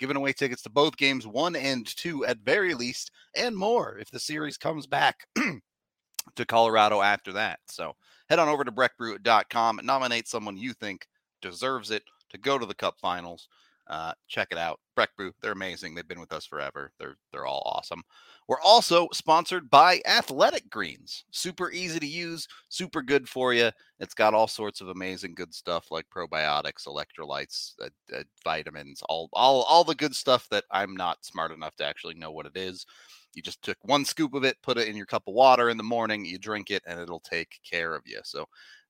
Giving 0.00 0.16
away 0.16 0.32
tickets 0.32 0.62
to 0.62 0.70
both 0.70 0.96
games, 0.96 1.26
one 1.26 1.54
and 1.54 1.86
two 1.86 2.24
at 2.26 2.38
very 2.38 2.74
least, 2.74 3.12
and 3.36 3.54
more 3.54 3.98
if 3.98 4.10
the 4.10 4.18
series 4.18 4.56
comes 4.56 4.86
back 4.86 5.16
to 6.36 6.44
Colorado 6.46 7.00
after 7.00 7.32
that. 7.32 7.60
So 7.68 7.92
head 8.28 8.38
on 8.38 8.48
over 8.48 8.64
to 8.64 8.72
breckbrew.com 8.72 9.78
and 9.78 9.86
nominate 9.86 10.26
someone 10.26 10.56
you 10.56 10.72
think 10.72 11.06
deserves 11.40 11.90
it 11.90 12.02
to 12.30 12.38
go 12.38 12.58
to 12.58 12.66
the 12.66 12.74
Cup 12.74 12.96
Finals. 13.00 13.48
Uh, 13.86 14.12
check 14.28 14.48
it 14.50 14.58
out. 14.58 14.80
Breck 14.96 15.10
Brew, 15.16 15.32
they're 15.42 15.52
amazing. 15.52 15.94
They've 15.94 16.08
been 16.08 16.20
with 16.20 16.32
us 16.32 16.46
forever. 16.46 16.92
They're 16.98 17.16
they're 17.32 17.46
all 17.46 17.62
awesome. 17.66 18.02
We're 18.48 18.60
also 18.60 19.08
sponsored 19.12 19.68
by 19.68 20.00
Athletic 20.06 20.70
Greens. 20.70 21.24
Super 21.30 21.70
easy 21.70 21.98
to 21.98 22.06
use, 22.06 22.46
super 22.68 23.02
good 23.02 23.28
for 23.28 23.52
you. 23.52 23.70
It's 24.00 24.14
got 24.14 24.34
all 24.34 24.46
sorts 24.46 24.80
of 24.80 24.88
amazing 24.88 25.34
good 25.34 25.52
stuff 25.54 25.90
like 25.90 26.06
probiotics, 26.14 26.86
electrolytes, 26.86 27.72
uh, 27.82 27.88
uh, 28.14 28.22
vitamins, 28.42 29.02
all 29.08 29.28
all 29.32 29.62
all 29.64 29.84
the 29.84 29.94
good 29.94 30.14
stuff 30.14 30.48
that 30.50 30.64
I'm 30.70 30.94
not 30.96 31.24
smart 31.24 31.52
enough 31.52 31.76
to 31.76 31.84
actually 31.84 32.14
know 32.14 32.30
what 32.30 32.46
it 32.46 32.56
is. 32.56 32.86
You 33.34 33.42
just 33.42 33.62
took 33.62 33.78
one 33.82 34.04
scoop 34.04 34.32
of 34.34 34.44
it, 34.44 34.56
put 34.62 34.78
it 34.78 34.88
in 34.88 34.96
your 34.96 35.06
cup 35.06 35.24
of 35.26 35.34
water 35.34 35.68
in 35.68 35.76
the 35.76 35.82
morning, 35.82 36.24
you 36.24 36.38
drink 36.38 36.70
it, 36.70 36.82
and 36.86 37.00
it'll 37.00 37.20
take 37.20 37.58
care 37.68 37.94
of 37.94 38.02
you. 38.06 38.20
So 38.24 38.46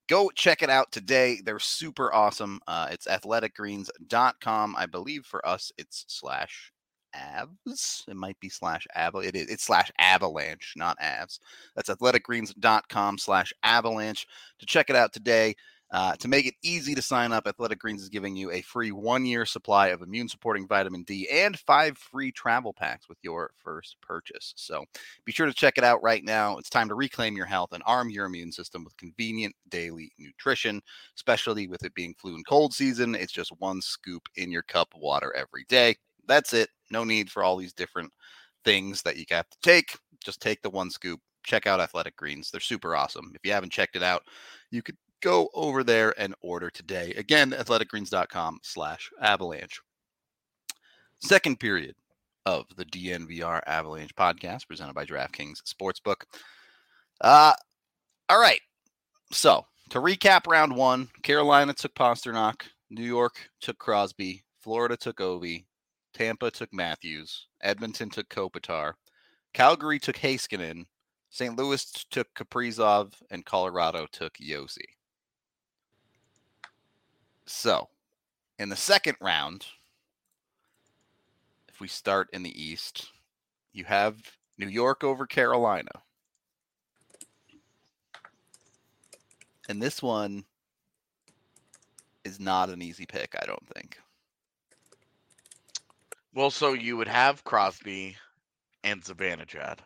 go 0.09 0.31
check 0.35 0.63
it 0.63 0.71
out 0.71 0.93
today. 0.93 1.41
They're 1.45 1.59
super 1.59 2.13
awesome. 2.13 2.61
Uh, 2.67 2.89
it's 2.91 3.07
athleticgreens.com. 3.07 4.77
I 4.77 4.87
believe 4.87 5.25
for 5.25 5.47
us, 5.47 5.73
it's 5.79 6.05
slash 6.09 6.73
avs. 7.15 8.09
It 8.09 8.17
might 8.17 8.39
be 8.41 8.49
slash 8.49 8.87
av. 8.97 9.15
It 9.17 9.37
is 9.37 9.49
it's 9.49 9.65
slash 9.65 9.91
avalanche, 9.99 10.75
not 10.77 10.99
avs. 10.99 11.39
That's 11.77 11.91
athleticgreens.com 11.91 13.19
slash 13.19 13.53
avalanche 13.63 14.27
to 14.59 14.67
check 14.67 14.91
it 14.91 14.97
out 14.97 15.13
today. 15.13 15.55
Uh, 15.91 16.17
to 16.17 16.27
make 16.27 16.47
it 16.47 16.55
easy 16.63 16.95
to 16.95 17.03
sign 17.03 17.31
up, 17.31 17.47
Athletic 17.47 17.79
Greens 17.79 18.03
is 18.03 18.09
giving 18.09 18.35
you 18.35 18.51
a 18.51 18.63
free 18.63 18.91
one 18.91 19.25
year 19.25 19.47
supply 19.47 19.89
of 19.89 20.03
immune 20.03 20.29
supporting 20.29 20.67
vitamin 20.67 21.05
D 21.05 21.29
and 21.31 21.59
five 21.59 21.97
free 21.97 22.33
travel 22.33 22.73
packs 22.73 23.09
with 23.09 23.19
your 23.23 23.53
first 23.63 23.97
purchase. 24.01 24.55
So 24.57 24.85
be 25.25 25.31
sure 25.31 25.47
to 25.47 25.53
check 25.53 25.79
it 25.79 25.85
out 25.85 26.03
right 26.03 26.25
now. 26.25 26.59
It's 26.59 26.71
time 26.71 26.89
to 26.89 26.95
reclaim 26.95 27.37
your 27.37 27.47
health 27.47 27.73
and 27.73 27.83
arm 27.87 28.11
your 28.11 28.27
immune 28.27 28.51
system 28.51 28.83
with 28.83 28.97
convenient 28.97 29.55
daily 29.69 30.11
nutrition, 30.19 30.81
especially 31.17 31.69
with 31.69 31.85
it 31.85 31.95
being 31.95 32.15
flu 32.19 32.35
and 32.35 32.47
cold 32.47 32.75
season. 32.75 33.15
It's 33.15 33.33
just 33.33 33.53
one 33.59 33.81
scoop 33.81 34.29
in 34.37 34.51
your 34.51 34.63
cup 34.63 34.89
of 34.95 35.01
water 35.01 35.33
every 35.37 35.65
day. 35.69 35.97
That's 36.27 36.55
it. 36.55 36.71
No 36.91 37.05
need 37.05 37.31
for 37.31 37.45
all 37.45 37.57
these 37.57 37.73
different 37.73 38.11
things 38.65 39.03
that 39.03 39.17
you 39.17 39.27
have 39.31 39.49
to 39.51 39.59
take. 39.63 39.97
Just 40.25 40.41
take 40.41 40.63
the 40.63 40.71
one 40.71 40.91
scoop. 40.91 41.21
Check 41.45 41.67
out 41.67 41.81
Athletic 41.81 42.17
Greens. 42.17 42.51
They're 42.51 42.61
super 42.61 42.97
awesome. 42.97 43.31
If 43.35 43.43
you 43.45 43.53
haven't 43.53 43.73
checked 43.73 43.97
it 43.97 44.03
out, 44.03 44.23
you 44.71 44.83
could 44.83 44.97
go 45.25 45.49
over 45.55 45.83
there 45.83 46.15
and 46.19 46.35
order 46.43 46.69
today. 46.69 47.15
Again, 47.17 47.53
athleticgreens.com 47.53 48.59
slash 48.63 49.11
avalanche. 49.21 49.81
Second 51.19 51.59
period 51.59 51.95
of 52.45 52.67
the 52.77 52.85
DNVR 52.85 53.63
Avalanche 53.67 54.15
podcast 54.15 54.69
presented 54.69 54.95
by 54.95 55.07
DraftKings 55.07 55.63
Sportsbook. 55.65 56.25
Uh, 57.23 57.55
all 58.29 58.39
right. 58.39 58.61
So 59.33 59.65
to 59.89 59.99
recap 59.99 60.47
round 60.47 60.77
one, 60.77 61.09
Carolina 61.23 61.73
took 61.73 61.95
Pastrnak, 61.95 62.63
New 62.91 63.03
York 63.03 63.49
took 63.63 63.79
Crosby, 63.79 64.45
Florida 64.61 64.97
took 64.99 65.17
Ovi, 65.17 65.65
Tampa 66.13 66.51
took 66.51 66.73
Matthews, 66.73 67.47
Edmonton 67.63 68.11
took 68.11 68.29
Kopitar, 68.29 68.93
Calgary 69.55 69.99
took 69.99 70.17
Heiskanen, 70.17 70.85
St. 71.31 71.57
Louis 71.57 71.91
took 72.11 72.29
Kaprizov, 72.35 73.15
and 73.31 73.45
Colorado 73.47 74.07
took 74.13 74.35
Josi. 74.35 74.94
So, 77.47 77.89
in 78.59 78.69
the 78.69 78.77
second 78.77 79.17
round, 79.21 79.67
if 81.69 81.81
we 81.81 81.89
start 81.89 82.29
in 82.33 82.43
the 82.43 82.63
East, 82.63 83.11
you 83.73 83.85
have 83.85 84.17
New 84.59 84.69
York 84.69 85.05
over 85.05 85.27
Carolina. 85.27 85.91
And 89.69 89.83
this 89.83 90.03
one 90.03 90.45
is 92.25 92.39
not 92.39 92.71
an 92.71 92.83
easy 92.83 93.07
pick, 93.07 93.35
I 93.41 93.47
don't 93.47 93.67
think. 93.75 93.99
Well, 96.35 96.51
so 96.51 96.73
you 96.73 96.97
would 96.97 97.09
have 97.09 97.45
Crosby 97.45 98.17
and 98.83 99.03
Zibanejad. 99.03 99.79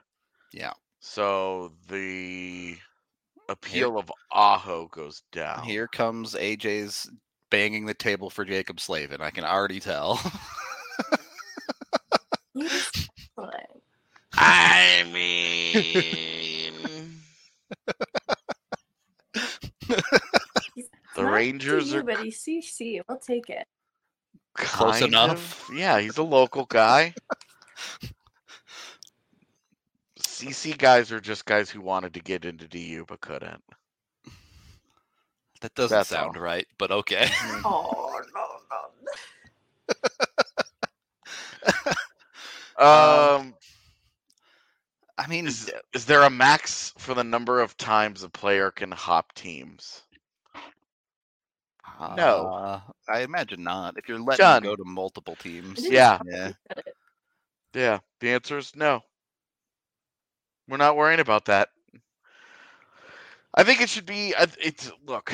Yeah. 0.53 0.73
So 1.01 1.73
the 1.89 2.77
appeal 3.49 3.99
of 3.99 4.11
Aho 4.33 4.89
goes 4.89 5.23
down. 5.33 5.65
Here 5.65 5.89
comes 5.89 6.35
AJ's 6.35 7.11
banging 7.51 7.87
the 7.87 7.95
table 7.95 8.31
for 8.31 8.45
Jaccob 8.45 8.81
Slavin. 8.81 9.21
I 9.21 9.31
can 9.31 9.45
already 9.45 9.81
tell. 9.81 10.21
I 14.35 15.05
mean, 15.13 16.73
The 21.17 21.25
Rangers 21.25 21.91
DU, 21.93 21.99
are- 21.99 22.03
but 22.03 22.21
he's 22.21 22.39
CC. 22.43 23.01
We'll 23.09 23.19
take 23.19 23.51
it. 23.51 23.67
Close 24.55 25.01
kind 25.01 25.13
enough. 25.13 25.69
of. 25.69 25.77
Yeah, 25.77 26.01
he's 26.01 26.19
a 26.19 26.23
local 26.23 26.65
guy. 26.65 27.15
CC 30.21 30.77
guys 30.77 31.11
are 31.13 31.21
just 31.21 31.45
guys 31.45 31.71
who 31.71 31.81
wanted 31.81 32.15
to 32.15 32.21
get 32.21 32.45
into 32.45 32.67
DU 32.69 33.05
but 33.09 33.21
couldn't. 33.21 33.63
That 35.61 35.75
doesn't 35.75 35.97
That's 35.97 36.09
sound 36.11 36.37
all. 36.37 36.43
right, 36.43 36.67
but 36.79 36.91
okay. 36.91 37.29
Oh 37.65 38.21
no, 38.35 38.47
no. 38.71 40.03
Um, 42.79 43.55
I 45.19 45.27
mean, 45.29 45.49
is, 45.49 45.71
is 45.93 46.05
there 46.05 46.23
a 46.23 46.31
max 46.31 46.93
for 46.97 47.13
the 47.15 47.25
number 47.25 47.61
of 47.61 47.77
times 47.77 48.23
a 48.23 48.29
player 48.29 48.71
can 48.71 48.93
hop 48.93 49.35
teams? 49.35 50.03
No. 52.15 52.47
uh, 52.47 52.81
I 53.09 53.21
imagine 53.23 53.65
not. 53.65 53.99
If 53.99 54.09
you're 54.09 54.21
letting 54.21 54.37
Done. 54.45 54.63
him 54.63 54.71
go 54.71 54.77
to 54.77 54.85
multiple 54.85 55.35
teams, 55.37 55.85
Yeah. 55.89 56.21
Yeah. 56.25 56.53
Yeah, 57.75 57.99
the 58.21 58.31
answer 58.31 58.57
is 58.59 58.75
no. 58.77 59.03
We're 60.69 60.77
not 60.79 60.97
worrying 60.97 61.21
about 61.21 61.45
that. 61.47 61.69
I 63.55 63.65
think 63.65 63.81
it 63.81 63.89
should 63.89 64.07
be. 64.07 64.35
It's 64.61 64.91
look, 65.07 65.33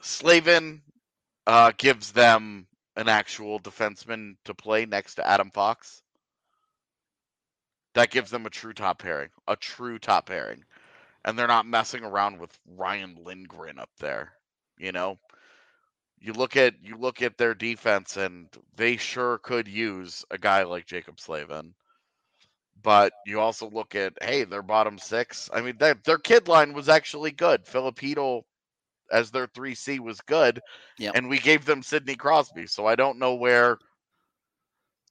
Slavin 0.00 0.82
uh, 1.46 1.72
gives 1.76 2.12
them 2.12 2.66
an 2.96 3.08
actual 3.08 3.60
defenseman 3.60 4.34
to 4.44 4.54
play 4.54 4.86
next 4.86 5.16
to 5.16 5.26
Adam 5.26 5.50
Fox. 5.50 6.02
That 7.94 8.10
gives 8.10 8.30
them 8.30 8.46
a 8.46 8.50
true 8.50 8.72
top 8.72 9.00
pairing, 9.00 9.28
a 9.46 9.56
true 9.56 9.98
top 9.98 10.26
pairing, 10.26 10.64
and 11.24 11.38
they're 11.38 11.46
not 11.46 11.66
messing 11.66 12.04
around 12.04 12.38
with 12.38 12.58
Ryan 12.66 13.18
Lindgren 13.22 13.78
up 13.78 13.90
there. 13.98 14.32
You 14.78 14.92
know, 14.92 15.18
you 16.20 16.32
look 16.32 16.56
at 16.56 16.74
you 16.82 16.96
look 16.96 17.20
at 17.22 17.36
their 17.36 17.54
defense, 17.54 18.16
and 18.16 18.48
they 18.76 18.96
sure 18.96 19.38
could 19.38 19.68
use 19.68 20.24
a 20.30 20.38
guy 20.38 20.62
like 20.62 20.86
Jaccob 20.86 21.20
Slavin. 21.20 21.74
But 22.82 23.12
you 23.26 23.40
also 23.40 23.68
look 23.70 23.94
at 23.94 24.14
hey, 24.22 24.44
their 24.44 24.62
bottom 24.62 24.98
six. 24.98 25.48
I 25.52 25.60
mean, 25.60 25.76
their 25.78 25.94
their 26.04 26.18
kid 26.18 26.48
line 26.48 26.72
was 26.72 26.88
actually 26.88 27.30
good. 27.32 27.66
Filipino 27.66 28.44
as 29.10 29.30
their 29.30 29.46
three 29.46 29.74
C 29.74 29.98
was 30.00 30.20
good, 30.22 30.60
Yep. 30.98 31.14
and 31.14 31.28
we 31.28 31.38
gave 31.38 31.64
them 31.64 31.82
Sidney 31.82 32.16
Crosby. 32.16 32.66
So 32.66 32.86
I 32.86 32.94
don't 32.96 33.18
know 33.18 33.34
where 33.34 33.78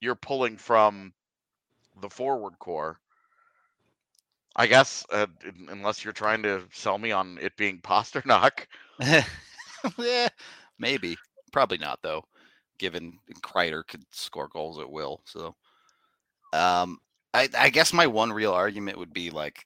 you're 0.02 0.16
pulling 0.16 0.58
from 0.58 1.14
the 2.02 2.10
forward 2.10 2.58
core. 2.60 3.00
I 4.56 4.68
guess 4.68 5.06
uh, 5.12 5.28
unless 5.70 6.04
you're 6.04 6.14
trying 6.14 6.44
to 6.44 6.68
sell 6.72 6.98
me 6.98 7.12
on 7.12 7.38
it 7.42 7.56
being 7.58 7.80
Pastrnak. 7.82 8.66
yeah, 9.00 10.28
maybe. 10.80 11.18
Probably 11.52 11.78
not 11.78 12.00
though, 12.02 12.24
given 12.78 13.20
Kreider 13.42 13.86
could 13.88 14.04
score 14.12 14.48
goals 14.48 14.80
at 14.80 14.90
will. 14.90 15.22
So, 15.26 15.56
um, 16.54 17.00
I, 17.34 17.48
I 17.58 17.70
guess 17.70 17.94
my 17.94 18.08
one 18.08 18.32
real 18.34 18.52
argument 18.54 18.98
would 18.98 19.14
be 19.14 19.30
like, 19.30 19.66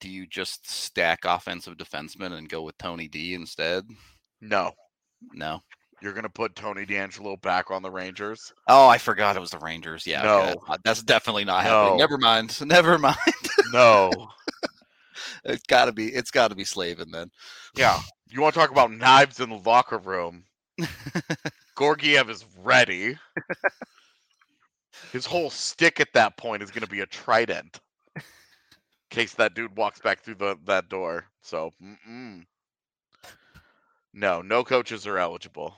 do 0.00 0.08
you 0.08 0.26
just 0.26 0.70
stack 0.70 1.20
offensive 1.24 1.76
defensemen 1.76 2.32
and 2.32 2.48
go 2.48 2.62
with 2.62 2.76
Tony 2.78 3.08
D 3.08 3.34
instead? 3.34 3.84
No, 4.40 4.72
No. 5.32 5.60
you're 6.02 6.12
gonna 6.12 6.28
put 6.28 6.54
Tony 6.54 6.86
DeAngelo 6.86 7.40
back 7.42 7.70
on 7.70 7.82
the 7.82 7.90
Rangers. 7.90 8.52
Oh, 8.68 8.86
I 8.88 8.98
forgot 8.98 9.36
it 9.36 9.40
was 9.40 9.50
the 9.50 9.58
Rangers. 9.58 10.06
Yeah, 10.06 10.22
No. 10.22 10.40
that's- 10.46 10.78
that's 10.84 11.02
definitely 11.02 11.44
not 11.44 11.62
happening. 11.64 11.94
No. 11.94 11.96
Never 11.98 12.18
mind. 12.18 12.60
Never 12.66 12.98
mind. 12.98 13.16
No, 13.72 14.10
it's 15.44 15.64
got 15.66 15.86
to 15.86 15.92
be. 15.92 16.06
It's 16.08 16.30
got 16.30 16.48
to 16.48 16.54
be 16.54 16.64
Slavin 16.64 17.10
then. 17.10 17.30
yeah, 17.76 18.00
you 18.30 18.40
want 18.40 18.54
to 18.54 18.60
talk 18.60 18.70
about 18.70 18.92
knives 18.92 19.40
in 19.40 19.50
the 19.50 19.56
locker 19.56 19.98
room? 19.98 20.44
Georgiev 21.78 22.30
is 22.30 22.44
ready. 22.62 23.16
His 25.12 25.26
whole 25.26 25.50
stick 25.50 26.00
at 26.00 26.12
that 26.14 26.36
point 26.36 26.62
is 26.62 26.70
going 26.70 26.84
to 26.84 26.90
be 26.90 27.00
a 27.00 27.06
trident. 27.06 27.80
In 28.16 28.22
case 29.10 29.34
that 29.34 29.54
dude 29.54 29.76
walks 29.76 30.00
back 30.00 30.20
through 30.20 30.34
the 30.36 30.56
that 30.66 30.88
door. 30.90 31.24
So, 31.42 31.72
mm-mm. 31.82 32.44
no, 34.12 34.42
no 34.42 34.64
coaches 34.64 35.06
are 35.06 35.18
eligible. 35.18 35.74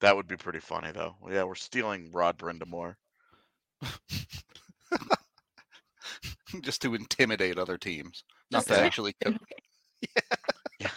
That 0.00 0.16
would 0.16 0.26
be 0.28 0.36
pretty 0.36 0.60
funny, 0.60 0.92
though. 0.92 1.14
Yeah, 1.30 1.44
we're 1.44 1.54
stealing 1.54 2.10
Rod 2.12 2.36
Brind'Amour. 2.36 2.96
just 6.60 6.82
to 6.82 6.94
intimidate 6.94 7.58
other 7.58 7.78
teams, 7.78 8.22
not 8.50 8.58
Just 8.58 8.68
to 8.68 8.74
to- 8.74 8.80
actually. 8.80 9.14
co- 9.24 9.34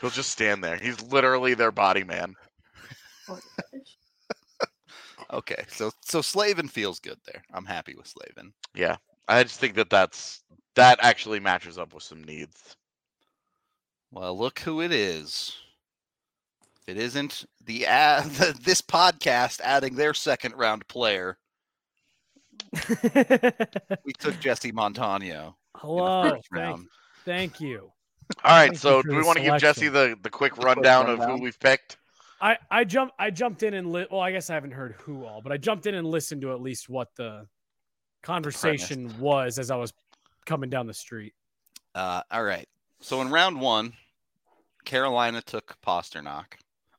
He'll 0.00 0.10
just 0.10 0.30
stand 0.30 0.62
there. 0.64 0.76
He's 0.76 1.00
literally 1.00 1.54
their 1.54 1.70
body 1.70 2.02
man. 2.04 2.34
Oh 5.32 5.36
my 5.36 5.40
gosh. 5.40 5.56
Okay, 5.56 5.64
so 5.68 5.90
so 6.00 6.20
Slavin 6.20 6.68
feels 6.68 7.00
good 7.00 7.18
there. 7.26 7.42
I'm 7.52 7.64
happy 7.64 7.94
with 7.94 8.06
Slavin. 8.06 8.52
Yeah, 8.74 8.96
I 9.28 9.42
just 9.42 9.60
think 9.60 9.74
that 9.74 9.90
that's 9.90 10.42
that 10.74 10.98
actually 11.02 11.40
matches 11.40 11.78
up 11.78 11.94
with 11.94 12.02
some 12.02 12.22
needs. 12.22 12.76
Well, 14.10 14.38
look 14.38 14.58
who 14.58 14.82
it 14.82 14.92
is. 14.92 15.56
If 16.82 16.96
it 16.96 17.00
isn't 17.00 17.46
the, 17.64 17.86
ad, 17.86 18.24
the 18.32 18.58
this 18.62 18.82
podcast 18.82 19.60
adding 19.62 19.94
their 19.94 20.14
second 20.14 20.54
round 20.56 20.86
player, 20.88 21.38
we 24.04 24.12
took 24.18 24.38
Jesse 24.40 24.72
Montano 24.72 25.56
oh, 25.82 25.88
in 25.88 26.02
Hello. 26.04 26.22
the 26.24 26.30
first 26.30 26.48
Thank, 26.52 26.62
round. 26.62 26.86
thank 27.24 27.60
you. 27.60 27.92
All 28.44 28.56
right, 28.56 28.68
Thank 28.68 28.78
so 28.78 29.02
do 29.02 29.16
we 29.16 29.22
want 29.22 29.38
to 29.38 29.44
give 29.44 29.58
Jesse 29.58 29.88
the 29.88 30.16
the 30.22 30.30
quick 30.30 30.52
quick 30.52 30.64
rundown 30.64 31.08
of 31.08 31.18
who 31.18 31.40
we've 31.40 31.58
picked? 31.58 31.96
I 32.42 32.58
I 32.70 32.84
jumped 32.84 33.14
I 33.18 33.30
jumped 33.30 33.62
in 33.62 33.72
and 33.72 33.92
li- 33.92 34.06
well 34.10 34.20
I 34.20 34.32
guess 34.32 34.50
I 34.50 34.54
haven't 34.54 34.72
heard 34.72 34.96
who 34.98 35.24
all, 35.24 35.40
but 35.40 35.52
I 35.52 35.56
jumped 35.56 35.86
in 35.86 35.94
and 35.94 36.06
listened 36.06 36.42
to 36.42 36.52
at 36.52 36.60
least 36.60 36.88
what 36.88 37.08
the 37.16 37.46
conversation 38.22 39.14
was 39.20 39.58
as 39.58 39.70
I 39.70 39.76
was 39.76 39.92
coming 40.44 40.68
down 40.68 40.86
the 40.86 40.94
street. 40.94 41.34
Uh, 41.94 42.22
all 42.30 42.42
right. 42.42 42.68
So 43.00 43.20
in 43.20 43.30
round 43.30 43.60
one, 43.60 43.92
Carolina 44.84 45.40
took 45.42 45.76
Pastrnak. 45.86 46.54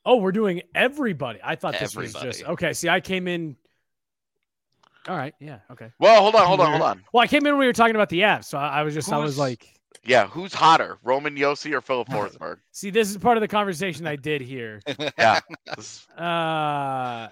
Oh, 0.06 0.18
we're 0.18 0.32
doing 0.32 0.62
everybody. 0.76 1.40
I 1.44 1.56
thought 1.56 1.78
this 1.80 1.96
was 1.96 2.14
just 2.14 2.44
okay. 2.46 2.74
See, 2.74 2.90
I 2.90 3.00
came 3.02 3.28
in. 3.28 3.56
All 5.08 5.18
right. 5.18 5.34
Yeah. 5.40 5.60
Okay. 5.72 5.92
Well, 6.00 6.22
hold 6.22 6.36
on, 6.36 6.48
hold 6.48 6.62
on, 6.62 6.70
hold 6.72 6.82
on. 6.82 7.04
Well, 7.12 7.22
I 7.22 7.28
came 7.28 7.46
in 7.46 7.54
when 7.54 7.60
we 7.60 7.66
were 7.66 7.74
talking 7.74 7.96
about 7.96 8.10
the 8.10 8.22
Avs, 8.22 8.46
so 8.46 8.58
I, 8.58 8.80
I 8.80 8.84
was 8.84 8.94
just 8.94 9.12
I 9.12 9.18
was 9.18 9.32
Who's- 9.36 9.40
like, 9.40 9.68
Yeah, 10.06 10.28
who's 10.28 10.54
hotter, 10.54 10.98
Roman 11.04 11.36
Josi 11.36 11.72
or 11.74 11.82
Filip 11.82 12.08
Forsberg? 12.10 12.58
see, 12.72 12.90
this 12.90 13.10
is 13.10 13.18
part 13.18 13.38
of 13.38 13.42
the 13.42 13.48
conversation 13.48 14.06
I 14.08 14.16
did 14.16 14.42
here. 14.42 14.82
Yeah, 15.18 15.40
Uh, 16.18 16.22
I 16.22 17.30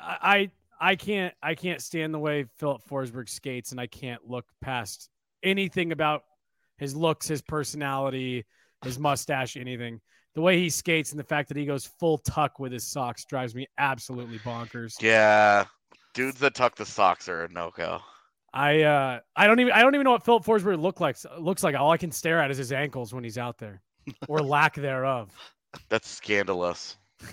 I 0.00 0.50
I 0.80 0.96
can't 0.96 1.34
I 1.42 1.54
can't 1.54 1.80
stand 1.80 2.12
the 2.12 2.18
way 2.18 2.44
Filip 2.58 2.82
Forsberg 2.88 3.28
skates, 3.28 3.70
and 3.72 3.80
I 3.80 3.86
can't 3.86 4.28
look 4.28 4.44
past 4.60 5.08
anything 5.42 5.92
about 5.92 6.24
his 6.78 6.94
looks, 6.94 7.26
his 7.28 7.40
personality, 7.42 8.44
his 8.84 8.98
mustache, 8.98 9.56
anything. 9.56 10.00
The 10.34 10.42
way 10.42 10.58
he 10.58 10.68
skates 10.68 11.12
and 11.12 11.18
the 11.18 11.24
fact 11.24 11.48
that 11.48 11.56
he 11.56 11.64
goes 11.64 11.86
full 11.98 12.18
tuck 12.18 12.58
with 12.58 12.70
his 12.72 12.84
socks 12.86 13.24
drives 13.24 13.54
me 13.54 13.66
absolutely 13.78 14.38
bonkers. 14.40 15.00
yeah, 15.00 15.64
dudes 16.12 16.38
that 16.40 16.54
tuck 16.54 16.76
the 16.76 16.84
socks 16.84 17.26
are 17.28 17.44
a 17.44 17.48
no 17.48 17.70
go. 17.74 18.00
I 18.56 18.82
uh 18.84 19.20
I 19.36 19.46
don't 19.46 19.60
even 19.60 19.72
I 19.74 19.82
don't 19.82 19.94
even 19.94 20.04
know 20.04 20.12
what 20.12 20.24
Filip 20.24 20.42
Forsberg 20.44 20.80
look 20.80 20.98
like 20.98 21.16
looks 21.38 21.62
like. 21.62 21.74
All 21.76 21.90
I 21.90 21.98
can 21.98 22.10
stare 22.10 22.40
at 22.40 22.50
is 22.50 22.56
his 22.56 22.72
ankles 22.72 23.12
when 23.12 23.22
he's 23.22 23.36
out 23.36 23.58
there, 23.58 23.82
or 24.28 24.38
lack 24.40 24.74
thereof. 24.76 25.30
That's 25.90 26.08
scandalous. 26.08 26.96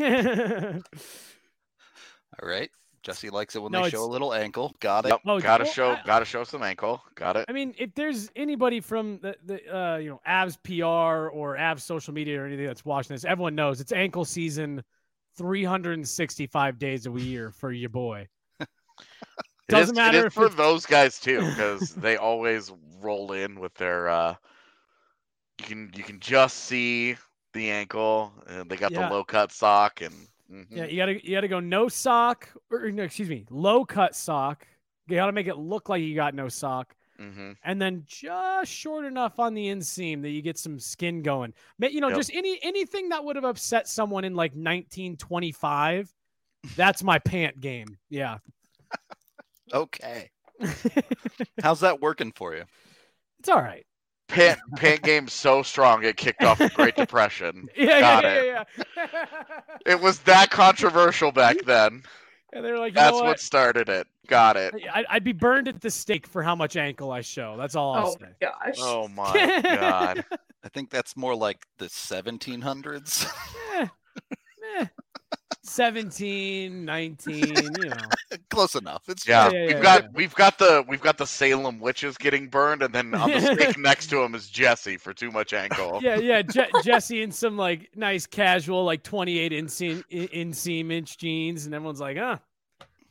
All 2.41 2.49
right. 2.49 2.69
Jesse 3.03 3.29
likes 3.29 3.55
it 3.55 3.61
when 3.61 3.71
No, 3.71 3.81
they 3.81 3.87
it's- 3.87 3.99
show 3.99 4.05
a 4.05 4.11
little 4.11 4.33
ankle. 4.33 4.75
Got 4.79 5.05
it. 5.05 5.09
Yep, 5.09 5.19
Oh, 5.25 5.39
gotta 5.41 5.63
well, 5.65 5.73
show, 5.73 5.91
I- 5.91 6.01
gotta 6.05 6.25
show 6.25 6.43
some 6.45 6.63
ankle. 6.63 7.01
Got 7.15 7.35
it. 7.37 7.45
I 7.49 7.51
mean, 7.51 7.73
if 7.77 7.93
there's 7.95 8.29
anybody 8.35 8.79
from 8.79 9.19
the, 9.21 9.35
the 9.45 9.77
uh, 9.77 9.97
you 9.97 10.09
know 10.09 10.21
Avs 10.27 10.57
PR 10.63 11.27
or 11.35 11.55
Avs 11.57 11.81
social 11.81 12.13
media 12.13 12.41
or 12.41 12.45
anything 12.45 12.65
that's 12.65 12.85
watching 12.85 13.13
this, 13.13 13.25
everyone 13.25 13.55
knows 13.55 13.81
it's 13.81 13.91
ankle 13.91 14.23
season, 14.25 14.83
365 15.37 16.79
days 16.79 17.05
a 17.07 17.11
year 17.11 17.51
for 17.51 17.71
your 17.71 17.89
boy. 17.89 18.27
It 19.69 19.71
Doesn't 19.71 19.93
is- 19.95 19.97
matter 19.97 20.17
It 20.17 20.21
is 20.21 20.25
if 20.27 20.33
for 20.33 20.45
it's- 20.45 20.57
those 20.57 20.85
guys 20.85 21.19
too, 21.19 21.39
because 21.49 21.95
they 21.95 22.17
always 22.17 22.71
roll 23.01 23.31
in 23.33 23.59
with 23.59 23.73
their. 23.75 24.09
uh 24.09 24.35
You 25.59 25.65
can 25.65 25.91
you 25.95 26.03
can 26.03 26.19
just 26.19 26.57
see 26.65 27.15
the 27.53 27.69
ankle. 27.69 28.33
And 28.47 28.69
they 28.69 28.75
got 28.75 28.91
Yeah. 28.91 29.07
the 29.07 29.13
low 29.15 29.23
cut 29.23 29.51
sock 29.51 30.01
and 30.01 30.13
mhm. 30.51 30.65
Yeah, 30.69 30.85
you 30.85 30.97
gotta 30.97 31.23
you 31.25 31.35
gotta 31.35 31.47
go 31.47 31.59
no 31.59 31.87
sock 31.87 32.49
or 32.71 32.91
no, 32.91 33.03
excuse 33.03 33.29
me, 33.29 33.45
low 33.49 33.85
cut 33.85 34.15
sock. 34.15 34.67
You 35.07 35.15
gotta 35.15 35.31
make 35.31 35.47
it 35.47 35.57
look 35.57 35.89
like 35.89 36.01
you 36.01 36.15
got 36.15 36.33
no 36.33 36.47
sock, 36.49 36.95
Mhm. 37.19 37.55
and 37.63 37.81
then 37.81 38.03
just 38.05 38.71
short 38.71 39.05
enough 39.05 39.37
on 39.39 39.53
the 39.53 39.65
inseam 39.67 40.21
that 40.23 40.29
you 40.29 40.41
get 40.41 40.57
some 40.57 40.79
skin 40.79 41.21
going. 41.21 41.53
You 41.79 41.99
know, 42.01 42.07
Yep. 42.09 42.17
just 42.17 42.33
any 42.33 42.57
anything 42.63 43.09
that 43.09 43.23
would 43.23 43.35
have 43.35 43.45
upset 43.45 43.87
someone 43.87 44.23
in 44.25 44.33
like 44.33 44.55
1925. 44.55 46.13
That's 46.75 47.03
my 47.03 47.19
pant 47.19 47.59
game. 47.59 47.97
Yeah. 48.09 48.37
Okay. 49.73 50.29
How's 51.63 51.79
that 51.81 52.01
working 52.01 52.31
for 52.35 52.55
you? 52.55 52.63
It's 53.39 53.49
all 53.49 53.61
right. 53.61 53.85
pant 54.29 54.59
pant 54.77 55.01
game 55.01 55.27
so 55.27 55.63
strong 55.63 56.03
it 56.03 56.15
kicked 56.17 56.43
off 56.43 56.57
the 56.59 56.69
Great 56.69 56.95
Depression. 57.03 57.67
Yeah, 57.75 57.99
Got 57.99 58.23
yeah, 58.23 58.33
it. 58.33 58.45
yeah, 58.45 58.63
yeah, 58.95 59.61
It 59.85 59.99
was 59.99 60.19
that 60.19 60.49
controversial 60.51 61.31
back 61.31 61.57
then. 61.65 62.03
and 62.53 62.63
they're 62.63 62.77
like, 62.79 62.93
That's 62.93 63.13
what? 63.13 63.25
what? 63.25 63.39
started 63.39 63.89
it. 63.89 64.07
Got 64.27 64.55
it. 64.57 64.73
I- 64.93 65.05
I'd 65.09 65.23
be 65.23 65.33
burned 65.33 65.67
at 65.67 65.81
the 65.81 65.89
stake 65.91 66.25
for 66.27 66.41
how 66.43 66.55
much 66.55 66.77
ankle 66.77 67.11
I 67.11 67.21
show. 67.21 67.55
That's 67.57 67.75
all 67.75 67.93
I'll 67.93 68.07
Oh 68.07 68.11
say. 68.19 68.27
my 68.41 68.47
gosh. 68.47 68.75
Oh 68.79 69.07
my 69.09 69.61
god. 69.63 70.25
I 70.63 70.69
think 70.69 70.89
that's 70.89 71.17
more 71.17 71.35
like 71.35 71.65
the 71.79 71.87
1700s. 71.87 73.29
Eh, 75.53 75.59
eh. 75.59 75.63
17, 75.63 76.85
19, 76.85 77.37
you 77.37 77.89
know. 77.89 77.95
Close 78.49 78.75
enough. 78.75 79.03
It's 79.07 79.27
Yeah, 79.27 79.49
yeah, 79.51 79.61
we've 79.61 79.71
yeah, 79.71 79.81
got 79.81 80.03
yeah. 80.03 80.09
we've 80.13 80.35
got 80.35 80.57
the 80.57 80.85
we've 80.87 81.01
got 81.01 81.17
the 81.17 81.25
Salem 81.25 81.79
witches 81.79 82.17
getting 82.17 82.47
burned, 82.49 82.83
and 82.83 82.93
then 82.93 83.13
on 83.13 83.29
the 83.31 83.41
stake 83.55 83.77
next 83.77 84.07
to 84.11 84.21
him 84.21 84.35
is 84.35 84.49
Jesse 84.49 84.97
for 84.97 85.13
too 85.13 85.31
much 85.31 85.53
ankle. 85.53 85.99
Yeah, 86.03 86.17
yeah. 86.17 86.41
Je- 86.41 86.69
Jesse 86.83 87.21
in 87.21 87.31
some 87.31 87.57
like 87.57 87.89
nice 87.95 88.25
casual, 88.25 88.83
like 88.83 89.03
28 89.03 89.51
inseam, 89.51 90.03
in- 90.09 90.27
inseam 90.49 90.91
inch 90.91 91.17
jeans, 91.17 91.65
and 91.65 91.73
everyone's 91.73 92.01
like, 92.01 92.17
huh, 92.17 92.37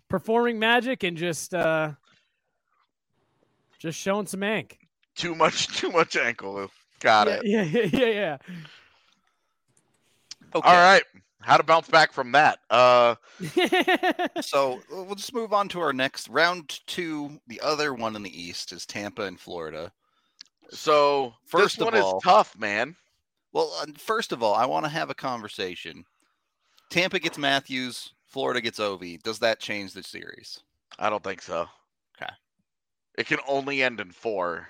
performing 0.09 0.59
magic 0.59 1.03
and 1.05 1.16
just, 1.16 1.55
uh, 1.55 1.93
just 3.78 3.99
showing 3.99 4.26
some 4.26 4.43
ank. 4.43 4.78
Too 5.16 5.34
much 5.34 5.68
too 5.68 5.90
much 5.90 6.16
ankle. 6.16 6.70
Got 7.01 7.28
yeah, 7.45 7.62
it. 7.62 7.93
yeah, 7.93 7.99
yeah, 8.01 8.07
yeah, 8.07 8.36
okay. 10.55 10.68
All 10.68 10.74
right. 10.74 11.03
How 11.43 11.57
to 11.57 11.62
bounce 11.62 11.88
back 11.88 12.12
from 12.12 12.32
that? 12.32 12.59
Uh. 12.70 13.14
So 14.43 14.80
we'll 14.90 15.14
just 15.14 15.34
move 15.34 15.53
on 15.53 15.68
to 15.68 15.80
our 15.80 15.93
next 15.93 16.28
round 16.28 16.80
two. 16.86 17.38
The 17.47 17.61
other 17.61 17.95
one 17.95 18.16
in 18.16 18.22
the 18.22 18.43
East 18.43 18.72
is 18.72 18.84
Tampa 18.86 19.22
and 19.22 19.38
Florida. 19.38 19.93
so 20.70 21.32
First 21.47 21.78
this 21.78 21.86
of 21.86 21.93
one 21.93 22.03
all- 22.03 22.16
is 22.18 22.22
tough, 22.24 22.59
man. 22.59 22.97
Well, 23.53 23.72
uh, 23.80 23.86
first 23.99 24.32
of 24.32 24.43
all, 24.43 24.55
I 24.55 24.64
want 24.66 24.84
to 24.84 24.90
have 24.90 25.11
a 25.11 25.14
conversation. 25.14 26.05
Tampa 26.90 27.18
gets 27.18 27.36
Matthews, 27.38 28.12
Florida 28.26 28.61
gets 28.61 28.78
Ovi. 28.78 29.22
Does 29.22 29.38
that 29.40 29.61
change 29.61 29.93
the 29.93 30.03
series? 30.03 30.61
I 30.99 31.09
don't 31.11 31.22
think 31.22 31.43
so. 31.43 31.66
Okay. 32.16 32.32
It 33.18 33.26
can 33.26 33.38
only 33.47 33.82
end 33.82 34.01
in 34.01 34.11
four. 34.11 34.68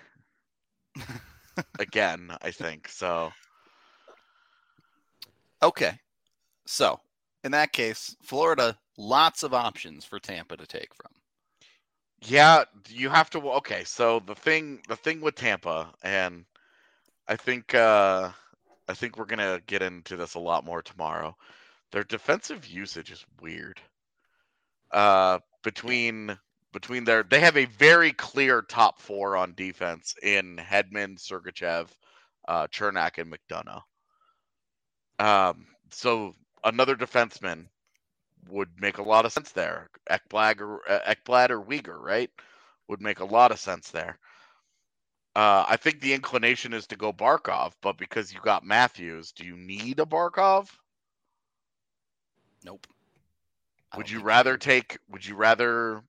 Again, 1.79 2.31
I 2.43 2.51
think 2.51 2.89
so. 2.89 3.33
Okay. 5.62 5.99
So, 6.66 7.00
in 7.44 7.52
that 7.52 7.72
case, 7.72 8.16
Florida, 8.22 8.78
lots 8.96 9.42
of 9.42 9.54
options 9.54 10.04
for 10.04 10.18
Tampa 10.18 10.56
to 10.56 10.66
take 10.66 10.94
from. 10.94 11.12
Yeah, 12.22 12.64
you 12.88 13.08
have 13.10 13.30
to. 13.30 13.38
Okay, 13.52 13.84
so 13.84 14.20
the 14.20 14.34
thing, 14.34 14.80
the 14.88 14.96
thing 14.96 15.20
with 15.20 15.34
Tampa, 15.34 15.92
and 16.02 16.44
I 17.28 17.36
think, 17.36 17.74
uh 17.74 18.30
I 18.88 18.94
think 18.94 19.16
we're 19.16 19.26
gonna 19.26 19.60
get 19.66 19.82
into 19.82 20.16
this 20.16 20.34
a 20.34 20.40
lot 20.40 20.64
more 20.64 20.82
tomorrow. 20.82 21.36
Their 21.92 22.04
defensive 22.04 22.66
usage 22.66 23.10
is 23.12 23.24
weird. 23.40 23.80
Uh, 24.92 25.38
between 25.62 26.38
between 26.72 27.04
their, 27.04 27.22
they 27.22 27.40
have 27.40 27.56
a 27.56 27.66
very 27.66 28.12
clear 28.12 28.62
top 28.62 29.00
four 29.00 29.36
on 29.36 29.54
defense 29.54 30.14
in 30.22 30.56
Hedman, 30.56 31.18
Sergachev, 31.18 31.88
uh, 32.48 32.66
Cernak, 32.68 33.18
and 33.18 33.32
McDonagh. 33.32 33.82
Um, 35.18 35.66
so 35.90 36.34
another 36.64 36.96
defenseman 36.96 37.66
would 38.48 38.68
make 38.80 38.98
a 38.98 39.02
lot 39.02 39.24
of 39.24 39.32
sense 39.32 39.52
there. 39.52 39.88
Ekblad 40.10 40.60
or 40.60 40.80
uh, 40.90 41.00
Ekblad 41.14 41.50
or 41.50 41.60
Weegar, 41.60 41.98
right? 41.98 42.30
Would 42.88 43.00
make 43.00 43.20
a 43.20 43.24
lot 43.24 43.52
of 43.52 43.60
sense 43.60 43.90
there. 43.90 44.18
Uh, 45.34 45.64
I 45.66 45.76
think 45.76 46.00
the 46.00 46.12
inclination 46.12 46.74
is 46.74 46.86
to 46.88 46.96
go 46.96 47.12
Barkov, 47.12 47.72
but 47.80 47.96
because 47.96 48.32
you 48.32 48.40
got 48.42 48.66
Matthews, 48.66 49.32
do 49.32 49.46
you 49.46 49.56
need 49.56 49.98
a 49.98 50.04
Barkov? 50.04 50.68
Nope. 52.64 52.86
Would 53.96 54.10
you 54.10 54.20
rather 54.20 54.56
take? 54.56 54.98
Would 55.10 55.24
you 55.26 55.36
rather 55.36 56.02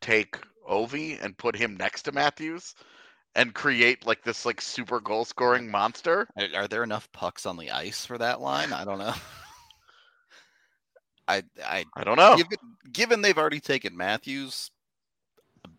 take 0.00 0.38
Ovi 0.68 1.22
and 1.22 1.36
put 1.36 1.56
him 1.56 1.76
next 1.76 2.02
to 2.02 2.12
Matthews 2.12 2.74
and 3.34 3.54
create 3.54 4.06
like 4.06 4.22
this 4.22 4.44
like 4.44 4.60
super 4.60 5.00
goal 5.00 5.24
scoring 5.24 5.70
monster? 5.70 6.26
Are, 6.36 6.62
are 6.62 6.68
there 6.68 6.82
enough 6.82 7.10
pucks 7.12 7.46
on 7.46 7.56
the 7.56 7.70
ice 7.70 8.04
for 8.04 8.18
that 8.18 8.40
line? 8.40 8.72
I 8.72 8.84
don't 8.84 8.98
know. 8.98 9.14
I 11.28 11.42
I 11.64 11.84
I 11.94 12.04
don't 12.04 12.16
know. 12.16 12.36
given, 12.36 12.58
given 12.92 13.22
they've 13.22 13.36
already 13.38 13.60
taken 13.60 13.96
Matthews, 13.96 14.70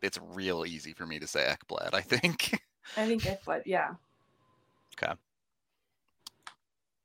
it's 0.01 0.19
real 0.33 0.65
easy 0.65 0.93
for 0.93 1.05
me 1.05 1.19
to 1.19 1.27
say 1.27 1.47
Ekblad. 1.49 1.93
I 1.93 2.01
think. 2.01 2.59
I 2.97 3.05
think 3.05 3.25
I 3.27 3.37
would, 3.47 3.63
yeah. 3.65 3.93
Okay. 5.01 5.13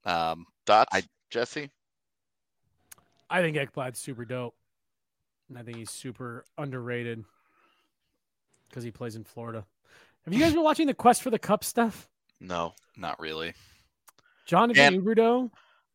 Um, 0.05 0.47
Dots, 0.65 0.91
I- 0.93 1.03
Jesse. 1.31 1.71
I 3.31 3.41
think 3.41 3.57
Ekblad's 3.57 3.99
super 3.99 4.25
dope. 4.25 4.55
And 5.49 5.59
I 5.59 5.63
think 5.63 5.77
he's 5.79 5.91
super 5.91 6.45
underrated 6.59 7.25
because 8.69 8.85
he 8.85 8.91
plays 8.91 9.17
in 9.17 9.25
Florida. 9.25 9.65
Have 10.25 10.33
you 10.33 10.41
guys 10.41 10.53
been 10.55 10.63
watching 10.63 10.87
the 10.87 10.95
Quest 10.95 11.23
for 11.23 11.31
the 11.31 11.39
Cup 11.39 11.65
stuff? 11.65 12.09
No, 12.41 12.75
not 12.97 13.19
really. 13.21 13.55
Jonathan 14.47 14.95
And- 14.95 15.03
Huberdeau? 15.03 15.51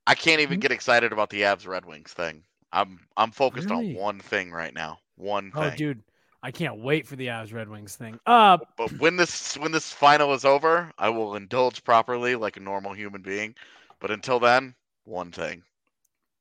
I 0.07 0.15
can't 0.15 0.41
even 0.41 0.59
Hmm? 0.59 0.59
get 0.59 0.71
excited 0.71 1.13
about 1.13 1.29
the 1.29 1.41
Avs 1.43 1.67
Red 1.67 1.85
Wings 1.85 2.13
thing. 2.13 2.45
I'm 2.71 3.07
I'm 3.15 3.31
focused 3.31 3.69
Really? 3.69 3.71
on 3.71 3.93
one 3.93 4.19
thing 4.21 4.51
right 4.51 4.73
now. 4.73 5.01
One 5.17 5.51
Oh, 5.53 5.69
thing. 5.69 5.71
dude, 5.71 6.03
I 6.41 6.51
can't 6.51 6.77
wait 6.77 7.07
for 7.07 7.15
the 7.17 7.27
Avs 7.27 7.53
Red 7.53 7.69
Wings 7.69 7.95
thing. 7.95 8.19
Uh, 8.25 8.59
But 8.77 8.93
when 8.93 9.17
this 9.17 9.57
when 9.57 9.73
this 9.73 9.91
final 9.91 10.33
is 10.33 10.45
over, 10.45 10.93
I 10.97 11.09
will 11.09 11.35
indulge 11.35 11.83
properly 11.83 12.35
like 12.35 12.55
a 12.55 12.61
normal 12.61 12.93
human 12.93 13.21
being. 13.21 13.55
But 13.99 14.09
until 14.09 14.39
then, 14.39 14.75
one 15.03 15.31
thing. 15.33 15.65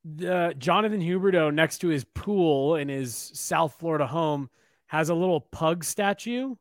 the 0.05 0.55
Jonathan 0.57 1.01
Huberdeau 1.01 1.53
next 1.53 1.79
to 1.79 1.87
his 1.89 2.03
pool 2.05 2.75
in 2.75 2.87
his 2.89 3.15
South 3.33 3.75
Florida 3.79 4.07
home 4.07 4.49
has 4.87 5.09
a 5.09 5.13
little 5.15 5.41
pug 5.41 5.83
statue, 5.83 6.55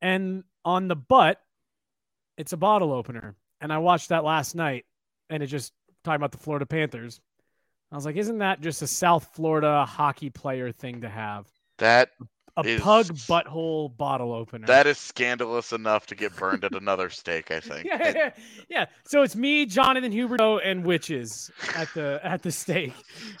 and 0.00 0.44
on 0.64 0.88
the 0.88 0.96
butt, 0.96 1.40
it's 2.36 2.52
a 2.52 2.56
bottle 2.56 2.92
opener. 2.92 3.36
And 3.60 3.72
I 3.72 3.78
watched 3.78 4.08
that 4.10 4.24
last 4.24 4.54
night, 4.54 4.86
and 5.30 5.42
it 5.42 5.46
just 5.46 5.72
talking 6.04 6.16
about 6.16 6.32
the 6.32 6.38
Florida 6.38 6.66
Panthers. 6.66 7.20
I 7.90 7.94
was 7.94 8.04
like, 8.06 8.16
isn't 8.16 8.38
that 8.38 8.60
just 8.60 8.80
a 8.82 8.86
South 8.86 9.28
Florida 9.34 9.84
hockey 9.84 10.30
player 10.30 10.72
thing 10.72 11.02
to 11.02 11.08
have? 11.08 11.46
That 11.78 12.10
A 12.56 12.62
Is- 12.66 12.80
pug 12.80 13.06
butthole 13.06 13.94
bottle 13.96 14.32
opener. 14.32 14.66
that 14.66 14.86
is 14.86 14.98
scandalous 14.98 15.72
enough 15.72 16.06
to 16.06 16.14
get 16.14 16.34
burned 16.36 16.64
at 16.64 16.74
another 16.74 17.10
stake, 17.10 17.50
I 17.50 17.60
think. 17.68 17.86
yeah, 17.86 18.12
yeah, 18.14 18.30
yeah. 18.68 18.86
So 19.06 19.22
it's 19.22 19.36
me, 19.36 19.66
Jonathan 19.66 20.12
Huberdeau, 20.12 20.60
and 20.64 20.84
witches 20.84 21.50
at 21.76 21.88
the 21.94 22.20
at 22.22 22.42
the 22.42 22.50
stake, 22.52 22.92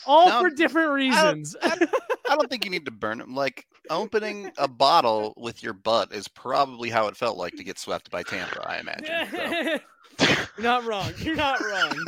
all 0.06 0.28
No, 0.28 0.40
for 0.40 0.50
different 0.50 0.92
reasons. 0.92 1.54
I 1.62 1.76
don't 2.36 2.48
think 2.50 2.64
you 2.64 2.70
need 2.70 2.84
to 2.86 2.90
burn 2.90 3.18
them. 3.18 3.34
Like 3.34 3.66
opening 3.90 4.50
a 4.58 4.68
bottle 4.68 5.34
with 5.36 5.62
your 5.62 5.72
butt 5.74 6.12
is 6.12 6.26
probably 6.28 6.88
how 6.90 7.06
it 7.08 7.16
felt 7.16 7.36
like 7.36 7.54
to 7.56 7.64
get 7.64 7.78
swept 7.78 8.10
by 8.10 8.22
Tampa. 8.22 8.66
I 8.68 8.78
imagine. 8.78 9.80
So. 10.18 10.26
You're 10.58 10.64
not 10.64 10.84
wrong. 10.84 11.12
You're 11.18 11.36
not 11.36 11.60
wrong. 11.60 11.92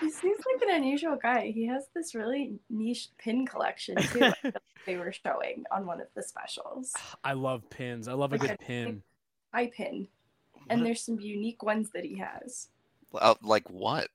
He 0.00 0.10
seems 0.10 0.40
like 0.52 0.62
an 0.68 0.74
unusual 0.76 1.16
guy. 1.16 1.50
He 1.54 1.66
has 1.66 1.86
this 1.94 2.14
really 2.14 2.54
niche 2.70 3.08
pin 3.18 3.46
collection 3.46 3.96
too. 3.96 4.18
like 4.20 4.40
that 4.42 4.62
they 4.86 4.96
were 4.96 5.12
showing 5.12 5.64
on 5.70 5.86
one 5.86 6.00
of 6.00 6.08
the 6.14 6.22
specials. 6.22 6.92
I 7.22 7.32
love 7.34 7.68
pins. 7.70 8.08
I 8.08 8.12
love 8.12 8.32
a 8.32 8.36
Like 8.36 8.40
good 8.42 8.50
a- 8.52 8.58
pin. 8.58 9.02
I 9.52 9.66
pin, 9.66 10.08
and 10.68 10.84
there's 10.84 11.00
some 11.00 11.20
unique 11.20 11.62
ones 11.62 11.90
that 11.94 12.04
he 12.04 12.18
has. 12.18 12.68
Uh, 13.14 13.34
like 13.42 13.68
what? 13.70 14.08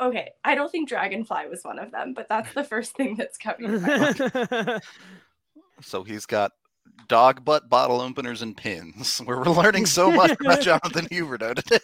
Okay, 0.00 0.30
I 0.44 0.54
don't 0.56 0.70
think 0.70 0.88
Dragonfly 0.88 1.46
was 1.48 1.62
one 1.62 1.78
of 1.78 1.90
them, 1.92 2.12
but 2.14 2.28
that's 2.28 2.52
the 2.54 2.64
first 2.64 2.96
thing 2.96 3.14
that's 3.16 3.38
coming. 3.38 3.70
to 3.70 3.78
my 3.80 4.62
mind. 4.66 4.82
So 5.80 6.04
he's 6.04 6.26
got 6.26 6.52
dog 7.08 7.44
butt 7.44 7.68
bottle 7.68 8.00
openers 8.00 8.40
and 8.42 8.56
pins. 8.56 9.20
We're 9.26 9.42
learning 9.44 9.86
so 9.86 10.12
much 10.12 10.30
about 10.40 10.60
Jonathan 10.60 11.06
Huberdeau 11.06 11.54
today. 11.56 11.78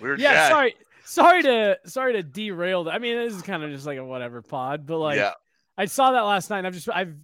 Weird 0.00 0.20
yeah, 0.20 0.34
guy. 0.34 0.48
sorry. 0.48 0.74
Sorry 1.06 1.42
to 1.42 1.78
sorry 1.84 2.12
to 2.14 2.22
derail. 2.22 2.84
that. 2.84 2.94
I 2.94 2.98
mean, 2.98 3.16
this 3.16 3.34
is 3.34 3.42
kind 3.42 3.62
of 3.62 3.70
just 3.70 3.86
like 3.86 3.98
a 3.98 4.04
whatever 4.04 4.42
pod, 4.42 4.86
but 4.86 4.98
like 4.98 5.16
yeah. 5.16 5.32
I 5.76 5.84
saw 5.84 6.12
that 6.12 6.22
last 6.22 6.50
night. 6.50 6.58
And 6.58 6.66
I've 6.66 6.74
just 6.74 6.88
I've 6.88 7.14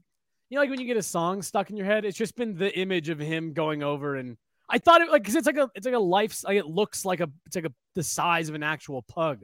you 0.48 0.56
know 0.56 0.60
like 0.60 0.70
when 0.70 0.80
you 0.80 0.86
get 0.86 0.96
a 0.96 1.02
song 1.02 1.42
stuck 1.42 1.70
in 1.70 1.76
your 1.76 1.86
head, 1.86 2.04
it's 2.04 2.18
just 2.18 2.36
been 2.36 2.56
the 2.56 2.76
image 2.78 3.08
of 3.08 3.18
him 3.18 3.52
going 3.52 3.82
over 3.82 4.16
and 4.16 4.36
I 4.70 4.78
thought 4.78 5.00
it 5.00 5.10
like 5.10 5.22
because 5.22 5.34
it's 5.34 5.46
like 5.46 5.56
a 5.56 5.68
it's 5.74 5.84
like 5.84 5.96
a 5.96 5.98
life 5.98 6.44
like 6.44 6.56
it 6.56 6.66
looks 6.66 7.04
like 7.04 7.20
a 7.20 7.28
it's 7.44 7.56
like 7.56 7.64
a 7.64 7.72
the 7.94 8.04
size 8.04 8.48
of 8.48 8.54
an 8.54 8.62
actual 8.62 9.02
pug. 9.02 9.42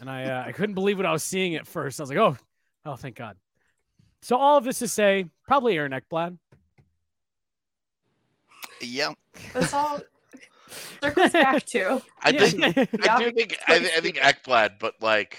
And 0.00 0.08
I 0.08 0.24
uh, 0.24 0.44
I 0.46 0.52
couldn't 0.52 0.74
believe 0.74 0.98
what 0.98 1.06
I 1.06 1.12
was 1.12 1.22
seeing 1.22 1.56
at 1.56 1.66
first. 1.66 1.98
I 1.98 2.02
was 2.02 2.10
like, 2.10 2.18
oh, 2.18 2.36
oh, 2.84 2.96
thank 2.96 3.16
God. 3.16 3.36
So 4.20 4.36
all 4.36 4.58
of 4.58 4.64
this 4.64 4.80
to 4.80 4.88
say, 4.88 5.26
probably 5.46 5.76
Aaron 5.76 5.92
Ekblad. 5.92 6.36
Yeah. 8.80 9.14
That's 9.54 9.72
all 9.72 10.00
circles 11.02 11.32
back 11.32 11.64
to. 11.66 12.02
I 12.22 12.30
Yeah. 12.30 12.46
think 12.46 12.64
I 13.08 13.18
do 13.24 13.32
think 13.32 13.56
I, 13.68 13.78
thi- 13.78 13.90
I 13.96 14.00
think 14.00 14.16
Ekblad, 14.16 14.78
but 14.78 14.94
like 15.00 15.38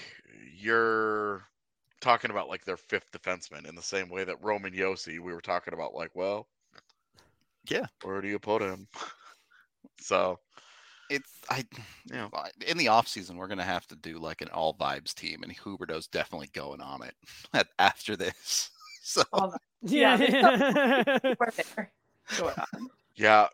you're 0.56 1.44
talking 2.00 2.30
about 2.30 2.48
like 2.48 2.64
their 2.64 2.76
fifth 2.76 3.10
defenseman 3.12 3.68
in 3.68 3.74
the 3.74 3.82
same 3.82 4.08
way 4.08 4.24
that 4.24 4.42
Roman 4.42 4.72
Josi, 4.72 5.18
we 5.20 5.32
were 5.32 5.40
talking 5.40 5.74
about 5.74 5.94
like, 5.94 6.10
well, 6.14 6.48
Yeah. 7.68 7.86
where 8.02 8.20
do 8.20 8.28
you 8.28 8.38
put 8.38 8.62
him? 8.62 8.86
So 10.02 10.38
It's 11.10 11.30
I 11.50 11.58
you 12.06 12.14
know, 12.16 12.30
in 12.66 12.78
the 12.78 12.88
off 12.88 13.06
season 13.06 13.36
we're 13.36 13.48
gonna 13.48 13.62
have 13.64 13.86
to 13.88 13.96
do 13.96 14.18
like 14.18 14.40
an 14.40 14.48
all 14.48 14.74
vibes 14.74 15.12
team, 15.14 15.42
and 15.42 15.54
Huberdeau's 15.54 16.06
definitely 16.06 16.48
going 16.54 16.80
on 16.80 17.02
it 17.02 17.14
at, 17.52 17.68
after 17.78 18.16
this. 18.16 18.70
So 19.02 19.22
All 19.32 19.50
that 19.50 19.60
yeah. 19.82 20.16
we're 20.18 21.50
there. 21.50 21.92
Going 22.38 22.54
on. 22.74 22.90
Yeah. 23.16 23.48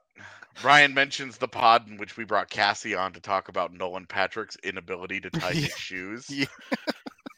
Brian 0.62 0.94
mentions 0.94 1.36
the 1.38 1.48
pod 1.48 1.88
in 1.88 1.98
which 1.98 2.16
we 2.16 2.24
brought 2.24 2.48
Cassie 2.48 2.94
on 2.94 3.12
to 3.12 3.20
talk 3.20 3.48
about 3.48 3.74
Nolan 3.74 4.06
Patrick's 4.06 4.56
inability 4.64 5.20
to 5.20 5.30
tie 5.30 5.52
his 5.52 5.76
shoes. 5.76 6.30
Yeah. 6.30 6.46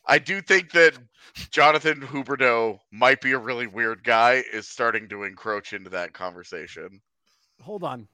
I 0.06 0.18
do 0.18 0.40
think 0.40 0.72
that 0.72 0.94
Jonathan 1.50 2.00
Huberdeau 2.00 2.78
might 2.92 3.20
be 3.20 3.32
a 3.32 3.38
really 3.38 3.66
weird 3.66 4.04
guy, 4.04 4.42
is 4.52 4.66
starting 4.68 5.08
to 5.08 5.24
encroach 5.24 5.72
into 5.72 5.90
that 5.90 6.12
conversation. 6.14 7.00
Hold 7.62 7.84
on. 7.84 8.08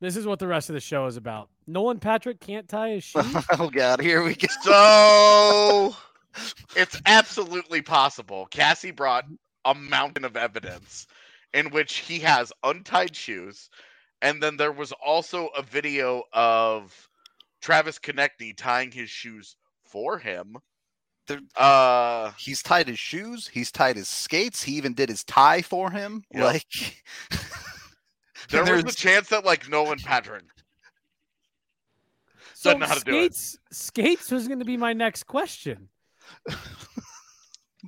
This 0.00 0.16
is 0.16 0.26
what 0.26 0.38
the 0.38 0.46
rest 0.46 0.68
of 0.70 0.74
the 0.74 0.80
show 0.80 1.06
is 1.06 1.16
about. 1.16 1.48
Nolan 1.66 2.00
Patrick 2.00 2.40
can't 2.40 2.68
tie 2.68 2.90
his 2.90 3.04
shoes. 3.04 3.44
oh 3.58 3.70
god, 3.70 4.00
here 4.00 4.22
we 4.22 4.34
go. 4.34 4.48
So 4.62 5.96
it's 6.74 7.00
absolutely 7.06 7.82
possible. 7.82 8.46
Cassie 8.50 8.90
brought 8.90 9.26
a 9.64 9.74
mountain 9.74 10.24
of 10.24 10.36
evidence 10.36 11.06
in 11.54 11.70
which 11.70 11.98
he 11.98 12.18
has 12.20 12.52
untied 12.62 13.14
shoes, 13.16 13.70
and 14.22 14.42
then 14.42 14.56
there 14.56 14.72
was 14.72 14.92
also 14.92 15.46
a 15.48 15.62
video 15.62 16.22
of 16.32 17.08
Travis 17.60 17.98
Konecny 17.98 18.56
tying 18.56 18.90
his 18.90 19.10
shoes 19.10 19.56
for 19.84 20.18
him. 20.18 20.56
There- 21.26 21.40
Uh, 21.56 22.32
He's 22.38 22.62
tied 22.62 22.88
his 22.88 22.98
shoes. 22.98 23.48
He's 23.48 23.70
tied 23.70 23.96
his 23.96 24.08
skates. 24.08 24.62
He 24.62 24.72
even 24.74 24.94
did 24.94 25.08
his 25.08 25.24
tie 25.24 25.62
for 25.62 25.90
him. 25.90 26.24
Yep. 26.32 26.42
Like 26.44 27.02
there 28.50 28.62
was 28.62 28.68
there's- 28.68 28.84
the 28.84 28.92
chance 28.92 29.28
that 29.28 29.44
like 29.44 29.68
Nolan 29.68 29.98
Patrick 29.98 30.44
so 32.54 32.70
doesn't 32.70 32.80
know 32.80 32.86
how 32.86 32.94
to 32.94 33.04
do 33.04 33.16
it. 33.24 33.34
skates 33.34 33.58
skates 33.72 34.30
was 34.30 34.46
going 34.48 34.58
to 34.58 34.64
be 34.64 34.76
my 34.76 34.92
next 34.92 35.24
question. 35.24 35.88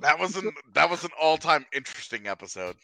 That 0.01 0.19
was 0.19 0.35
an 0.35 0.51
that 0.73 0.89
was 0.89 1.03
an 1.03 1.11
all 1.21 1.37
time 1.37 1.65
interesting 1.73 2.27
episode. 2.27 2.75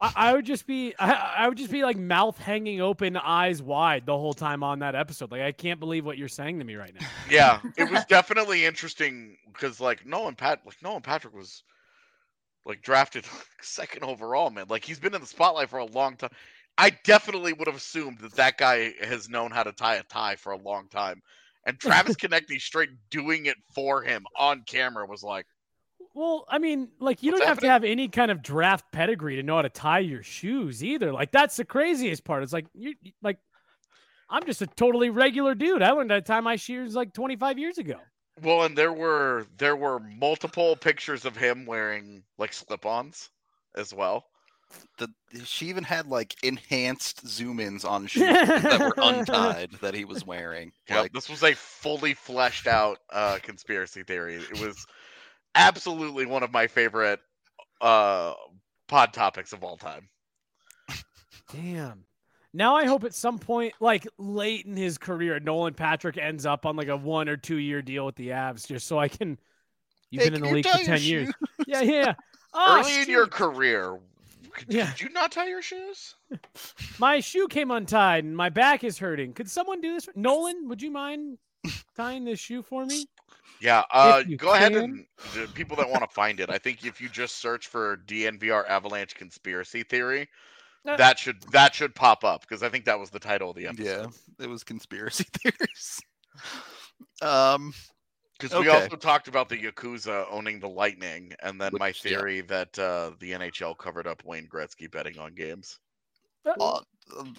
I, 0.00 0.12
I 0.16 0.32
would 0.32 0.44
just 0.44 0.66
be 0.66 0.94
I, 0.98 1.12
I 1.38 1.48
would 1.48 1.58
just 1.58 1.70
be 1.70 1.82
like 1.82 1.96
mouth 1.96 2.36
hanging 2.38 2.80
open, 2.80 3.16
eyes 3.16 3.62
wide 3.62 4.06
the 4.06 4.16
whole 4.16 4.34
time 4.34 4.62
on 4.62 4.80
that 4.80 4.94
episode. 4.94 5.30
Like 5.30 5.42
I 5.42 5.52
can't 5.52 5.78
believe 5.80 6.04
what 6.04 6.18
you're 6.18 6.28
saying 6.28 6.58
to 6.58 6.64
me 6.64 6.76
right 6.76 6.94
now. 6.98 7.06
Yeah, 7.30 7.60
it 7.78 7.90
was 7.90 8.04
definitely 8.06 8.64
interesting 8.64 9.36
because 9.52 9.80
like 9.80 10.04
Nolan 10.04 10.34
Pat 10.34 10.60
like 10.66 10.82
Nolan 10.82 11.02
Patrick 11.02 11.34
was 11.34 11.62
like 12.64 12.82
drafted 12.82 13.24
second 13.62 14.04
overall, 14.04 14.50
man. 14.50 14.66
Like 14.68 14.84
he's 14.84 14.98
been 14.98 15.14
in 15.14 15.20
the 15.20 15.26
spotlight 15.26 15.70
for 15.70 15.78
a 15.78 15.86
long 15.86 16.16
time. 16.16 16.30
I 16.78 16.90
definitely 17.04 17.52
would 17.52 17.68
have 17.68 17.76
assumed 17.76 18.18
that 18.20 18.34
that 18.34 18.56
guy 18.58 18.92
has 19.02 19.28
known 19.28 19.50
how 19.50 19.62
to 19.62 19.72
tie 19.72 19.96
a 19.96 20.02
tie 20.04 20.36
for 20.36 20.52
a 20.52 20.56
long 20.56 20.88
time. 20.88 21.22
And 21.66 21.78
Travis 21.78 22.16
Konecny 22.16 22.60
straight 22.60 22.90
doing 23.10 23.46
it 23.46 23.56
for 23.74 24.02
him 24.02 24.24
on 24.36 24.62
camera 24.66 25.06
was 25.06 25.22
like, 25.22 25.46
Well, 26.14 26.44
I 26.48 26.58
mean, 26.58 26.88
like 27.00 27.22
you 27.22 27.30
What's 27.32 27.40
don't 27.40 27.48
have 27.48 27.60
to 27.60 27.68
have 27.68 27.84
any 27.84 28.08
kind 28.08 28.30
of 28.30 28.42
draft 28.42 28.84
pedigree 28.92 29.36
to 29.36 29.42
know 29.42 29.56
how 29.56 29.62
to 29.62 29.70
tie 29.70 30.00
your 30.00 30.22
shoes 30.22 30.84
either. 30.84 31.12
Like 31.12 31.32
that's 31.32 31.56
the 31.56 31.64
craziest 31.64 32.24
part. 32.24 32.42
It's 32.42 32.52
like 32.52 32.66
you 32.74 32.94
you- 33.02 33.12
like 33.22 33.38
I'm 34.28 34.44
just 34.44 34.62
a 34.62 34.66
totally 34.66 35.10
regular 35.10 35.54
dude. 35.54 35.82
I 35.82 35.90
learned 35.90 36.10
how 36.10 36.16
to 36.16 36.22
tie 36.22 36.40
my 36.40 36.56
shoes 36.56 36.94
like 36.94 37.12
25 37.12 37.58
years 37.58 37.78
ago. 37.78 37.96
well, 38.42 38.62
and 38.64 38.76
there 38.76 38.92
were 38.92 39.46
there 39.58 39.76
were 39.76 40.00
multiple 40.00 40.76
pictures 40.76 41.24
of 41.24 41.36
him 41.36 41.66
wearing 41.66 42.22
like 42.38 42.52
slip-ons 42.52 43.30
as 43.76 43.92
well. 43.94 44.24
the 44.98 45.08
she 45.44 45.66
even 45.68 45.84
had 45.84 46.06
like 46.06 46.34
enhanced 46.42 47.26
zoom 47.26 47.60
ins 47.60 47.84
on 47.84 48.06
shoes 48.06 48.22
that 48.22 48.80
were 48.80 48.94
untied 49.02 49.70
that 49.82 49.94
he 49.94 50.04
was 50.06 50.26
wearing. 50.26 50.72
Yep, 50.88 50.98
Like 50.98 51.12
this 51.12 51.28
was 51.28 51.42
a 51.42 51.54
fully 51.54 52.14
fleshed 52.14 52.66
out 52.66 52.98
uh, 53.10 53.38
conspiracy 53.42 54.02
theory. 54.02 54.36
It 54.36 54.60
was 54.60 54.86
absolutely 55.54 56.26
one 56.26 56.42
of 56.42 56.52
my 56.52 56.66
favorite 56.66 57.20
uh, 57.80 58.34
pod 58.88 59.12
topics 59.12 59.52
of 59.52 59.62
all 59.64 59.76
time. 59.76 60.08
Damn. 61.52 62.04
Now 62.54 62.76
I 62.76 62.84
hope 62.86 63.04
at 63.04 63.14
some 63.14 63.38
point, 63.38 63.72
like 63.80 64.06
late 64.18 64.66
in 64.66 64.76
his 64.76 64.98
career, 64.98 65.40
Nolan 65.40 65.74
Patrick 65.74 66.18
ends 66.18 66.44
up 66.44 66.66
on 66.66 66.76
like 66.76 66.88
a 66.88 66.96
one 66.96 67.28
or 67.28 67.36
two 67.36 67.56
year 67.56 67.80
deal 67.80 68.04
with 68.04 68.14
the 68.16 68.28
Avs, 68.28 68.66
just 68.66 68.86
so 68.86 68.98
I 68.98 69.08
can. 69.08 69.38
You've 70.10 70.22
Hey, 70.24 70.28
been 70.30 70.42
in 70.42 70.48
the 70.48 70.54
league 70.54 70.66
for 70.66 70.78
ten 70.78 71.00
years. 71.00 71.26
shoes? 71.28 71.34
Yeah, 71.66 71.80
yeah. 71.80 71.92
yeah. 72.02 72.14
Oh, 72.52 72.80
Early 72.80 73.00
in 73.00 73.08
your 73.08 73.26
career, 73.26 73.98
could, 74.52 74.70
Yeah. 74.72 74.90
did 74.90 75.00
you 75.00 75.08
not 75.10 75.32
tie 75.32 75.48
your 75.48 75.62
shoes? 75.62 76.14
my 76.98 77.20
shoe 77.20 77.46
came 77.48 77.70
untied 77.70 78.24
and 78.24 78.36
my 78.36 78.50
back 78.50 78.84
is 78.84 78.98
hurting. 78.98 79.32
Could 79.32 79.48
someone 79.50 79.80
do 79.80 79.94
this? 79.94 80.06
Nolan, 80.14 80.68
would 80.68 80.82
you 80.82 80.90
mind 80.90 81.38
tying 81.96 82.24
this 82.24 82.40
shoe 82.40 82.62
for 82.62 82.84
me? 82.86 83.06
Yeah, 83.60 83.84
uh, 83.92 84.22
you 84.26 84.36
go 84.36 84.52
ahead 84.54 84.74
and 84.74 85.06
the 85.34 85.46
people 85.54 85.76
that 85.76 85.88
want 85.88 86.02
to 86.02 86.08
find 86.12 86.40
it. 86.40 86.50
I 86.50 86.58
think 86.58 86.84
if 86.84 87.00
you 87.00 87.08
just 87.08 87.36
search 87.40 87.68
for 87.68 87.98
DNVR 88.06 88.66
Avalanche 88.68 89.14
conspiracy 89.14 89.82
theory, 89.84 90.28
Uh, 90.84 90.96
that 90.96 91.16
should 91.18 91.40
that 91.52 91.72
should 91.74 91.94
pop 91.94 92.24
up 92.24 92.40
because 92.40 92.62
I 92.64 92.68
think 92.68 92.84
that 92.86 92.98
was 92.98 93.10
the 93.10 93.20
title 93.20 93.50
of 93.50 93.56
the 93.56 93.68
episode. 93.68 93.84
yeah, 94.38 94.44
it 94.44 94.48
was 94.48 94.64
conspiracy 94.64 95.24
theories. 95.32 96.00
Um, 97.20 97.72
Because 98.38 98.58
we 98.58 98.68
Okay. 98.68 98.82
also 98.82 98.96
talked 98.96 99.28
about 99.28 99.48
the 99.48 99.56
Yakuza 99.56 100.26
owning 100.28 100.58
the 100.58 100.68
Lightning, 100.68 101.32
and 101.40 101.60
then 101.60 101.70
my 101.78 101.88
Which- 101.90 102.04
yeah. 102.04 102.16
theory 102.18 102.40
that 102.40 102.76
uh, 102.76 103.12
the 103.20 103.30
NHL 103.32 103.78
covered 103.78 104.08
up 104.08 104.24
Wayne 104.24 104.48
Gretzky 104.48 104.90
betting 104.90 105.16
on 105.18 105.34
games. 105.36 105.78
Uh, 106.44 106.80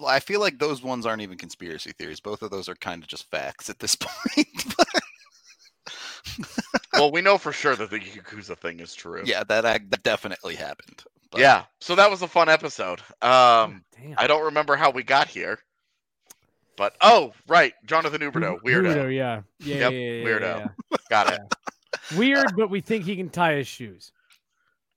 I 0.06 0.20
feel 0.20 0.40
like 0.40 0.60
those 0.60 0.82
ones 0.84 1.06
aren't 1.06 1.22
even 1.22 1.38
conspiracy 1.38 1.92
theories. 1.92 2.20
Both 2.20 2.42
of 2.42 2.52
those 2.52 2.70
are 2.70 2.76
kind 2.76 3.02
of 3.02 3.08
just 3.10 3.30
facts 3.32 3.70
at 3.70 3.80
this 3.80 3.96
point. 4.00 4.76
well, 6.94 7.12
we 7.12 7.22
know 7.22 7.38
for 7.38 7.52
sure 7.52 7.76
that 7.76 7.90
the 7.90 8.00
Yakuza 8.00 8.58
thing 8.58 8.80
is 8.80 8.94
true. 8.94 9.24
yeah, 9.26 9.44
that, 9.46 9.66
act- 9.66 9.92
that 9.92 10.04
definitely 10.04 10.56
happened. 10.56 11.04
But 11.32 11.42
Yeah. 11.42 11.64
So 11.82 11.96
that 11.96 12.10
was 12.10 12.22
a 12.22 12.28
fun 12.28 12.50
episode. 12.50 13.00
Um, 13.22 13.84
Damn. 14.00 14.16
I 14.18 14.28
don't 14.28 14.44
remember 14.46 14.76
how 14.76 14.92
we 14.92 15.04
got 15.04 15.28
here, 15.28 15.60
but 16.78 16.96
oh, 17.02 17.34
right, 17.48 17.74
Jonathan 17.86 18.22
Huberdeau, 18.22 18.60
weirdo. 18.62 18.96
Weirdo, 18.96 19.16
yeah. 19.16 19.42
Yeah, 19.60 19.76
Yep, 19.76 19.92
yeah, 19.92 19.98
yeah, 20.00 20.12
yeah, 20.12 20.26
weirdo. 20.26 20.60
yeah. 20.92 20.98
Got 21.10 21.34
it. 21.34 21.42
Weird, 22.18 22.56
but 22.58 22.70
we 22.72 22.82
think 22.82 23.06
he 23.06 23.16
can 23.16 23.30
tie 23.30 23.54
his 23.54 23.68
shoes. 23.68 24.12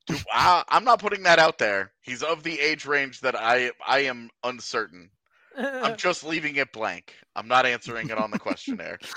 Dude, 0.06 0.22
I, 0.32 0.62
I'm 0.68 0.84
not 0.84 1.00
putting 1.00 1.22
that 1.24 1.38
out 1.38 1.58
there. 1.58 1.92
He's 2.00 2.22
of 2.22 2.42
the 2.42 2.58
age 2.60 2.86
range 2.86 3.20
that 3.22 3.34
I 3.36 3.72
I 3.86 4.00
am 4.00 4.30
uncertain. 4.44 5.10
I'm 5.58 5.96
just 5.98 6.22
leaving 6.24 6.56
it 6.56 6.72
blank. 6.72 7.14
I'm 7.34 7.48
not 7.48 7.66
answering 7.66 8.10
it 8.10 8.18
on 8.18 8.30
the 8.30 8.38
questionnaire. 8.38 8.98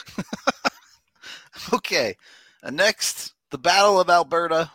Okay. 1.74 2.16
Uh, 2.64 2.70
next, 2.72 3.34
the 3.50 3.58
Battle 3.58 4.00
of 4.00 4.10
Alberta. 4.10 4.72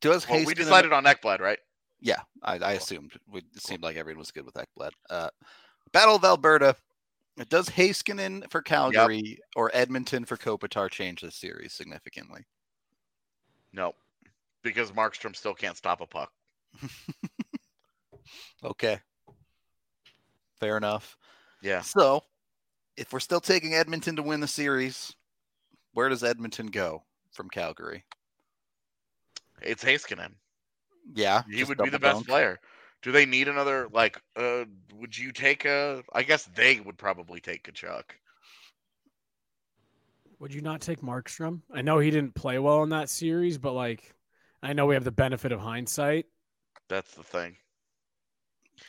Does 0.00 0.28
Well, 0.28 0.38
we 0.40 0.46
Haskin- 0.52 0.56
decided 0.56 0.92
on 0.92 1.04
Ekblad, 1.04 1.40
right? 1.40 1.58
Yeah, 2.00 2.20
I, 2.42 2.58
I 2.58 2.72
assumed. 2.72 3.12
We- 3.30 3.40
It 3.54 3.62
seemed 3.62 3.82
like 3.82 3.96
everyone 3.96 4.18
was 4.18 4.30
good 4.30 4.44
with 4.44 4.54
Ekblad. 4.54 4.90
Uh, 5.08 5.30
Battle 5.92 6.16
of 6.16 6.24
Alberta. 6.24 6.76
Does 7.48 7.70
Heiskanen 7.70 8.50
for 8.50 8.60
Calgary 8.60 9.38
or 9.56 9.70
Edmonton 9.72 10.24
for 10.26 10.36
Kopitar 10.36 10.90
change 10.90 11.22
the 11.22 11.30
series 11.30 11.72
significantly? 11.72 12.44
No, 13.72 13.94
because 14.62 14.92
Markstrom 14.92 15.34
still 15.34 15.54
can't 15.54 15.76
stop 15.76 16.00
a 16.00 16.06
puck. 16.06 16.32
Okay. 18.62 19.00
Fair 20.60 20.76
enough. 20.76 21.16
Yeah. 21.62 21.80
So, 21.80 22.22
if 22.96 23.12
we're 23.12 23.20
still 23.20 23.40
taking 23.40 23.74
Edmonton 23.74 24.16
to 24.16 24.22
win 24.22 24.40
the 24.40 24.46
series, 24.46 25.14
where 25.94 26.08
does 26.08 26.22
Edmonton 26.22 26.66
go 26.66 27.02
from 27.32 27.48
Calgary? 27.48 28.04
It's 29.62 29.82
Heiskanen. 29.82 30.32
Yeah, 31.14 31.42
He 31.50 31.64
would 31.64 31.78
be 31.78 31.88
the 31.88 31.98
best 31.98 32.16
dunk. 32.16 32.28
player. 32.28 32.60
Do 33.02 33.12
they 33.12 33.24
need 33.24 33.48
another 33.48 33.88
like 33.90 34.20
uh 34.36 34.64
would 34.94 35.16
you 35.16 35.32
take 35.32 35.64
a 35.64 36.02
I 36.12 36.22
guess 36.22 36.44
they 36.54 36.80
would 36.80 36.98
probably 36.98 37.40
take 37.40 37.64
Tkachuk. 37.64 38.02
Would 40.38 40.54
you 40.54 40.60
not 40.60 40.80
take 40.82 41.00
Markstrom? 41.00 41.62
I 41.72 41.82
know 41.82 41.98
he 41.98 42.10
didn't 42.10 42.34
play 42.34 42.58
well 42.58 42.82
in 42.82 42.90
that 42.90 43.08
series, 43.10 43.58
but 43.58 43.72
like, 43.72 44.14
I 44.62 44.72
know 44.72 44.86
we 44.86 44.94
have 44.94 45.04
the 45.04 45.10
benefit 45.10 45.52
of 45.52 45.60
hindsight. 45.60 46.26
That's 46.88 47.14
the 47.14 47.22
thing. 47.22 47.56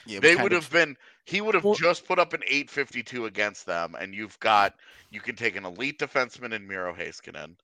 Yeah, 0.05 0.19
they 0.19 0.31
kind 0.35 0.43
would 0.43 0.53
of- 0.53 0.63
have 0.63 0.71
been 0.71 0.97
he 1.25 1.41
would 1.41 1.53
have 1.55 1.63
Well- 1.63 1.75
just 1.75 2.05
put 2.05 2.17
up 2.19 2.33
an 2.33 2.41
852 2.47 3.25
against 3.25 3.65
them 3.65 3.95
and 3.95 4.13
you've 4.15 4.39
got 4.39 4.79
you 5.09 5.19
can 5.21 5.35
take 5.35 5.55
an 5.55 5.65
elite 5.65 5.99
defenseman 5.99 6.53
in 6.53 6.67
Miro 6.67 6.93
Heiskanen 6.93 7.57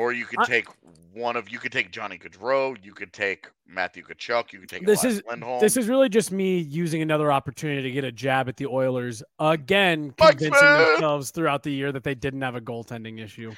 or 0.00 0.12
you 0.12 0.24
could 0.24 0.38
I- 0.40 0.46
take 0.46 0.66
one 1.12 1.36
of 1.36 1.50
you 1.50 1.58
could 1.58 1.72
take 1.72 1.90
Johnny 1.90 2.16
Gaudreau, 2.16 2.76
you 2.82 2.94
could 2.94 3.12
take 3.12 3.48
Matthew 3.66 4.02
Tkachuk, 4.04 4.52
you 4.52 4.60
could 4.60 4.68
take 4.68 4.86
This 4.86 5.02
Elias 5.02 5.18
is- 5.18 5.24
Lindholm. 5.28 5.60
This 5.60 5.76
is 5.76 5.88
really 5.88 6.08
just 6.08 6.32
me 6.32 6.58
using 6.58 7.02
another 7.02 7.30
opportunity 7.30 7.82
to 7.82 7.90
get 7.90 8.04
a 8.04 8.12
jab 8.12 8.48
at 8.48 8.56
the 8.56 8.66
Oilers 8.66 9.22
again, 9.38 10.12
convincing 10.12 10.52
themselves 10.52 11.32
throughout 11.32 11.64
the 11.64 11.70
year 11.72 11.92
that 11.92 12.04
they 12.04 12.14
didn't 12.14 12.40
have 12.40 12.54
a 12.54 12.60
goaltending 12.60 13.22
issue. 13.22 13.52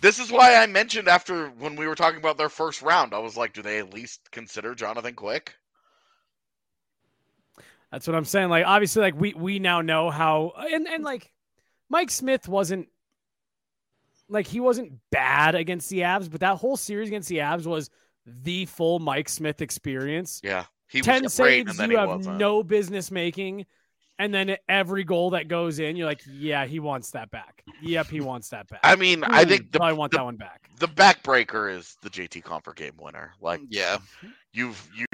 This 0.00 0.18
is 0.18 0.32
why 0.32 0.56
I 0.56 0.66
mentioned 0.66 1.06
after 1.06 1.48
when 1.50 1.76
we 1.76 1.86
were 1.86 1.94
talking 1.94 2.18
about 2.18 2.38
their 2.38 2.48
first 2.48 2.82
round, 2.82 3.14
I 3.14 3.18
was 3.18 3.36
like, 3.36 3.52
do 3.52 3.62
they 3.62 3.78
at 3.78 3.94
least 3.94 4.30
consider 4.32 4.74
Jonathan 4.74 5.14
Quick? 5.14 5.54
That's 7.92 8.08
what 8.08 8.16
I'm 8.16 8.24
saying. 8.24 8.48
Like 8.48 8.66
obviously, 8.66 9.02
like 9.02 9.14
we 9.14 9.34
we 9.34 9.60
now 9.60 9.80
know 9.80 10.10
how 10.10 10.52
and 10.72 10.88
and 10.88 11.04
like 11.04 11.30
Mike 11.88 12.10
Smith 12.10 12.48
wasn't 12.48 12.88
like 14.28 14.46
he 14.46 14.60
wasn't 14.60 14.92
bad 15.10 15.54
against 15.54 15.90
the 15.90 16.00
Avs, 16.00 16.30
but 16.30 16.40
that 16.40 16.56
whole 16.56 16.76
series 16.76 17.08
against 17.08 17.28
the 17.28 17.38
Avs 17.38 17.66
was 17.66 17.90
the 18.26 18.66
full 18.66 18.98
Mike 18.98 19.28
Smith 19.28 19.60
experience. 19.60 20.40
Yeah. 20.42 20.64
He 20.88 21.00
Ten 21.00 21.28
saves 21.28 21.70
and 21.70 21.78
then 21.78 21.90
you 21.90 21.98
have 21.98 22.08
wasn't. 22.08 22.38
no 22.38 22.62
business 22.62 23.10
making. 23.10 23.66
And 24.18 24.32
then 24.32 24.56
every 24.68 25.02
goal 25.02 25.30
that 25.30 25.48
goes 25.48 25.80
in, 25.80 25.96
you're 25.96 26.06
like, 26.06 26.22
yeah, 26.30 26.66
he 26.66 26.78
wants 26.78 27.10
that 27.10 27.32
back. 27.32 27.64
Yep, 27.82 28.06
he 28.06 28.20
wants 28.20 28.48
that 28.50 28.68
back. 28.68 28.78
I 28.84 28.94
mean, 28.94 29.24
I 29.24 29.42
Ooh, 29.42 29.46
think 29.46 29.72
the, 29.72 29.80
probably 29.80 29.98
want 29.98 30.12
the, 30.12 30.18
that 30.18 30.24
one 30.24 30.36
back. 30.36 30.70
the 30.78 30.86
backbreaker 30.86 31.74
is 31.74 31.96
the 32.00 32.10
JT 32.10 32.44
Compher 32.44 32.76
game 32.76 32.92
winner. 33.00 33.32
Like 33.40 33.60
yeah. 33.68 33.98
you've 34.52 34.88
you 34.94 35.06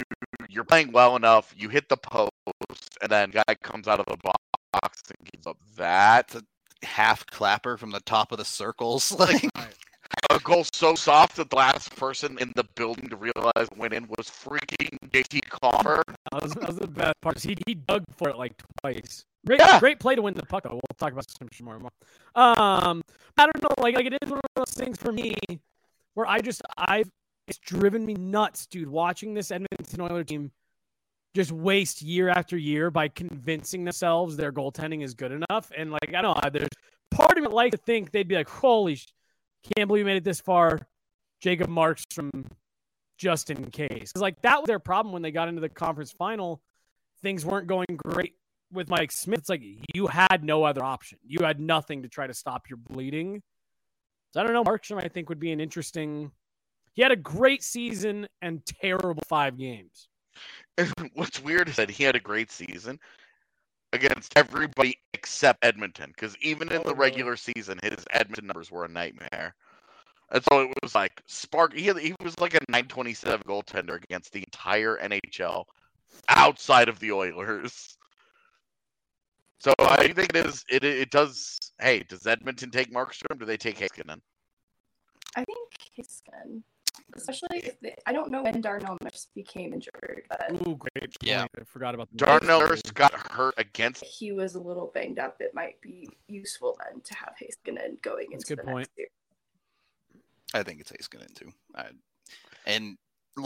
you're 0.50 0.64
playing 0.64 0.92
well 0.92 1.16
enough, 1.16 1.54
you 1.56 1.70
hit 1.70 1.88
the 1.88 1.96
post, 1.96 2.30
and 3.00 3.10
then 3.10 3.30
guy 3.30 3.54
comes 3.62 3.88
out 3.88 4.00
of 4.00 4.06
the 4.06 4.18
box 4.18 5.02
and 5.08 5.30
gives 5.32 5.46
up 5.46 5.56
that 5.78 6.36
half 6.82 7.26
clapper 7.26 7.76
from 7.76 7.90
the 7.90 8.00
top 8.00 8.32
of 8.32 8.38
the 8.38 8.44
circles. 8.44 9.14
Like 10.30 10.40
a 10.40 10.40
goal 10.40 10.64
so 10.72 10.96
soft 10.96 11.36
that 11.36 11.50
the 11.50 11.56
last 11.56 11.94
person 11.94 12.36
in 12.40 12.52
the 12.56 12.64
building 12.74 13.08
to 13.10 13.16
realize 13.16 13.52
it 13.70 13.76
went 13.76 13.94
in 13.94 14.08
was 14.08 14.26
freaking 14.28 14.98
JT 15.08 15.40
Compher. 15.48 16.02
That 16.32 16.42
was, 16.42 16.52
that 16.54 16.66
was 16.66 16.76
the 16.78 16.88
best 16.88 17.14
part. 17.20 17.40
He, 17.40 17.56
he 17.64 17.74
dug 17.74 18.02
for 18.16 18.28
it 18.28 18.36
like 18.36 18.52
twice. 18.80 19.24
Great, 19.46 19.60
Yeah. 19.60 19.78
great 19.78 20.00
play 20.00 20.16
to 20.16 20.22
win 20.22 20.34
the 20.34 20.42
puck. 20.46 20.64
Though. 20.64 20.70
We'll 20.72 20.80
talk 20.98 21.12
about 21.12 21.26
some 21.30 21.48
more. 21.64 21.78
more. 21.78 21.90
Um, 22.34 23.02
I 23.38 23.46
don't 23.46 23.62
know. 23.62 23.68
Like, 23.78 23.94
like 23.94 24.06
it 24.06 24.18
is 24.20 24.28
one 24.30 24.40
of 24.40 24.50
those 24.56 24.74
things 24.74 24.98
for 24.98 25.12
me 25.12 25.36
where 26.14 26.26
I 26.26 26.40
just 26.40 26.60
I've 26.76 27.08
it's 27.46 27.58
driven 27.58 28.04
me 28.04 28.14
nuts, 28.14 28.66
dude. 28.66 28.88
Watching 28.88 29.32
this 29.34 29.52
Edmonton 29.52 30.00
Oilers 30.00 30.26
team 30.26 30.50
just 31.34 31.52
waste 31.52 32.02
year 32.02 32.28
after 32.28 32.56
year 32.56 32.90
by 32.90 33.08
convincing 33.08 33.84
themselves 33.84 34.36
their 34.36 34.52
goaltending 34.52 35.02
is 35.02 35.14
good 35.14 35.32
enough, 35.32 35.70
and 35.76 35.90
like 35.92 36.14
I 36.14 36.22
don't 36.22 36.42
know, 36.42 36.50
there's 36.50 36.68
part 37.10 37.36
of 37.38 37.44
me 37.44 37.48
like 37.48 37.72
to 37.72 37.78
think 37.78 38.10
they'd 38.10 38.28
be 38.28 38.34
like, 38.34 38.48
holy, 38.48 38.96
sh- 38.96 39.12
can't 39.76 39.88
believe 39.88 40.04
we 40.04 40.10
made 40.10 40.16
it 40.16 40.24
this 40.24 40.40
far. 40.40 40.80
Jacob 41.40 41.68
Markstrom 41.68 42.46
just 43.20 43.50
in 43.50 43.70
case. 43.70 44.12
like 44.16 44.40
that 44.42 44.60
was 44.60 44.66
their 44.66 44.78
problem 44.78 45.12
when 45.12 45.22
they 45.22 45.30
got 45.30 45.48
into 45.48 45.60
the 45.60 45.68
conference 45.68 46.10
final. 46.10 46.62
Things 47.22 47.44
weren't 47.44 47.66
going 47.66 47.86
great 47.96 48.34
with 48.72 48.88
Mike 48.88 49.12
Smith. 49.12 49.40
It's 49.40 49.48
like 49.48 49.62
you 49.94 50.06
had 50.06 50.42
no 50.42 50.64
other 50.64 50.82
option. 50.82 51.18
You 51.26 51.44
had 51.44 51.60
nothing 51.60 52.02
to 52.02 52.08
try 52.08 52.26
to 52.26 52.34
stop 52.34 52.70
your 52.70 52.78
bleeding. 52.78 53.42
So 54.32 54.40
I 54.40 54.44
don't 54.44 54.54
know. 54.54 54.64
Markstrom, 54.64 55.02
I 55.02 55.08
think, 55.08 55.28
would 55.28 55.40
be 55.40 55.52
an 55.52 55.60
interesting. 55.60 56.30
He 56.94 57.02
had 57.02 57.12
a 57.12 57.16
great 57.16 57.62
season 57.62 58.26
and 58.40 58.64
terrible 58.64 59.22
five 59.28 59.58
games. 59.58 60.08
What's 61.14 61.42
weird 61.42 61.68
is 61.68 61.76
that 61.76 61.90
he 61.90 62.04
had 62.04 62.16
a 62.16 62.20
great 62.20 62.50
season 62.50 62.98
against 63.92 64.32
everybody 64.36 64.98
except 65.14 65.64
Edmonton, 65.64 66.10
because 66.14 66.36
even 66.38 66.70
in 66.72 66.80
Oh, 66.80 66.84
the 66.84 66.94
regular 66.94 67.36
season, 67.36 67.78
his 67.82 68.04
Edmonton 68.10 68.46
numbers 68.46 68.70
were 68.70 68.84
a 68.84 68.88
nightmare. 68.88 69.54
And 70.30 70.42
so 70.44 70.60
it 70.60 70.70
was 70.82 70.94
like 70.94 71.22
spark. 71.26 71.74
He, 71.74 71.92
he 71.92 72.14
was 72.22 72.38
like 72.38 72.54
a 72.54 72.60
927 72.68 73.42
goaltender 73.46 74.02
against 74.02 74.32
the 74.32 74.40
entire 74.40 74.96
NHL 74.98 75.64
outside 76.28 76.88
of 76.88 77.00
the 77.00 77.12
Oilers. 77.12 77.96
So 79.58 79.74
I 79.78 80.12
think 80.12 80.34
it 80.34 80.46
is. 80.46 80.64
It 80.70 80.84
it 80.84 81.10
does. 81.10 81.58
Hey, 81.80 82.04
does 82.08 82.26
Edmonton 82.26 82.70
take 82.70 82.92
Markstrom? 82.92 83.38
Do 83.38 83.44
they 83.44 83.58
take 83.58 83.78
Heiskanen? 83.78 84.20
I 85.36 85.44
think 85.44 85.58
good. 85.96 86.62
Especially 87.14 87.58
if 87.58 87.80
they, 87.80 87.94
I 88.06 88.12
don't 88.12 88.30
know 88.30 88.42
when 88.42 88.60
Darnell 88.60 88.96
Nurse 89.02 89.28
became 89.34 89.72
injured, 89.72 90.22
but 90.28 90.50
Ooh, 90.66 90.76
great. 90.76 91.14
Yeah. 91.22 91.46
I 91.58 91.64
forgot 91.64 91.94
about 91.94 92.08
the 92.10 92.18
Darnell 92.18 92.60
Nurse 92.60 92.82
got 92.82 93.12
hurt 93.32 93.54
against. 93.58 94.04
he 94.04 94.32
was 94.32 94.54
a 94.54 94.60
little 94.60 94.90
banged 94.94 95.18
up. 95.18 95.36
It 95.40 95.54
might 95.54 95.80
be 95.80 96.08
useful 96.28 96.78
then 96.84 97.00
to 97.02 97.14
have 97.14 97.34
Heiskanen 97.40 98.00
going 98.02 98.28
That's 98.32 98.44
into 98.48 98.52
a 98.52 98.56
good 98.56 98.66
the 98.66 98.70
point. 98.70 98.78
next 98.88 98.98
year. 98.98 99.08
I 100.54 100.62
think 100.62 100.80
it's 100.80 100.90
Heiskanen 100.92 101.32
too. 101.34 101.50
I, 101.74 101.86
and 102.66 102.96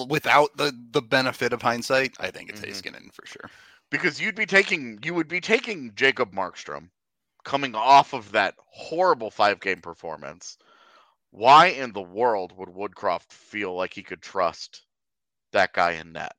without 0.08 0.56
the 0.56 0.72
the 0.92 1.02
benefit 1.02 1.52
of 1.52 1.60
hindsight, 1.62 2.16
I 2.18 2.30
think 2.30 2.50
it's 2.50 2.60
Mhm. 2.60 2.68
Heiskanen 2.70 3.12
for 3.14 3.26
sure. 3.26 3.50
because 3.90 4.20
you'd 4.20 4.34
be 4.34 4.46
taking 4.46 4.98
you 5.04 5.14
would 5.14 5.28
be 5.28 5.40
taking 5.40 5.94
Jacob 5.94 6.32
Markstrom 6.32 6.88
coming 7.44 7.74
off 7.74 8.14
of 8.14 8.32
that 8.32 8.54
horrible 8.66 9.30
five 9.30 9.60
game 9.60 9.80
performance. 9.82 10.56
Why 11.36 11.66
in 11.66 11.92
the 11.92 12.00
world 12.00 12.52
would 12.56 12.68
Woodcroft 12.68 13.32
feel 13.32 13.74
like 13.74 13.92
he 13.92 14.04
could 14.04 14.22
trust 14.22 14.82
that 15.50 15.72
guy 15.72 15.92
in 15.92 16.12
net? 16.12 16.32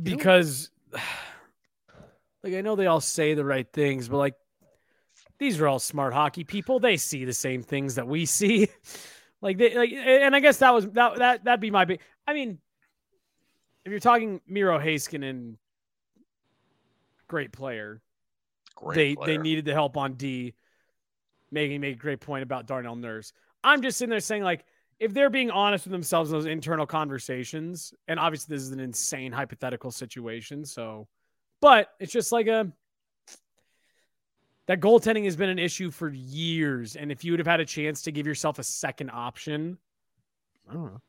because 0.00 0.70
like 2.44 2.54
I 2.54 2.60
know 2.60 2.76
they 2.76 2.86
all 2.86 3.00
say 3.00 3.34
the 3.34 3.44
right 3.44 3.66
things, 3.72 4.08
but 4.08 4.18
like 4.18 4.34
these 5.40 5.60
are 5.60 5.66
all 5.66 5.80
smart 5.80 6.14
hockey 6.14 6.44
people. 6.44 6.78
They 6.78 6.96
see 6.96 7.24
the 7.24 7.32
same 7.32 7.64
things 7.64 7.96
that 7.96 8.06
we 8.06 8.26
see. 8.26 8.68
like 9.40 9.58
they 9.58 9.76
like 9.76 9.90
and 9.90 10.36
I 10.36 10.38
guess 10.38 10.58
that 10.58 10.72
was 10.72 10.86
that 10.90 11.16
that 11.18 11.42
that'd 11.42 11.60
be 11.60 11.72
my 11.72 11.84
big 11.84 12.00
I 12.28 12.32
mean 12.32 12.58
if 13.84 13.90
you're 13.90 13.98
talking 13.98 14.40
Miro 14.46 14.78
Heiskanen 14.78 15.28
and 15.28 15.58
great 17.26 17.50
player. 17.50 18.00
Great 18.76 18.94
they 18.94 19.14
player. 19.16 19.26
they 19.26 19.42
needed 19.42 19.64
the 19.64 19.72
help 19.72 19.96
on 19.96 20.14
D. 20.14 20.54
Making 21.52 21.80
made 21.80 21.94
a 21.94 21.98
great 21.98 22.20
point 22.20 22.42
about 22.42 22.66
Darnell 22.66 22.96
Nurse. 22.96 23.32
I'm 23.64 23.82
just 23.82 23.98
sitting 23.98 24.10
there 24.10 24.20
saying 24.20 24.42
like 24.42 24.64
if 24.98 25.14
they're 25.14 25.30
being 25.30 25.50
honest 25.50 25.86
with 25.86 25.92
themselves 25.92 26.30
in 26.30 26.36
those 26.36 26.46
internal 26.46 26.86
conversations, 26.86 27.92
and 28.06 28.20
obviously 28.20 28.54
this 28.54 28.62
is 28.62 28.70
an 28.70 28.80
insane 28.80 29.32
hypothetical 29.32 29.90
situation, 29.90 30.64
so 30.64 31.08
but 31.60 31.88
it's 31.98 32.12
just 32.12 32.32
like 32.32 32.46
a 32.46 32.70
that 34.66 34.80
goaltending 34.80 35.24
has 35.24 35.36
been 35.36 35.48
an 35.48 35.58
issue 35.58 35.90
for 35.90 36.10
years. 36.10 36.94
And 36.94 37.10
if 37.10 37.24
you 37.24 37.32
would 37.32 37.40
have 37.40 37.46
had 37.46 37.60
a 37.60 37.64
chance 37.64 38.02
to 38.02 38.12
give 38.12 38.26
yourself 38.26 38.58
a 38.58 38.62
second 38.62 39.10
option, 39.10 39.78
I 40.68 40.74
don't 40.74 40.84
know. 40.86 41.00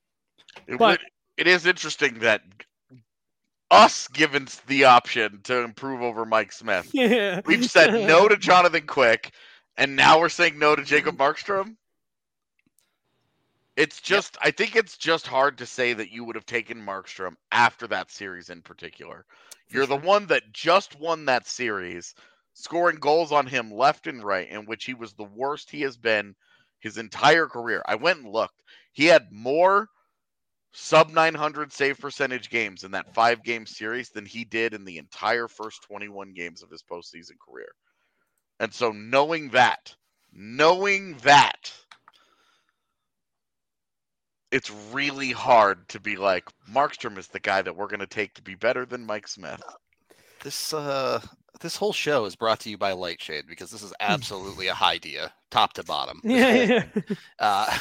It, 0.67 0.79
but- 0.79 0.99
would- 0.99 1.07
it 1.37 1.47
is 1.47 1.65
interesting 1.65 2.19
that 2.19 2.41
us 3.69 4.07
given 4.09 4.47
the 4.67 4.83
option 4.85 5.39
to 5.43 5.59
improve 5.63 6.01
over 6.01 6.25
Mike 6.25 6.51
Smith. 6.51 6.89
Yeah. 6.93 7.41
We've 7.45 7.65
said 7.65 7.93
no 8.07 8.27
to 8.27 8.35
Jonathan 8.35 8.85
Quick, 8.85 9.31
and 9.77 9.95
now 9.95 10.19
we're 10.19 10.29
saying 10.29 10.59
no 10.59 10.75
to 10.75 10.83
Jacob 10.83 11.17
mm-hmm. 11.17 11.23
Markstrom. 11.23 11.75
It's 13.77 14.01
just, 14.01 14.37
I 14.41 14.51
think 14.51 14.75
it's 14.75 14.97
just 14.97 15.25
hard 15.25 15.57
to 15.59 15.65
say 15.65 15.93
that 15.93 16.11
you 16.11 16.23
would 16.25 16.35
have 16.35 16.45
taken 16.45 16.85
Markstrom 16.85 17.35
after 17.51 17.87
that 17.87 18.11
series 18.11 18.49
in 18.49 18.61
particular. 18.61 19.25
You're 19.69 19.85
the 19.85 19.95
one 19.95 20.27
that 20.27 20.51
just 20.51 20.99
won 20.99 21.25
that 21.25 21.47
series, 21.47 22.13
scoring 22.53 22.97
goals 22.97 23.31
on 23.31 23.47
him 23.47 23.71
left 23.71 24.07
and 24.07 24.21
right, 24.21 24.49
in 24.49 24.65
which 24.65 24.83
he 24.83 24.93
was 24.93 25.13
the 25.13 25.23
worst 25.23 25.71
he 25.71 25.81
has 25.81 25.95
been 25.95 26.35
his 26.79 26.97
entire 26.97 27.47
career. 27.47 27.81
I 27.85 27.95
went 27.95 28.19
and 28.19 28.31
looked. 28.31 28.61
He 28.91 29.05
had 29.05 29.31
more 29.31 29.87
sub 30.73 31.09
900 31.09 31.71
save 31.71 31.99
percentage 31.99 32.49
games 32.49 32.83
in 32.83 32.91
that 32.91 33.13
five 33.13 33.43
game 33.43 33.65
series 33.65 34.09
than 34.09 34.25
he 34.25 34.43
did 34.43 34.73
in 34.73 34.83
the 34.83 34.97
entire 34.97 35.47
first 35.47 35.83
21 35.83 36.33
games 36.33 36.63
of 36.63 36.69
his 36.69 36.83
postseason 36.83 37.37
career. 37.39 37.71
And 38.61 38.71
so, 38.71 38.91
knowing 38.91 39.49
that, 39.49 39.95
knowing 40.31 41.17
that, 41.23 41.73
it's 44.51 44.69
really 44.93 45.31
hard 45.31 45.89
to 45.89 45.99
be 45.99 46.15
like, 46.15 46.45
Markstrom 46.71 47.17
is 47.17 47.25
the 47.27 47.39
guy 47.39 47.63
that 47.63 47.75
we're 47.75 47.87
going 47.87 48.01
to 48.01 48.05
take 48.07 48.35
to 48.35 48.43
be 48.43 48.53
better 48.53 48.85
than 48.85 49.07
Mike 49.07 49.27
Smith. 49.27 49.63
This 50.43 50.73
uh 50.75 51.21
this 51.61 51.75
whole 51.75 51.93
show 51.93 52.25
is 52.25 52.35
brought 52.35 52.59
to 52.61 52.69
you 52.69 52.77
by 52.77 52.91
Lightshade 52.91 53.45
because 53.47 53.71
this 53.71 53.81
is 53.81 53.93
absolutely 53.99 54.67
a 54.67 54.73
high 54.75 54.93
idea, 54.93 55.33
top 55.49 55.73
to 55.73 55.83
bottom. 55.83 56.21
Yeah, 56.23 56.83
yeah. 56.95 57.15
Uh, 57.39 57.77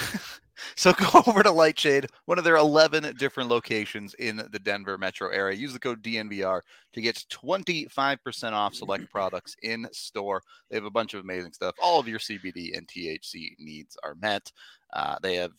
so 0.76 0.92
go 1.12 1.22
over 1.26 1.42
to 1.42 1.50
Lightshade, 1.50 2.06
one 2.26 2.38
of 2.38 2.44
their 2.44 2.56
11 2.56 3.14
different 3.16 3.48
locations 3.48 4.14
in 4.14 4.36
the 4.36 4.58
Denver 4.58 4.98
metro 4.98 5.30
area. 5.30 5.56
Use 5.56 5.72
the 5.72 5.78
code 5.78 6.02
DNVR 6.02 6.60
to 6.92 7.00
get 7.00 7.24
25% 7.30 8.52
off 8.52 8.74
select 8.74 9.10
products 9.10 9.56
in 9.62 9.86
store. 9.92 10.42
They 10.70 10.76
have 10.76 10.84
a 10.84 10.90
bunch 10.90 11.14
of 11.14 11.20
amazing 11.20 11.52
stuff. 11.52 11.74
All 11.82 12.00
of 12.00 12.08
your 12.08 12.18
CBD 12.18 12.76
and 12.76 12.86
THC 12.86 13.54
needs 13.58 13.96
are 14.02 14.14
met. 14.16 14.50
Uh, 14.92 15.16
they 15.22 15.36
have 15.36 15.52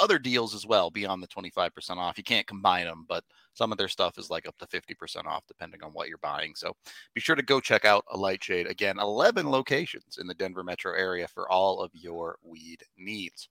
other 0.00 0.18
deals 0.18 0.54
as 0.54 0.66
well 0.66 0.90
beyond 0.90 1.22
the 1.22 1.28
25% 1.28 1.96
off. 1.96 2.18
You 2.18 2.24
can't 2.24 2.46
combine 2.46 2.86
them, 2.86 3.04
but 3.08 3.24
some 3.54 3.72
of 3.72 3.78
their 3.78 3.88
stuff 3.88 4.18
is 4.18 4.30
like 4.30 4.46
up 4.46 4.56
to 4.58 4.66
50% 4.66 5.26
off 5.26 5.44
depending 5.46 5.82
on 5.82 5.90
what 5.90 6.08
you're 6.08 6.18
buying. 6.18 6.54
So 6.54 6.74
be 7.14 7.20
sure 7.20 7.36
to 7.36 7.42
go 7.42 7.60
check 7.60 7.84
out 7.84 8.04
a 8.10 8.16
Lightshade. 8.16 8.66
Again, 8.66 8.98
11 8.98 9.48
locations 9.48 10.18
in 10.18 10.26
the 10.26 10.34
Denver 10.34 10.64
metro 10.64 10.94
area 10.94 11.28
for 11.28 11.50
all 11.50 11.80
of 11.80 11.90
your 11.94 12.36
weed 12.42 12.82
needs. 12.96 13.48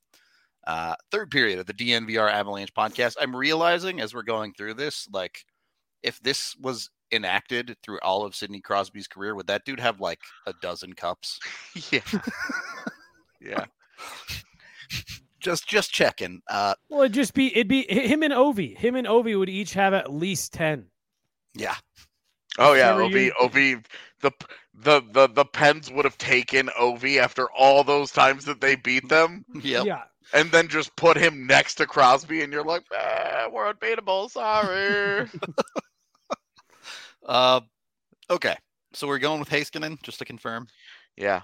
Uh, 0.69 0.93
third 1.09 1.31
period 1.31 1.57
of 1.57 1.65
the 1.65 1.73
DNVR 1.73 2.31
Avalanche 2.31 2.71
podcast. 2.75 3.15
I'm 3.19 3.35
realizing 3.35 3.99
as 3.99 4.13
we're 4.13 4.21
going 4.21 4.53
through 4.53 4.75
this, 4.75 5.07
like 5.11 5.43
if 6.03 6.19
this 6.19 6.55
was 6.61 6.91
enacted 7.11 7.75
through 7.81 7.97
all 8.03 8.23
of 8.23 8.35
Sidney 8.35 8.61
Crosby's 8.61 9.07
career, 9.07 9.33
would 9.33 9.47
that 9.47 9.65
dude 9.65 9.79
have 9.79 9.99
like 9.99 10.19
a 10.45 10.53
dozen 10.61 10.93
cups? 10.93 11.39
yeah. 11.91 12.01
yeah. 13.41 13.65
just 15.39 15.67
just 15.67 15.91
checking. 15.91 16.43
Uh, 16.47 16.75
well, 16.87 17.01
it'd 17.01 17.13
just 17.13 17.33
be 17.33 17.47
it'd 17.47 17.67
be 17.67 17.91
him 17.91 18.21
and 18.21 18.31
Ovi. 18.31 18.77
Him 18.77 18.95
and 18.95 19.07
Ovi 19.07 19.39
would 19.39 19.49
each 19.49 19.73
have 19.73 19.95
at 19.95 20.13
least 20.13 20.53
ten. 20.53 20.85
Yeah. 21.55 21.77
Oh 22.59 22.73
yeah, 22.73 22.93
Ovi, 22.93 23.31
Ovi, 23.41 23.83
the 24.21 24.31
the 24.75 25.01
the 25.13 25.29
the 25.29 25.45
Pens 25.45 25.89
would 25.91 26.05
have 26.05 26.19
taken 26.19 26.67
Ovi 26.79 27.17
after 27.17 27.49
all 27.57 27.83
those 27.83 28.11
times 28.11 28.45
that 28.45 28.61
they 28.61 28.75
beat 28.75 29.09
them. 29.09 29.45
Yep. 29.63 29.85
Yeah. 29.87 30.03
And 30.33 30.51
then 30.51 30.67
just 30.67 30.95
put 30.95 31.17
him 31.17 31.47
next 31.47 31.75
to 31.75 31.85
Crosby, 31.87 32.43
and 32.43 32.53
you're 32.53 32.63
like, 32.63 32.83
eh, 32.95 33.47
we're 33.51 33.67
unbeatable. 33.67 34.29
Sorry. 34.29 35.27
uh, 37.25 37.61
okay. 38.29 38.55
So 38.93 39.07
we're 39.07 39.19
going 39.19 39.39
with 39.39 39.49
Heiskanen, 39.49 40.01
just 40.03 40.19
to 40.19 40.25
confirm. 40.25 40.67
Yeah. 41.17 41.41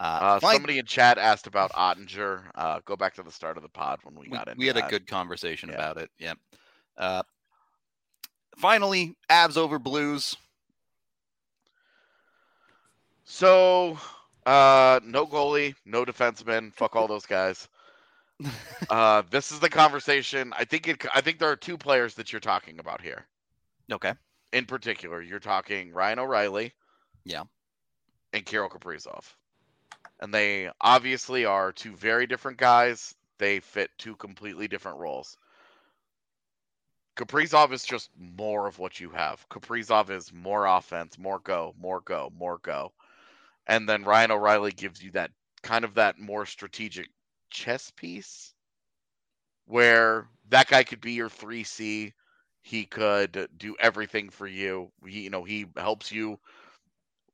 Uh, 0.00 0.38
Uh, 0.40 0.40
somebody 0.52 0.78
in 0.78 0.86
chat 0.86 1.18
asked 1.18 1.46
about 1.46 1.72
Oettinger. 1.72 2.44
Uh, 2.54 2.80
go 2.84 2.96
back 2.96 3.14
to 3.14 3.22
the 3.22 3.32
start 3.32 3.56
of 3.56 3.62
the 3.64 3.68
pod 3.68 3.98
when 4.04 4.14
we 4.14 4.28
we, 4.28 4.36
got 4.36 4.46
into 4.48 4.58
we 4.58 4.66
had 4.66 4.76
that. 4.76 4.86
a 4.86 4.90
good 4.90 5.06
conversation 5.08 5.68
Yeah. 5.70 5.74
about 5.74 5.96
it. 5.96 6.10
Yep. 6.18 6.38
Uh, 6.96 7.22
finally, 8.56 9.16
Avs 9.28 9.56
over 9.56 9.78
blues. 9.78 10.36
So, 13.24 13.98
uh, 14.48 15.00
no 15.04 15.26
goalie, 15.26 15.74
no 15.84 16.06
defenseman. 16.06 16.72
Fuck 16.72 16.96
all 16.96 17.06
those 17.06 17.26
guys. 17.26 17.68
Uh, 18.88 19.22
this 19.30 19.50
is 19.50 19.58
the 19.58 19.68
conversation. 19.68 20.52
I 20.56 20.64
think 20.64 20.86
it. 20.86 21.04
I 21.12 21.20
think 21.20 21.38
there 21.38 21.50
are 21.50 21.56
two 21.56 21.76
players 21.76 22.14
that 22.14 22.32
you're 22.32 22.40
talking 22.40 22.78
about 22.78 23.02
here. 23.02 23.26
Okay. 23.92 24.14
In 24.52 24.64
particular, 24.64 25.20
you're 25.20 25.40
talking 25.40 25.92
Ryan 25.92 26.20
O'Reilly. 26.20 26.72
Yeah. 27.24 27.42
And 28.32 28.46
Kirill 28.46 28.70
Kaprizov. 28.70 29.24
And 30.20 30.32
they 30.32 30.70
obviously 30.80 31.44
are 31.44 31.72
two 31.72 31.96
very 31.96 32.26
different 32.26 32.56
guys. 32.56 33.14
They 33.38 33.60
fit 33.60 33.90
two 33.98 34.16
completely 34.16 34.68
different 34.68 34.98
roles. 34.98 35.36
Kaprizov 37.16 37.72
is 37.72 37.84
just 37.84 38.10
more 38.16 38.68
of 38.68 38.78
what 38.78 39.00
you 39.00 39.10
have. 39.10 39.44
Kaprizov 39.50 40.08
is 40.08 40.32
more 40.32 40.64
offense, 40.66 41.18
more 41.18 41.40
go, 41.40 41.74
more 41.78 42.00
go, 42.00 42.32
more 42.38 42.58
go. 42.62 42.92
And 43.68 43.88
then 43.88 44.04
Ryan 44.04 44.30
O'Reilly 44.30 44.72
gives 44.72 45.02
you 45.02 45.10
that 45.12 45.30
kind 45.62 45.84
of 45.84 45.94
that 45.94 46.18
more 46.18 46.46
strategic 46.46 47.08
chess 47.50 47.90
piece 47.90 48.54
where 49.66 50.26
that 50.48 50.68
guy 50.68 50.82
could 50.82 51.00
be 51.00 51.12
your 51.12 51.28
3C. 51.28 52.12
He 52.62 52.84
could 52.84 53.48
do 53.56 53.76
everything 53.78 54.30
for 54.30 54.46
you. 54.46 54.90
He, 55.06 55.22
you 55.22 55.30
know, 55.30 55.44
he 55.44 55.66
helps 55.76 56.10
you 56.10 56.38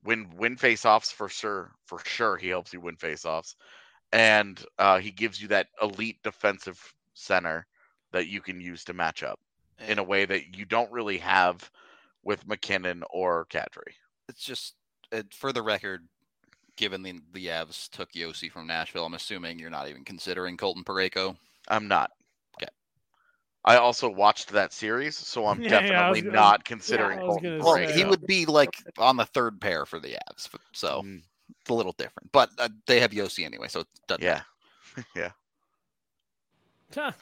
win 0.05 0.29
win 0.37 0.57
face-offs 0.57 1.11
for 1.11 1.29
sure. 1.29 1.73
For 1.87 1.99
sure, 2.05 2.37
he 2.37 2.49
helps 2.49 2.73
you 2.73 2.81
win 2.81 2.97
face-offs, 2.97 3.57
and 4.13 4.63
uh, 4.79 4.99
he 4.99 5.11
gives 5.11 5.41
you 5.41 5.49
that 5.49 5.69
elite 5.83 6.19
defensive 6.23 6.95
center 7.15 7.67
that 8.13 8.29
you 8.29 8.41
can 8.41 8.61
use 8.61 8.85
to 8.85 8.93
match 8.93 9.23
up 9.23 9.41
in 9.89 9.99
a 9.99 10.05
way 10.05 10.25
that 10.25 10.57
you 10.57 10.65
don't 10.65 10.93
really 10.93 11.19
have 11.19 11.69
with 12.23 12.47
MacKinnon 12.47 13.03
or 13.11 13.47
Kadri. 13.47 13.95
It's 14.29 14.45
just 14.45 14.75
for 15.33 15.53
the 15.53 15.63
record. 15.63 16.07
Given 16.77 17.03
the 17.03 17.21
the 17.33 17.47
Avs 17.47 17.89
took 17.91 18.13
Josi 18.13 18.51
from 18.51 18.67
Nashville, 18.67 19.07
I'm 19.07 19.15
assuming 19.15 19.59
you're 19.59 19.71
not 19.71 19.89
even 19.89 20.05
considering 20.05 20.57
Colton 20.57 20.83
Parayko. 20.85 21.37
I'm 21.69 21.87
not. 21.89 22.11
Okay. 22.57 22.71
I 23.65 23.77
also 23.77 24.09
watched 24.11 24.51
that 24.51 24.73
series, 24.73 25.17
so 25.17 25.47
I'm 25.47 25.61
Yeah, 25.63 25.71
yeah, 25.71 25.77
I 25.77 25.81
definitely 25.81 26.11
was 26.11 26.23
gonna- 26.23 26.35
not 26.35 26.65
considering 26.65 27.19
I 27.19 27.23
was 27.23 27.29
Colton 27.37 27.59
gonna 27.61 27.65
Well, 27.65 27.89
he 27.95 28.05
would 28.05 28.27
be 28.27 28.45
like 28.47 28.77
on 28.99 29.17
the 29.17 29.25
third 29.27 29.61
pair 29.61 29.87
for 29.87 30.01
the 30.01 30.17
Avs, 30.31 30.49
so 30.73 31.03
Mm, 31.03 31.23
it's 31.61 31.71
a 31.71 31.75
little 31.75 31.95
different. 31.97 32.33
But 32.33 32.51
uh, 32.59 32.69
they 32.87 32.99
have 33.01 33.13
Josi 33.13 33.45
anyway, 33.45 33.69
so 33.69 33.81
it 33.81 33.87
doesn't 34.09 34.25
yeah, 34.25 34.41
yeah. 35.15 35.31
Huh. 36.95 37.13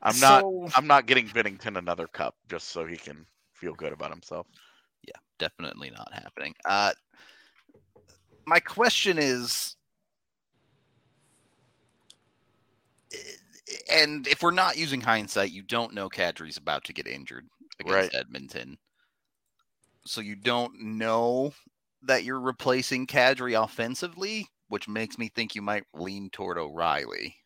I'm 0.00 0.18
not. 0.20 0.40
So- 0.42 0.68
I'm 0.76 0.86
not 0.86 1.06
getting 1.06 1.26
Binnington 1.28 1.76
another 1.76 2.06
cup 2.06 2.36
just 2.48 2.68
so 2.68 2.86
he 2.86 2.96
can 2.96 3.26
feel 3.52 3.74
good 3.74 3.92
about 3.92 4.10
himself. 4.10 4.46
yeah, 5.02 5.16
definitely 5.38 5.90
not 5.90 6.12
happening. 6.14 6.54
Uh, 6.64 6.92
my 8.48 8.60
question 8.60 9.18
is, 9.18 9.76
and 13.92 14.26
if 14.26 14.42
we're 14.42 14.50
not 14.50 14.78
using 14.78 15.00
hindsight, 15.00 15.52
you 15.52 15.62
don't 15.62 15.94
know 15.94 16.08
Kadri's 16.08 16.56
about 16.56 16.84
to 16.84 16.92
get 16.92 17.06
injured 17.06 17.46
against 17.78 17.94
Right. 17.94 18.14
Edmonton, 18.14 18.78
so 20.06 20.20
you 20.20 20.34
don't 20.34 20.80
know 20.80 21.52
that 22.02 22.24
you're 22.24 22.40
replacing 22.40 23.06
Kadri 23.06 23.62
offensively, 23.62 24.48
which 24.68 24.88
makes 24.88 25.18
me 25.18 25.28
think 25.28 25.54
you 25.54 25.62
might 25.62 25.84
lean 25.92 26.30
toward 26.30 26.56
O'Reilly. 26.58 27.36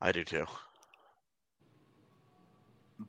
I 0.00 0.12
do 0.12 0.24
too. 0.24 0.46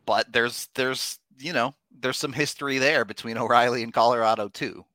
But 0.06 0.32
there's 0.32 0.70
there's 0.76 1.20
you 1.38 1.54
know 1.54 1.76
there's 2.00 2.18
some 2.18 2.34
history 2.34 2.80
there 2.80 3.06
between 3.06 3.38
O'Reilly 3.38 3.84
and 3.84 3.94
Colorado 3.94 4.48
too. 4.48 4.86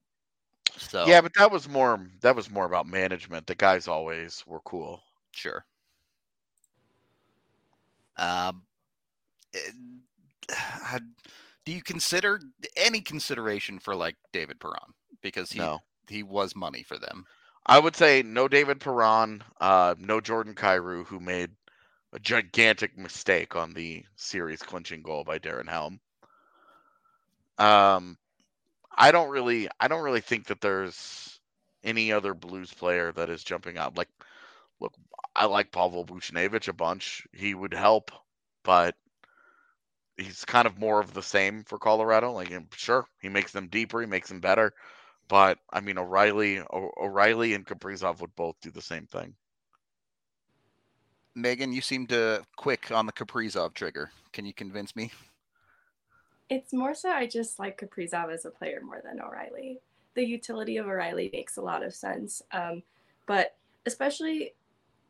So 0.78 1.06
Yeah, 1.06 1.20
but 1.20 1.32
that 1.34 1.50
was 1.50 1.68
more. 1.68 2.06
That 2.20 2.36
was 2.36 2.50
more 2.50 2.66
about 2.66 2.86
management. 2.86 3.46
The 3.46 3.54
guys 3.54 3.88
always 3.88 4.44
were 4.46 4.60
cool. 4.60 5.02
Sure. 5.32 5.64
Um, 8.16 8.66
eh, 9.54 10.98
do 11.64 11.72
you 11.72 11.82
consider 11.82 12.40
any 12.76 13.00
consideration 13.00 13.78
for 13.78 13.94
like 13.94 14.16
David 14.32 14.60
Perron 14.60 14.94
because 15.22 15.50
he 15.52 15.60
No, 15.60 15.80
he 16.08 16.22
was 16.22 16.54
money 16.56 16.82
for 16.82 16.98
them? 16.98 17.26
I 17.66 17.78
would 17.78 17.94
say 17.94 18.22
no 18.22 18.48
David 18.48 18.80
Perron, 18.80 19.44
uh, 19.60 19.94
no 19.98 20.20
Jordan 20.20 20.54
Kyrou, 20.54 21.06
who 21.06 21.20
made 21.20 21.56
a 22.12 22.18
gigantic 22.18 22.96
mistake 22.98 23.56
on 23.56 23.72
the 23.74 24.06
series 24.16 24.62
clinching 24.62 25.02
goal 25.02 25.24
by 25.24 25.38
Darren 25.38 25.68
Helm. 25.68 26.00
Um, 27.58 28.18
I 28.96 29.12
don't 29.12 29.30
really, 29.30 29.68
I 29.80 29.88
don't 29.88 30.02
really 30.04 30.20
think 30.20 30.46
that 30.46 30.60
there's 30.60 31.38
any 31.84 32.12
other 32.12 32.34
Blues 32.34 32.72
player 32.72 33.12
that 33.12 33.30
is 33.30 33.44
jumping 33.44 33.78
out. 33.78 33.96
Like, 33.96 34.08
look, 34.80 34.94
I 35.34 35.46
like 35.46 35.72
Pavel 35.72 36.04
Buchnevich 36.04 36.68
a 36.68 36.72
bunch. 36.72 37.26
He 37.32 37.54
would 37.54 37.74
help, 37.74 38.10
but 38.64 38.94
he's 40.16 40.44
kind 40.44 40.66
of 40.66 40.78
more 40.78 41.00
of 41.00 41.12
the 41.12 41.22
same 41.22 41.62
for 41.64 41.78
Colorado. 41.78 42.32
Like, 42.32 42.52
sure, 42.74 43.06
he 43.20 43.28
makes 43.28 43.52
them 43.52 43.68
deeper, 43.68 44.00
he 44.00 44.06
makes 44.06 44.28
them 44.28 44.40
better. 44.40 44.72
But 45.28 45.58
I 45.72 45.80
mean, 45.80 45.98
O'Reilly, 45.98 46.60
o- 46.60 46.92
O'Reilly, 47.00 47.54
and 47.54 47.66
Kaprizov 47.66 48.20
would 48.20 48.34
both 48.36 48.56
do 48.60 48.70
the 48.70 48.82
same 48.82 49.06
thing. 49.06 49.34
Megan, 51.34 51.72
you 51.72 51.82
seem 51.82 52.06
to 52.06 52.42
quick 52.56 52.90
on 52.90 53.06
the 53.06 53.12
Kaprizov 53.12 53.74
trigger. 53.74 54.10
Can 54.32 54.46
you 54.46 54.54
convince 54.54 54.96
me? 54.96 55.10
It's 56.48 56.72
more 56.72 56.94
so 56.94 57.10
I 57.10 57.26
just 57.26 57.58
like 57.58 57.80
Kaprizov 57.80 58.32
as 58.32 58.44
a 58.44 58.50
player 58.50 58.80
more 58.84 59.00
than 59.04 59.20
O'Reilly. 59.20 59.80
The 60.14 60.24
utility 60.24 60.76
of 60.76 60.86
O'Reilly 60.86 61.30
makes 61.32 61.56
a 61.56 61.62
lot 61.62 61.84
of 61.84 61.94
sense, 61.94 62.42
um, 62.52 62.82
but 63.26 63.56
especially 63.84 64.54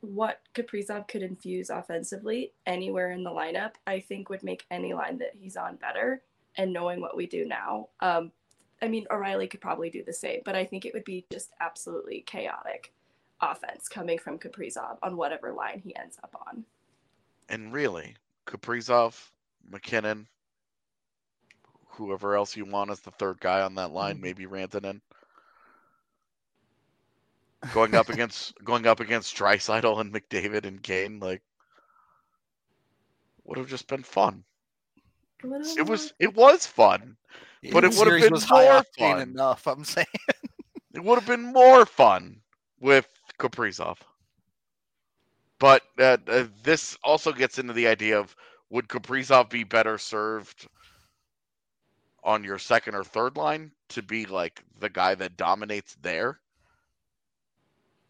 what 0.00 0.40
Kaprizov 0.54 1.08
could 1.08 1.22
infuse 1.22 1.70
offensively 1.70 2.52
anywhere 2.66 3.10
in 3.10 3.24
the 3.24 3.30
lineup, 3.30 3.72
I 3.86 4.00
think 4.00 4.28
would 4.28 4.42
make 4.42 4.66
any 4.70 4.94
line 4.94 5.18
that 5.18 5.34
he's 5.34 5.56
on 5.56 5.76
better. 5.76 6.22
And 6.56 6.72
knowing 6.72 7.00
what 7.00 7.16
we 7.16 7.26
do 7.26 7.44
now, 7.44 7.88
um, 8.00 8.32
I 8.80 8.88
mean, 8.88 9.06
O'Reilly 9.10 9.46
could 9.46 9.60
probably 9.60 9.90
do 9.90 10.02
the 10.04 10.12
same, 10.12 10.40
but 10.44 10.54
I 10.54 10.64
think 10.64 10.84
it 10.84 10.94
would 10.94 11.04
be 11.04 11.24
just 11.30 11.50
absolutely 11.60 12.22
chaotic 12.26 12.92
offense 13.40 13.88
coming 13.88 14.18
from 14.18 14.38
Kaprizov 14.38 14.98
on 15.02 15.16
whatever 15.16 15.52
line 15.52 15.80
he 15.84 15.94
ends 15.96 16.18
up 16.22 16.34
on. 16.46 16.64
And 17.48 17.72
really, 17.72 18.16
Kaprizov, 18.46 19.30
MacKinnon, 19.70 20.26
whoever 21.96 22.36
else 22.36 22.56
you 22.56 22.64
want 22.64 22.90
as 22.90 23.00
the 23.00 23.10
third 23.12 23.40
guy 23.40 23.62
on 23.62 23.74
that 23.76 23.90
line, 23.92 24.20
maybe 24.20 24.46
Rantanen. 24.46 25.00
Going 27.72 27.94
up 27.94 28.08
against 28.08 28.54
going 28.64 28.86
up 28.86 29.00
against 29.00 29.36
Draisaitl 29.36 30.00
and 30.00 30.12
McDavid 30.12 30.66
and 30.66 30.82
Kane, 30.82 31.18
like 31.18 31.42
would 33.44 33.58
have 33.58 33.68
just 33.68 33.88
been 33.88 34.02
fun. 34.02 34.44
It 35.42 35.86
was 35.86 36.12
it 36.18 36.34
was 36.34 36.66
fun. 36.66 37.16
But 37.72 37.84
it 37.84 37.94
would've 37.96 38.20
been 38.20 38.32
more 38.50 38.82
fun. 38.98 39.20
enough. 39.20 39.66
I'm 39.66 39.84
saying. 39.84 40.06
It 40.94 41.04
would 41.04 41.18
have 41.18 41.26
been 41.26 41.52
more 41.52 41.84
fun 41.84 42.40
with 42.80 43.06
Kaprizov. 43.38 43.98
But 45.58 45.82
uh, 45.98 46.16
uh, 46.26 46.46
this 46.62 46.96
also 47.04 47.32
gets 47.34 47.58
into 47.58 47.74
the 47.74 47.86
idea 47.86 48.18
of 48.18 48.34
would 48.70 48.88
Kaprizov 48.88 49.50
be 49.50 49.62
better 49.62 49.98
served 49.98 50.66
on 52.26 52.44
your 52.44 52.58
second 52.58 52.94
or 52.94 53.04
third 53.04 53.36
line 53.36 53.70
to 53.88 54.02
be 54.02 54.26
like 54.26 54.62
the 54.80 54.90
guy 54.90 55.14
that 55.14 55.38
dominates 55.38 55.96
there? 56.02 56.40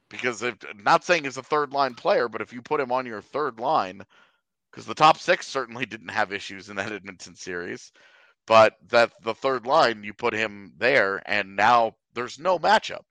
Because 0.08 0.42
if 0.42 0.56
not 0.76 1.04
saying 1.04 1.24
he's 1.24 1.36
a 1.36 1.42
third 1.42 1.72
line 1.72 1.94
player, 1.94 2.28
but 2.28 2.40
if 2.40 2.52
you 2.52 2.62
put 2.62 2.80
him 2.80 2.90
on 2.90 3.06
your 3.06 3.20
third 3.20 3.60
line, 3.60 4.02
because 4.70 4.86
the 4.86 4.94
top 4.94 5.18
six 5.18 5.46
certainly 5.46 5.86
didn't 5.86 6.08
have 6.08 6.32
issues 6.32 6.68
in 6.70 6.76
that 6.76 6.92
Edmonton 6.92 7.36
series, 7.36 7.92
but 8.46 8.76
that 8.88 9.12
the 9.22 9.34
third 9.34 9.66
line 9.66 10.02
you 10.02 10.14
put 10.14 10.32
him 10.34 10.72
there, 10.78 11.22
and 11.26 11.56
now 11.56 11.96
there's 12.14 12.38
no 12.38 12.58
matchup 12.58 13.02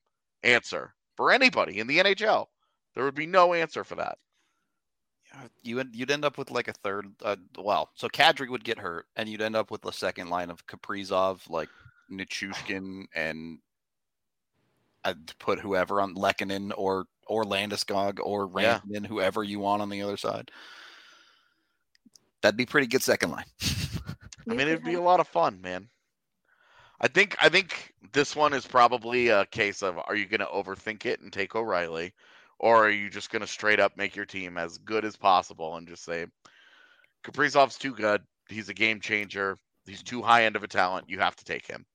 answer 0.43 0.93
for 1.15 1.31
anybody 1.31 1.79
in 1.79 1.87
the 1.87 1.99
NHL. 1.99 2.47
There 2.95 3.03
would 3.03 3.15
be 3.15 3.27
no 3.27 3.53
answer 3.53 3.83
for 3.83 3.95
that. 3.95 4.17
You 5.63 5.77
would 5.77 5.95
you'd 5.95 6.11
end 6.11 6.25
up 6.25 6.37
with 6.37 6.51
like 6.51 6.67
a 6.67 6.73
third. 6.73 7.07
Uh, 7.21 7.35
well, 7.57 7.89
so 7.95 8.07
Kadri 8.07 8.49
would 8.49 8.63
get 8.63 8.77
hurt, 8.79 9.07
and 9.15 9.27
you'd 9.27 9.41
end 9.41 9.55
up 9.55 9.71
with 9.71 9.81
the 9.81 9.91
second 9.91 10.29
line 10.29 10.49
of 10.49 10.65
Kaprizov, 10.67 11.49
like 11.49 11.69
Nichushkin, 12.11 13.05
and 13.15 13.59
I'd 15.03 15.37
put 15.39 15.59
whoever 15.59 16.01
on 16.01 16.15
Lehkonen 16.15 16.71
or 16.75 17.05
or 17.27 17.43
Landeskog 17.43 18.19
or 18.21 18.49
Yeah. 18.59 18.79
Rantanen, 18.79 19.05
whoever 19.05 19.43
you 19.43 19.59
want 19.59 19.81
on 19.81 19.89
the 19.89 20.01
other 20.01 20.17
side. 20.17 20.51
That'd 22.41 22.57
be 22.57 22.65
pretty 22.65 22.87
good 22.87 23.01
second 23.01 23.31
line. 23.31 23.45
I 24.49 24.53
mean, 24.53 24.67
it'd 24.67 24.83
be 24.83 24.93
a 24.93 25.01
lot 25.01 25.19
of 25.19 25.27
fun, 25.27 25.59
man. 25.61 25.89
I 27.01 27.07
think 27.07 27.35
I 27.41 27.49
think 27.49 27.93
this 28.13 28.35
one 28.35 28.53
is 28.53 28.65
probably 28.65 29.29
a 29.29 29.45
case 29.47 29.81
of 29.83 29.97
are 29.97 30.15
you 30.15 30.27
going 30.27 30.39
to 30.39 30.45
overthink 30.45 31.05
it 31.05 31.19
and 31.21 31.33
take 31.33 31.55
O'Reilly, 31.55 32.13
or 32.59 32.85
are 32.85 32.91
you 32.91 33.09
just 33.09 33.31
going 33.31 33.41
to 33.41 33.47
straight 33.47 33.79
up 33.79 33.97
make 33.97 34.15
your 34.15 34.25
team 34.25 34.57
as 34.57 34.77
good 34.77 35.05
as 35.05 35.15
possible 35.15 35.75
and 35.75 35.87
just 35.87 36.03
say 36.03 36.25
Kaprizov's 37.23 37.77
too 37.77 37.93
good, 37.93 38.21
he's 38.49 38.69
a 38.69 38.73
game 38.73 38.99
changer, 38.99 39.57
he's 39.85 40.03
too 40.03 40.21
high 40.21 40.45
end 40.45 40.55
of 40.55 40.63
a 40.63 40.67
talent, 40.67 41.09
you 41.09 41.19
have 41.19 41.35
to 41.35 41.45
take 41.45 41.67
him. 41.67 41.85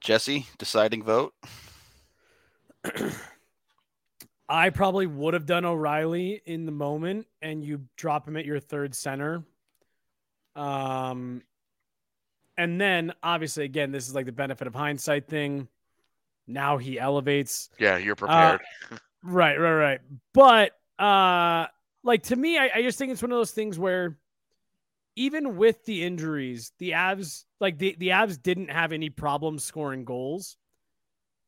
Jesse, 0.00 0.46
deciding 0.58 1.02
vote. 1.02 1.34
I 4.48 4.70
probably 4.70 5.06
would 5.06 5.34
have 5.34 5.44
done 5.44 5.66
O'Reilly 5.66 6.40
in 6.46 6.64
the 6.64 6.72
moment, 6.72 7.26
and 7.42 7.62
you 7.62 7.82
drop 7.96 8.26
him 8.26 8.36
at 8.36 8.46
your 8.46 8.60
third 8.60 8.94
center. 8.94 9.44
Um, 10.56 11.42
and 12.56 12.80
then 12.80 13.12
obviously, 13.22 13.64
again, 13.64 13.92
this 13.92 14.08
is 14.08 14.14
like 14.14 14.26
the 14.26 14.32
benefit 14.32 14.66
of 14.66 14.74
hindsight 14.74 15.28
thing. 15.28 15.68
Now 16.46 16.78
he 16.78 16.98
elevates. 16.98 17.68
Yeah, 17.78 17.98
you're 17.98 18.16
prepared. 18.16 18.60
Right, 19.22 19.58
right, 19.58 19.74
right. 19.74 20.00
But 20.32 20.72
uh 21.02 21.66
like 22.04 22.22
to 22.24 22.36
me, 22.36 22.58
I, 22.58 22.70
I 22.76 22.82
just 22.82 22.98
think 22.98 23.12
it's 23.12 23.22
one 23.22 23.32
of 23.32 23.38
those 23.38 23.50
things 23.50 23.78
where 23.78 24.18
even 25.16 25.56
with 25.56 25.84
the 25.84 26.04
injuries, 26.04 26.72
the 26.78 26.92
Avs 26.92 27.44
like 27.60 27.78
the, 27.78 27.96
the 27.98 28.08
Avs 28.08 28.40
didn't 28.40 28.70
have 28.70 28.92
any 28.92 29.10
problem 29.10 29.58
scoring 29.58 30.04
goals. 30.04 30.56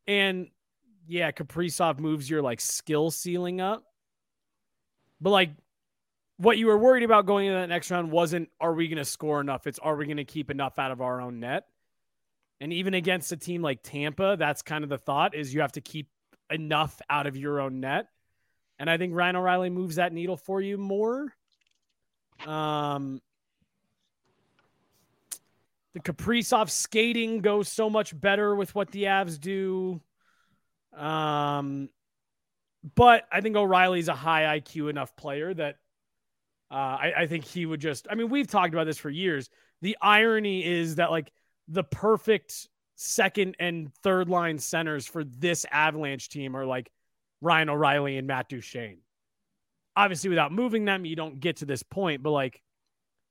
And 0.06 0.48
yeah, 1.06 1.30
Kaprizov 1.30 1.98
moves 2.00 2.28
your 2.28 2.42
like 2.42 2.60
skill 2.60 3.10
ceiling 3.10 3.60
up. 3.60 3.84
But 5.20 5.30
like 5.30 5.50
what 6.38 6.58
you 6.58 6.66
were 6.66 6.78
worried 6.78 7.02
about 7.02 7.26
going 7.26 7.46
into 7.46 7.58
that 7.58 7.68
next 7.68 7.90
round 7.90 8.10
wasn't 8.10 8.48
are 8.60 8.74
we 8.74 8.88
gonna 8.88 9.04
score 9.04 9.40
enough? 9.40 9.66
It's 9.66 9.78
are 9.78 9.94
we 9.94 10.06
gonna 10.06 10.24
keep 10.24 10.50
enough 10.50 10.78
out 10.78 10.90
of 10.90 11.00
our 11.00 11.20
own 11.20 11.40
net? 11.40 11.66
And 12.60 12.72
even 12.72 12.94
against 12.94 13.32
a 13.32 13.36
team 13.36 13.62
like 13.62 13.82
Tampa, 13.82 14.36
that's 14.38 14.62
kind 14.62 14.84
of 14.84 14.90
the 14.90 14.98
thought 14.98 15.34
is 15.34 15.54
you 15.54 15.60
have 15.60 15.72
to 15.72 15.80
keep 15.80 16.08
enough 16.50 17.00
out 17.08 17.26
of 17.26 17.36
your 17.36 17.60
own 17.60 17.80
net. 17.80 18.06
And 18.78 18.88
I 18.88 18.96
think 18.96 19.14
Ryan 19.14 19.36
O'Reilly 19.36 19.70
moves 19.70 19.96
that 19.96 20.12
needle 20.12 20.36
for 20.36 20.60
you 20.60 20.78
more. 20.78 21.32
Um, 22.46 23.20
the 25.92 26.00
Kaprizov 26.00 26.70
skating 26.70 27.40
goes 27.40 27.68
so 27.68 27.90
much 27.90 28.18
better 28.18 28.54
with 28.54 28.74
what 28.74 28.90
the 28.90 29.04
Avs 29.04 29.38
do. 29.38 30.00
Um, 30.96 31.90
but 32.94 33.24
I 33.30 33.40
think 33.40 33.56
O'Reilly's 33.56 34.08
a 34.08 34.14
high 34.14 34.58
IQ 34.58 34.88
enough 34.88 35.14
player 35.16 35.52
that 35.52 35.76
uh, 36.70 36.74
I, 36.74 37.12
I 37.18 37.26
think 37.26 37.44
he 37.44 37.66
would 37.66 37.80
just. 37.80 38.06
I 38.10 38.14
mean, 38.14 38.30
we've 38.30 38.46
talked 38.46 38.72
about 38.72 38.84
this 38.84 38.98
for 38.98 39.10
years. 39.10 39.50
The 39.82 39.96
irony 40.00 40.64
is 40.64 40.96
that 40.96 41.10
like 41.10 41.32
the 41.68 41.84
perfect 41.84 42.68
second 43.02 43.56
and 43.58 43.90
third 44.02 44.28
line 44.28 44.58
centers 44.58 45.06
for 45.06 45.24
this 45.24 45.64
Avalanche 45.72 46.28
team 46.28 46.54
are 46.54 46.66
like 46.66 46.90
Ryan 47.40 47.70
O'Reilly 47.70 48.18
and 48.18 48.26
Matt 48.26 48.50
Duchene. 48.50 48.98
Obviously, 49.96 50.28
without 50.28 50.52
moving 50.52 50.84
them, 50.84 51.06
you 51.06 51.16
don't 51.16 51.40
get 51.40 51.56
to 51.56 51.64
this 51.64 51.82
point, 51.82 52.22
but 52.22 52.30
like 52.30 52.62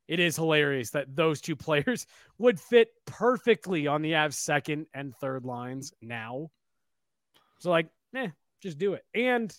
it 0.07 0.19
is 0.19 0.35
hilarious 0.35 0.89
that 0.91 1.15
those 1.15 1.39
two 1.39 1.55
players 1.55 2.07
would 2.39 2.59
fit 2.59 2.89
perfectly 3.05 3.85
on 3.85 4.01
the 4.01 4.13
Avs 4.13 4.33
second 4.33 4.87
and 4.91 5.15
third 5.15 5.45
lines 5.45 5.93
now. 6.01 6.49
So 7.59 7.69
like, 7.69 7.89
eh, 8.15 8.29
just 8.61 8.79
do 8.79 8.93
it. 8.93 9.05
And 9.13 9.55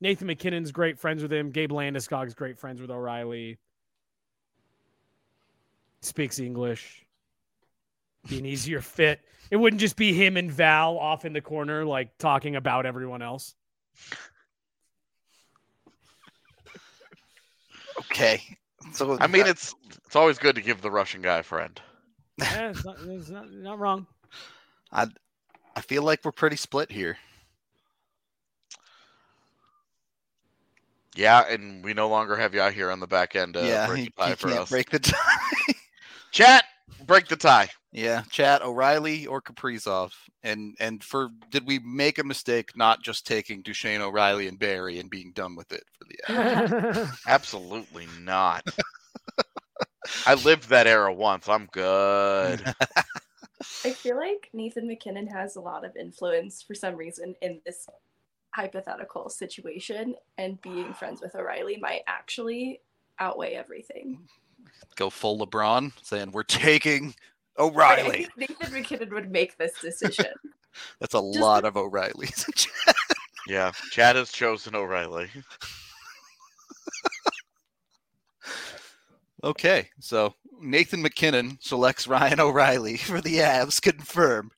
Nathan 0.00 0.26
MacKinnon's 0.26 0.72
great 0.72 0.98
friends 0.98 1.22
with 1.22 1.32
him. 1.32 1.52
Gabe 1.52 1.70
Landeskog's 1.70 2.34
great 2.34 2.58
friends 2.58 2.80
with 2.80 2.90
O'Reilly. 2.90 3.58
Speaks 6.02 6.40
English. 6.40 7.03
Be 8.28 8.38
an 8.38 8.46
easier 8.46 8.80
fit. 8.80 9.20
It 9.50 9.56
wouldn't 9.56 9.80
just 9.80 9.96
be 9.96 10.12
him 10.12 10.36
and 10.36 10.50
Val 10.50 10.98
off 10.98 11.24
in 11.24 11.32
the 11.32 11.40
corner, 11.40 11.84
like 11.84 12.16
talking 12.18 12.56
about 12.56 12.86
everyone 12.86 13.22
else. 13.22 13.54
Okay. 17.98 18.42
So 18.92 19.18
I 19.20 19.26
mean, 19.26 19.46
it's 19.46 19.74
it's 20.06 20.16
always 20.16 20.38
good 20.38 20.54
to 20.56 20.62
give 20.62 20.80
the 20.80 20.90
Russian 20.90 21.22
guy 21.22 21.38
a 21.38 21.42
friend. 21.42 21.80
Yeah, 22.38 22.70
it's 22.70 22.84
not, 22.84 22.96
it's 23.06 23.28
not, 23.28 23.52
not 23.52 23.78
wrong. 23.78 24.06
I 24.92 25.06
I 25.76 25.80
feel 25.80 26.02
like 26.02 26.20
we're 26.24 26.32
pretty 26.32 26.56
split 26.56 26.90
here. 26.90 27.16
Yeah, 31.16 31.44
and 31.48 31.84
we 31.84 31.94
no 31.94 32.08
longer 32.08 32.36
have 32.36 32.54
you 32.54 32.62
here 32.70 32.90
on 32.90 32.98
the 32.98 33.06
back 33.06 33.36
end. 33.36 33.56
Uh, 33.56 33.60
yeah, 33.60 33.86
break 33.86 33.98
he, 33.98 34.04
the 34.06 34.10
tie 34.22 34.28
he 34.30 34.34
for 34.34 34.48
can't 34.48 34.60
us. 34.60 34.68
break 34.68 34.90
the 34.90 34.98
tie. 34.98 35.14
Chat, 36.32 36.64
break 37.06 37.28
the 37.28 37.36
tie. 37.36 37.68
Yeah, 37.94 38.22
chat 38.28 38.60
O'Reilly 38.60 39.24
or 39.28 39.40
Kaprizov, 39.40 40.10
and 40.42 40.74
and 40.80 41.02
for 41.02 41.30
did 41.50 41.64
we 41.64 41.78
make 41.78 42.18
a 42.18 42.24
mistake 42.24 42.76
not 42.76 43.04
just 43.04 43.24
taking 43.24 43.62
Duchene 43.62 44.00
O'Reilly 44.00 44.48
and 44.48 44.58
Barrie 44.58 44.98
and 44.98 45.08
being 45.08 45.30
done 45.30 45.54
with 45.54 45.70
it 45.70 45.84
for 45.96 46.04
the 46.04 47.16
Absolutely 47.28 48.08
not. 48.20 48.64
I 50.26 50.34
lived 50.34 50.70
that 50.70 50.88
era 50.88 51.14
once. 51.14 51.48
I'm 51.48 51.66
good. 51.66 52.64
I 53.84 53.90
feel 53.90 54.16
like 54.16 54.50
Nathan 54.52 54.88
MacKinnon 54.88 55.28
has 55.28 55.54
a 55.54 55.60
lot 55.60 55.84
of 55.84 55.94
influence 55.94 56.62
for 56.62 56.74
some 56.74 56.96
reason 56.96 57.36
in 57.42 57.60
this 57.64 57.88
hypothetical 58.50 59.28
situation, 59.28 60.16
and 60.36 60.60
being 60.62 60.92
friends 60.94 61.20
with 61.20 61.36
O'Reilly 61.36 61.76
might 61.76 62.02
actually 62.08 62.80
outweigh 63.20 63.54
everything. 63.54 64.18
Go 64.96 65.10
full 65.10 65.38
LeBron, 65.46 65.92
saying 66.02 66.32
we're 66.32 66.42
taking 66.42 67.14
I 67.58 67.62
O'Reilly. 67.62 68.28
think 68.36 68.50
Nathan 68.60 68.72
MacKinnon 68.72 69.14
would 69.14 69.30
make 69.30 69.56
this 69.58 69.72
decision. 69.80 70.26
That's 71.00 71.14
a 71.14 71.20
Just 71.20 71.38
lot 71.38 71.62
the- 71.62 71.68
of 71.68 71.76
O'Reillys. 71.76 72.66
yeah, 73.46 73.72
Chad 73.90 74.16
has 74.16 74.32
chosen 74.32 74.74
O'Reilly. 74.74 75.28
okay, 79.44 79.88
so 80.00 80.34
Nathan 80.60 81.02
MacKinnon 81.02 81.58
selects 81.60 82.06
Ryan 82.06 82.40
O'Reilly 82.40 82.96
for 82.96 83.20
the 83.20 83.36
Avs. 83.36 83.80
Confirmed. 83.80 84.52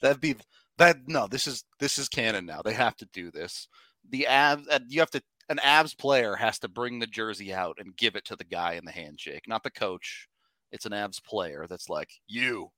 That'd 0.00 0.20
be 0.20 0.36
that. 0.78 0.96
No, 1.06 1.26
this 1.26 1.46
is 1.46 1.64
this 1.78 1.98
is 1.98 2.08
canon 2.08 2.46
now. 2.46 2.62
They 2.62 2.74
have 2.74 2.96
to 2.96 3.08
do 3.12 3.30
this. 3.30 3.68
The 4.10 4.26
Avs. 4.28 4.64
Uh, 4.70 4.80
you 4.88 5.00
have 5.00 5.10
to. 5.10 5.22
An 5.48 5.58
Avs 5.58 5.96
player 5.96 6.34
has 6.36 6.58
to 6.60 6.68
bring 6.68 6.98
the 6.98 7.06
jersey 7.06 7.52
out 7.52 7.76
and 7.78 7.96
give 7.96 8.16
it 8.16 8.24
to 8.26 8.36
the 8.36 8.44
guy 8.44 8.74
in 8.74 8.84
the 8.84 8.92
handshake, 8.92 9.42
not 9.46 9.62
the 9.62 9.70
coach. 9.70 10.28
It's 10.72 10.86
an 10.86 10.92
Avs 10.92 11.22
player 11.22 11.66
that's 11.68 11.88
like, 11.88 12.10
"You, 12.26 12.70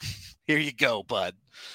here 0.46 0.58
you 0.58 0.72
go, 0.72 1.02
bud." 1.02 1.34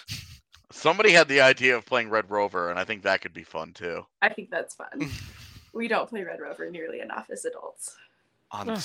Somebody 0.71 1.11
had 1.11 1.27
the 1.27 1.41
idea 1.41 1.77
of 1.77 1.85
playing 1.85 2.09
Red 2.09 2.29
Rover, 2.31 2.69
and 2.69 2.79
I 2.79 2.83
think 2.85 3.03
that 3.03 3.21
could 3.21 3.33
be 3.33 3.43
fun 3.43 3.73
too. 3.73 4.05
I 4.21 4.29
think 4.29 4.49
that's 4.49 4.75
fun. 4.75 5.09
We 5.73 5.89
don't 5.89 6.09
play 6.09 6.23
Red 6.23 6.39
Rover 6.39 6.71
nearly 6.71 7.01
enough 7.01 7.29
as 7.29 7.43
adults. 7.43 7.97
On 8.51 8.69
Huh. 8.69 8.79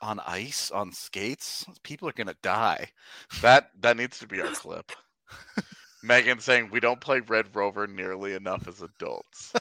on 0.00 0.20
ice, 0.20 0.70
on 0.70 0.92
skates, 0.92 1.66
people 1.82 2.08
are 2.08 2.12
gonna 2.12 2.36
die. 2.40 2.92
That 3.42 3.70
that 3.80 3.96
needs 3.96 4.20
to 4.20 4.28
be 4.28 4.40
our 4.40 4.52
clip. 4.52 4.92
Megan 6.04 6.38
saying 6.38 6.70
we 6.70 6.78
don't 6.78 7.00
play 7.00 7.18
Red 7.18 7.46
Rover 7.56 7.88
nearly 7.88 8.34
enough 8.34 8.68
as 8.68 8.80
adults. 8.80 9.52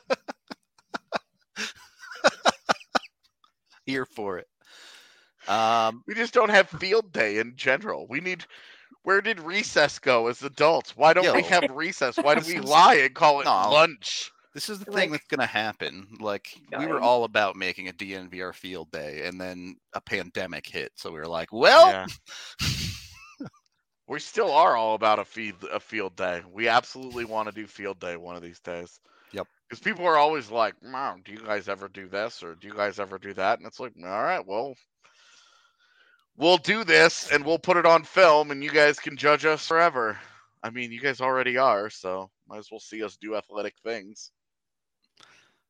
Here 3.87 4.05
for 4.05 4.37
it. 4.37 4.47
Um, 5.47 6.03
We 6.07 6.13
just 6.15 6.33
don't 6.33 6.49
have 6.49 6.69
field 6.69 7.11
day 7.11 7.37
in 7.39 7.55
general. 7.55 8.07
We 8.07 8.19
need. 8.21 8.45
Where 9.03 9.21
did 9.21 9.39
recess 9.39 9.99
go 9.99 10.27
as 10.27 10.41
adults? 10.41 10.97
Why 10.97 11.13
don't 11.13 11.35
we 11.35 11.43
have 11.43 11.69
recess? 11.71 12.17
Why 12.17 12.33
do 12.35 12.47
we 12.47 12.59
lie 12.61 12.95
and 12.95 13.13
call 13.13 13.41
it 13.41 13.45
No. 13.45 13.69
lunch? 13.71 14.31
This 14.55 14.67
is 14.69 14.79
the 14.79 14.89
Like- 14.89 14.99
thing 15.01 15.11
that's 15.11 15.27
going 15.27 15.41
to 15.41 15.45
happen. 15.45 16.07
Like 16.19 16.47
we 16.79 16.87
were 16.87 16.99
all 17.01 17.23
about 17.25 17.55
making 17.55 17.87
a 17.89 17.93
DNVR 17.93 18.53
field 18.55 18.89
day, 18.91 19.27
and 19.27 19.39
then 19.39 19.75
a 19.93 20.01
pandemic 20.01 20.65
hit, 20.65 20.91
so 20.95 21.11
we 21.11 21.19
were 21.19 21.27
like, 21.27 21.51
"Well, 21.51 21.87
Yeah. 21.89 22.07
We 24.07 24.19
still 24.19 24.51
are 24.51 24.75
all 24.75 24.93
about 24.93 25.17
a 25.17 25.25
field 25.25 25.63
a 25.73 25.79
field 25.79 26.15
day. 26.15 26.43
We 26.51 26.67
absolutely 26.67 27.25
want 27.25 27.49
to 27.49 27.55
do 27.55 27.65
field 27.65 27.99
day 27.99 28.15
one 28.17 28.35
of 28.35 28.43
these 28.43 28.59
days. 28.59 28.99
Yep. 29.31 29.47
Because 29.67 29.79
people 29.83 30.05
are 30.05 30.17
always 30.17 30.51
like, 30.51 30.75
"Mom, 30.83 31.21
do 31.25 31.31
you 31.31 31.39
guys 31.39 31.67
ever 31.67 31.87
do 31.87 32.07
this 32.07 32.43
or 32.43 32.53
do 32.53 32.67
you 32.67 32.73
guys 32.75 32.99
ever 32.99 33.17
do 33.17 33.33
that?" 33.33 33.57
And 33.57 33.67
it's 33.67 33.79
like, 33.79 33.93
all 34.03 34.23
right, 34.23 34.45
well, 34.45 34.75
we'll 36.37 36.57
do 36.57 36.83
this 36.83 37.31
and 37.31 37.45
we'll 37.45 37.59
put 37.59 37.77
it 37.77 37.85
on 37.85 38.03
film, 38.03 38.51
and 38.51 38.63
you 38.63 38.71
guys 38.71 38.99
can 38.99 39.17
judge 39.17 39.45
us 39.45 39.67
forever. 39.67 40.17
I 40.63 40.69
mean, 40.69 40.91
you 40.91 40.99
guys 40.99 41.21
already 41.21 41.57
are, 41.57 41.89
so 41.89 42.29
might 42.47 42.57
as 42.57 42.71
well 42.71 42.79
see 42.79 43.03
us 43.03 43.17
do 43.17 43.35
athletic 43.35 43.75
things. 43.83 44.31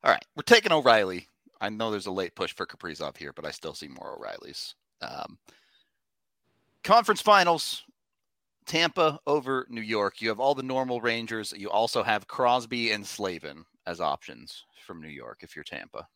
all 0.04 0.12
right, 0.12 0.26
we're 0.36 0.44
taking 0.44 0.72
O'Reilly." 0.72 1.28
I 1.62 1.70
know 1.70 1.90
there's 1.90 2.06
a 2.06 2.12
late 2.12 2.36
push 2.36 2.54
for 2.54 2.66
Kaprizov 2.66 3.18
here, 3.18 3.32
but 3.34 3.46
I 3.46 3.52
still 3.52 3.74
see 3.74 3.88
more 3.88 4.18
O'Reillys. 4.18 4.74
Um, 5.02 5.38
conference 6.84 7.22
finals. 7.22 7.84
Tampa 8.66 9.20
over 9.28 9.68
New 9.70 9.82
York. 9.82 10.22
You 10.22 10.30
have 10.30 10.40
all 10.40 10.56
the 10.56 10.64
normal 10.64 11.00
Rangers. 11.00 11.54
You 11.56 11.70
also 11.70 12.04
have 12.04 12.28
Crosby 12.28 12.92
and 12.92 13.06
Slavin 13.06 13.64
as 13.86 14.02
options 14.02 14.66
from 14.86 15.02
New 15.02 15.10
York 15.10 15.40
if 15.42 15.56
you're 15.56 15.64
Tampa. 15.64 16.08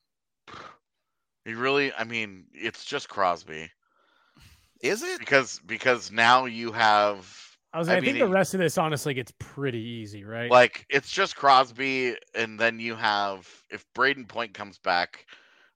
You 1.46 1.58
really, 1.58 1.94
I 1.94 2.04
mean, 2.04 2.46
it's 2.54 2.86
just 2.86 3.08
Crosby 3.08 3.70
Is 4.82 5.04
it? 5.04 5.20
because 5.20 5.60
because 5.66 6.12
now 6.12 6.46
you 6.46 6.72
have 6.72 7.50
I 7.74 7.80
was. 7.80 7.90
I 7.90 7.98
I, 7.98 8.02
think 8.02 8.18
the 8.18 8.28
rest 8.28 8.54
of 8.54 8.60
this 8.60 8.78
honestly 8.78 9.14
gets 9.14 9.32
pretty 9.38 9.80
easy, 9.80 10.24
right? 10.24 10.50
Like 10.50 10.86
it's 10.90 11.12
just 11.12 11.36
Crosby, 11.36 12.16
and 12.34 12.60
then 12.60 12.80
you 12.80 12.96
have 12.96 13.48
if 13.70 13.86
Brayden 13.94 14.28
Point 14.28 14.54
comes 14.54 14.80
back, 14.80 15.26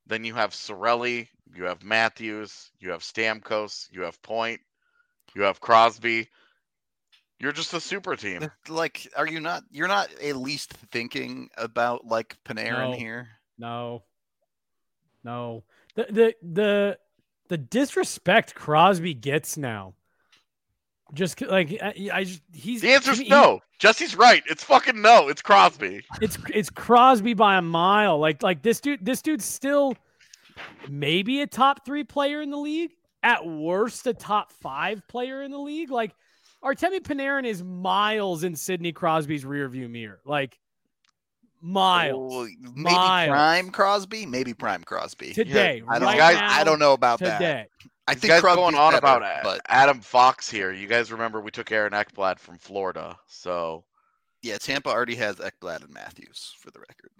then 0.07 0.23
you 0.23 0.33
have 0.33 0.51
Cirelli, 0.51 1.27
you 1.53 1.65
have 1.65 1.83
Matthews, 1.83 2.71
you 2.79 2.89
have 2.91 3.01
Stamkos, 3.01 3.87
you 3.91 4.01
have 4.01 4.21
Point, 4.23 4.61
you 5.35 5.43
have 5.43 5.61
Crosby. 5.61 6.29
You're 7.39 7.51
just 7.51 7.73
a 7.73 7.81
super 7.81 8.15
team. 8.15 8.49
Like, 8.69 9.07
are 9.17 9.27
you 9.27 9.39
not? 9.39 9.63
You're 9.69 9.87
not 9.87 10.09
at 10.23 10.37
least 10.37 10.73
thinking 10.91 11.49
about 11.57 12.07
like 12.07 12.37
Panarin 12.45 12.91
No. 12.91 12.97
here. 12.97 13.27
No. 13.57 14.03
No. 15.23 15.63
The 15.95 16.05
the 16.09 16.35
the 16.41 16.97
the 17.53 17.57
disrespect 17.59 18.55
Crosby 18.55 19.13
gets 19.13 19.57
now. 19.57 19.93
Just 21.13 21.39
like 21.41 21.77
I, 21.79 22.09
I 22.11 22.23
just 22.23 22.41
he's 22.51 22.81
The 22.81 22.93
answer's 22.93 23.19
he- 23.19 23.29
no. 23.29 23.59
Jesse's 23.77 24.15
right. 24.15 24.41
It's 24.49 24.63
fucking 24.63 24.99
no. 24.99 25.27
It's 25.29 25.43
Crosby. 25.43 26.03
it's 26.19 26.39
it's 26.51 26.71
Crosby 26.71 27.35
by 27.35 27.57
a 27.57 27.61
mile. 27.61 28.17
Like 28.17 28.41
like 28.41 28.63
this 28.63 28.79
dude 28.79 29.05
this 29.05 29.21
dude's 29.21 29.45
still 29.45 29.93
maybe 30.89 31.41
a 31.41 31.47
top 31.47 31.85
3 31.85 32.03
player 32.05 32.41
in 32.41 32.49
the 32.49 32.57
league, 32.57 32.89
at 33.21 33.45
worst 33.45 34.07
a 34.07 34.15
top 34.15 34.51
5 34.53 35.07
player 35.07 35.43
in 35.43 35.51
the 35.51 35.59
league. 35.59 35.91
Like 35.91 36.15
Artemi 36.63 37.01
Panarin 37.01 37.45
is 37.45 37.61
miles 37.61 38.43
in 38.43 38.55
Sidney 38.55 38.93
Crosby's 38.93 39.43
rearview 39.43 39.87
mirror. 39.91 40.21
Like 40.25 40.57
miles. 41.63 42.33
Oh, 42.33 42.43
maybe 42.75 42.81
Miles. 42.81 43.29
prime 43.29 43.69
Crosby. 43.71 44.25
Maybe 44.25 44.53
prime 44.53 44.83
Crosby. 44.83 45.33
Today, 45.33 45.81
I 45.87 45.97
don't. 45.99 46.07
right 46.07 46.17
guys- 46.17 46.35
now, 46.39 46.51
I 46.51 46.63
don't 46.63 46.79
know 46.79 46.93
about 46.93 47.19
that. 47.19 47.69
I 48.05 48.13
This 48.13 48.21
think 48.21 48.31
guy's 48.33 48.41
Crosby's 48.41 48.63
going 48.63 48.75
on 48.75 48.91
better, 48.91 48.97
about 49.05 49.21
A- 49.23 49.39
but 49.43 49.61
Adam 49.67 50.01
Fox 50.01 50.49
here. 50.49 50.71
You 50.73 50.87
guys 50.87 51.11
remember 51.11 51.39
we 51.39 51.51
took 51.51 51.71
Aaron 51.71 51.93
Ekblad 51.93 52.37
from 52.37 52.57
Florida, 52.57 53.17
so 53.27 53.85
yeah, 54.41 54.57
Tampa 54.57 54.89
already 54.89 55.15
has 55.15 55.37
Ekblad 55.37 55.83
and 55.85 55.93
Matthews 55.93 56.53
for 56.59 56.69
the 56.71 56.79
record. 56.81 57.11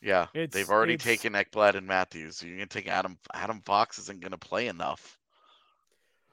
yeah, 0.00 0.28
It's- 0.32 0.48
they've 0.54 0.70
already 0.70 0.94
it's- 0.94 1.04
taken 1.04 1.34
Ekblad 1.34 1.74
and 1.74 1.86
Matthews. 1.86 2.38
So 2.38 2.46
you're 2.46 2.56
gonna 2.56 2.66
take 2.68 2.88
Adam. 2.88 3.18
Adam 3.34 3.60
Fox 3.66 3.98
isn't 3.98 4.20
gonna 4.20 4.38
play 4.38 4.68
enough. 4.68 5.18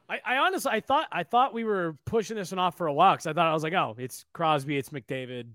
I, 0.10 0.22
I 0.26 0.38
honestly, 0.38 0.72
I 0.72 0.80
thought, 0.80 1.08
I 1.12 1.24
thought 1.24 1.54
we 1.54 1.66
were 1.66 1.98
pushing 2.06 2.38
this 2.38 2.52
one 2.52 2.60
off 2.60 2.78
for 2.78 2.88
a 2.88 2.94
while 2.94 3.16
because 3.16 3.28
I 3.28 3.34
thought 3.34 3.48
I 3.48 3.54
was 3.54 3.64
like, 3.64 3.74
oh, 3.74 3.94
it's 3.98 4.24
Crosby, 4.32 4.78
it's 4.78 4.88
McDavid. 4.90 5.50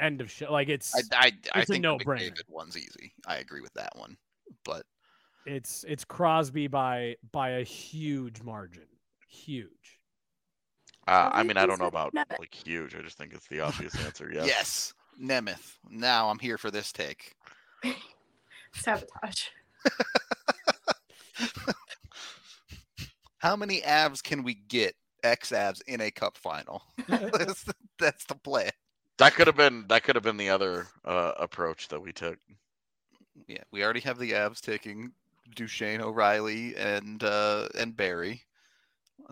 End 0.00 0.20
of 0.20 0.30
show. 0.30 0.50
Like 0.50 0.68
it's, 0.68 0.94
I 0.94 1.00
I, 1.12 1.32
I 1.54 1.60
It's 1.60 1.70
a 1.70 1.74
think 1.74 1.82
no-brainer. 1.82 2.32
One's 2.48 2.76
easy. 2.76 3.12
I 3.26 3.36
agree 3.36 3.60
with 3.60 3.74
that 3.74 3.92
one, 3.96 4.16
but 4.64 4.84
it's, 5.46 5.84
it's 5.86 6.04
Crosby 6.04 6.66
by 6.68 7.16
by 7.32 7.50
a 7.50 7.62
huge 7.62 8.42
margin, 8.42 8.86
huge. 9.28 10.00
Uh, 11.06 11.28
I 11.32 11.42
mean, 11.42 11.56
I 11.56 11.66
don't 11.66 11.78
know 11.80 11.86
about 11.86 12.16
have 12.16 12.26
it. 12.30 12.40
like 12.40 12.54
huge. 12.54 12.94
I 12.94 13.02
just 13.02 13.18
think 13.18 13.32
it's 13.34 13.46
the 13.48 13.60
obvious 13.66 13.94
answer. 14.04 14.30
Yes. 14.32 14.46
yes, 14.46 14.94
Nemeth. 15.20 15.76
Now 15.90 16.28
I'm 16.30 16.38
here 16.38 16.56
for 16.58 16.70
this 16.70 16.92
take. 16.92 17.34
Sabotage. 18.74 19.48
How 23.38 23.56
many 23.56 23.80
Avs 23.80 24.22
can 24.22 24.42
we 24.44 24.54
get 24.54 24.94
X 25.24 25.50
Avs 25.50 25.80
in 25.86 26.00
a 26.00 26.10
cup 26.10 26.36
final? 26.36 26.82
that's, 27.08 27.64
the, 27.64 27.74
that's 27.98 28.24
the 28.26 28.34
play. 28.34 28.70
That 29.20 29.34
could 29.34 29.46
have 29.46 29.56
been 29.56 29.84
that 29.88 30.02
could 30.02 30.16
have 30.16 30.24
been 30.24 30.36
the 30.38 30.48
other 30.48 30.86
uh, 31.04 31.32
approach 31.38 31.88
that 31.88 32.00
we 32.00 32.12
took. 32.12 32.38
Yeah, 33.46 33.62
we 33.70 33.84
already 33.84 34.00
have 34.00 34.18
the 34.18 34.32
Avs 34.32 34.60
taking 34.60 35.12
Duchene, 35.54 36.00
O'Reilly, 36.00 36.74
and 36.76 37.22
uh, 37.22 37.68
and 37.78 37.96
Barrie. 37.96 38.42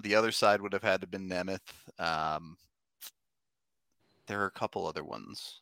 The 0.02 0.14
other 0.14 0.30
side 0.30 0.60
would 0.60 0.72
have 0.74 0.82
had 0.82 1.00
to 1.00 1.06
been 1.06 1.28
Nemeth. 1.28 1.60
Um, 1.98 2.56
there 4.26 4.40
are 4.42 4.46
a 4.46 4.50
couple 4.50 4.86
other 4.86 5.02
ones 5.04 5.60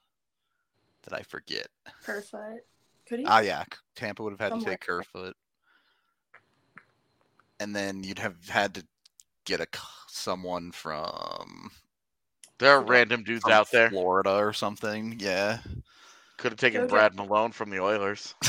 that 1.04 1.14
I 1.14 1.22
forget. 1.22 1.68
Kerfoot. 2.02 2.60
Could 3.08 3.20
he? 3.20 3.24
Ah, 3.24 3.38
yeah, 3.40 3.62
Tampa 3.94 4.24
would 4.24 4.32
have 4.32 4.40
had 4.40 4.48
to 4.48 4.54
Somewhere. 4.56 4.72
take 4.72 4.80
Kerfoot, 4.80 5.36
and 7.60 7.74
then 7.74 8.02
you'd 8.02 8.18
have 8.18 8.48
had 8.48 8.74
to 8.74 8.84
get 9.44 9.60
a 9.60 9.66
c- 9.72 9.80
someone 10.08 10.72
from, 10.72 11.70
There 12.58 12.70
are 12.72 12.82
random 12.82 13.22
dudes 13.22 13.42
from 13.42 13.52
out 13.52 13.70
there. 13.70 13.90
Florida 13.90 14.34
or 14.36 14.52
something. 14.52 15.16
Yeah. 15.20 15.58
Could 16.38 16.52
have 16.52 16.58
taken 16.58 16.82
Go 16.82 16.86
get- 16.86 16.90
Brad 16.90 17.14
Malone 17.14 17.52
from 17.52 17.70
the 17.70 17.80
Oilers. 17.80 18.34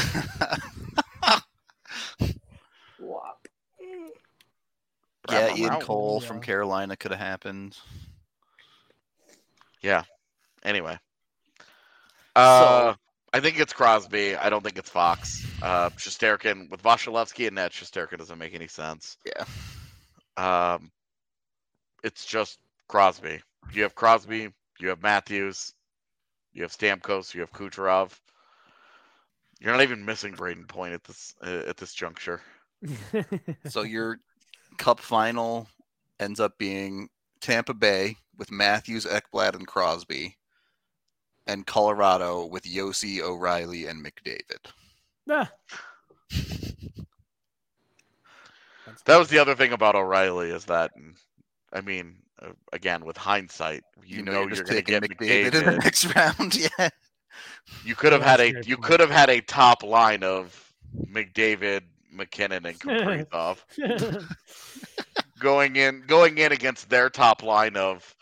Wop. 2.99 3.47
yeah, 3.79 4.07
Brad 5.47 5.57
Ian 5.57 5.67
Malone. 5.69 5.81
Cole 5.81 6.19
from 6.21 6.37
Yeah. 6.37 6.43
Carolina 6.43 6.95
could 6.97 7.11
have 7.11 7.19
happened. 7.19 7.77
Yeah. 9.81 10.03
Anyway, 10.63 10.97
uh, 12.35 12.93
I 13.31 13.39
think 13.39 13.59
it's 13.59 13.71
Crosby. 13.71 14.35
I 14.35 14.49
don't 14.49 14.63
think 14.63 14.77
it's 14.77 14.89
Fox. 14.89 15.45
Uh, 15.61 15.89
Shesterkin 15.91 16.69
with 16.69 16.81
Vasilevskiy 16.81 17.47
and 17.47 17.55
net, 17.55 17.71
Shesterkin 17.71 18.17
doesn't 18.17 18.37
make 18.39 18.53
any 18.53 18.67
sense. 18.67 19.17
Yeah. 19.25 19.45
Um, 20.75 20.91
it's 22.03 22.25
just 22.25 22.59
Crosby. 22.89 23.39
You 23.73 23.83
have 23.83 23.95
Crosby. 23.95 24.49
You 24.79 24.89
have 24.89 25.01
Matthews. 25.01 25.73
You 26.53 26.63
have 26.63 26.71
Stamkos. 26.71 27.33
You 27.33 27.41
have 27.41 27.51
Kucherov. 27.51 28.11
You're 29.59 29.71
not 29.71 29.81
even 29.81 30.05
missing 30.05 30.33
Brayden 30.35 30.67
Point 30.67 30.93
at 30.93 31.03
this 31.03 31.33
uh, 31.43 31.63
at 31.67 31.77
this 31.77 31.93
juncture. 31.93 32.41
So 33.69 33.81
your 33.81 34.19
cup 34.77 34.99
final 34.99 35.67
ends 36.19 36.39
up 36.39 36.57
being 36.57 37.09
Tampa 37.41 37.73
Bay 37.73 38.17
with 38.37 38.51
Matthews, 38.51 39.05
Ekblad, 39.05 39.55
and 39.55 39.67
Crosby, 39.67 40.37
and 41.47 41.65
Colorado 41.65 42.45
with 42.45 42.63
Josi, 42.63 43.21
O'Reilly, 43.21 43.87
and 43.87 44.05
McDavid. 44.05 44.71
Ah. 45.29 45.51
That 49.05 49.17
was 49.17 49.29
the 49.29 49.39
other 49.39 49.55
thing 49.55 49.73
about 49.73 49.95
O'Reilly 49.95 50.49
is 50.49 50.65
that, 50.65 50.91
I 51.73 51.81
mean, 51.81 52.17
uh, 52.41 52.49
again 52.73 53.05
with 53.05 53.17
hindsight, 53.17 53.83
you, 54.05 54.21
know, 54.21 54.41
you're, 54.41 54.49
just 54.49 54.65
going 54.65 54.77
to 54.77 54.81
get 54.81 55.03
McDavid, 55.03 55.53
in 55.55 55.65
the 55.65 55.77
next 55.77 56.05
round. 56.15 56.55
Yeah. 56.55 56.89
You 57.83 57.95
could 57.95 58.13
have 58.13 58.21
had 58.21 58.39
a 58.39 58.63
you 58.65 58.77
could 58.77 58.99
have 58.99 59.11
had 59.11 59.29
a 59.29 59.41
top 59.41 59.83
line 59.83 60.23
of 60.23 60.73
McDavid, 60.95 61.81
MacKinnon, 62.11 62.65
and 62.65 62.79
Kaprizov 62.79 63.59
going 65.39 65.75
in 65.75 66.03
going 66.07 66.37
in 66.37 66.51
against 66.51 66.89
their 66.89 67.09
top 67.09 67.43
line 67.43 67.75
of 67.75 68.15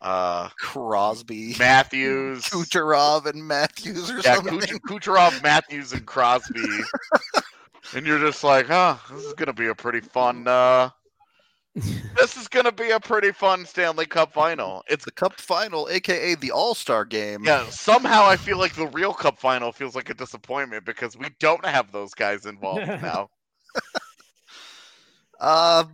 uh 0.00 0.48
Crosby, 0.58 1.54
Matthews, 1.58 2.44
Kucherov, 2.44 3.26
and 3.26 3.46
Matthews 3.46 4.10
or 4.10 4.16
yeah, 4.16 4.34
something. 4.34 4.60
Kucherov, 4.60 5.42
Matthews, 5.42 5.92
and 5.92 6.04
Crosby, 6.04 6.60
and 7.94 8.06
you're 8.06 8.18
just 8.18 8.44
like, 8.44 8.66
huh, 8.66 8.96
this 9.10 9.24
is 9.24 9.32
gonna 9.34 9.52
be 9.52 9.68
a 9.68 9.74
pretty 9.74 10.00
fun. 10.00 10.46
uh 10.46 10.90
This 11.74 12.36
is 12.36 12.46
gonna 12.48 12.70
be 12.70 12.90
a 12.90 13.00
pretty 13.00 13.32
fun 13.32 13.66
Stanley 13.66 14.06
Cup 14.06 14.32
final. 14.32 14.84
It's 14.88 15.04
the 15.04 15.10
cup 15.10 15.40
final, 15.40 15.88
aka 15.90 16.36
the 16.36 16.52
All 16.52 16.74
Star 16.74 17.04
game. 17.04 17.42
yeah. 17.44 17.68
Somehow 17.68 18.24
I 18.26 18.36
feel 18.36 18.58
like 18.58 18.74
the 18.74 18.86
real 18.86 19.12
Cup 19.12 19.38
final 19.40 19.72
feels 19.72 19.96
like 19.96 20.08
a 20.08 20.14
disappointment 20.14 20.84
because 20.84 21.16
we 21.16 21.26
don't 21.40 21.64
have 21.66 21.90
those 21.90 22.14
guys 22.14 22.46
involved 22.46 22.86
now. 23.02 23.28
Um. 25.40 25.92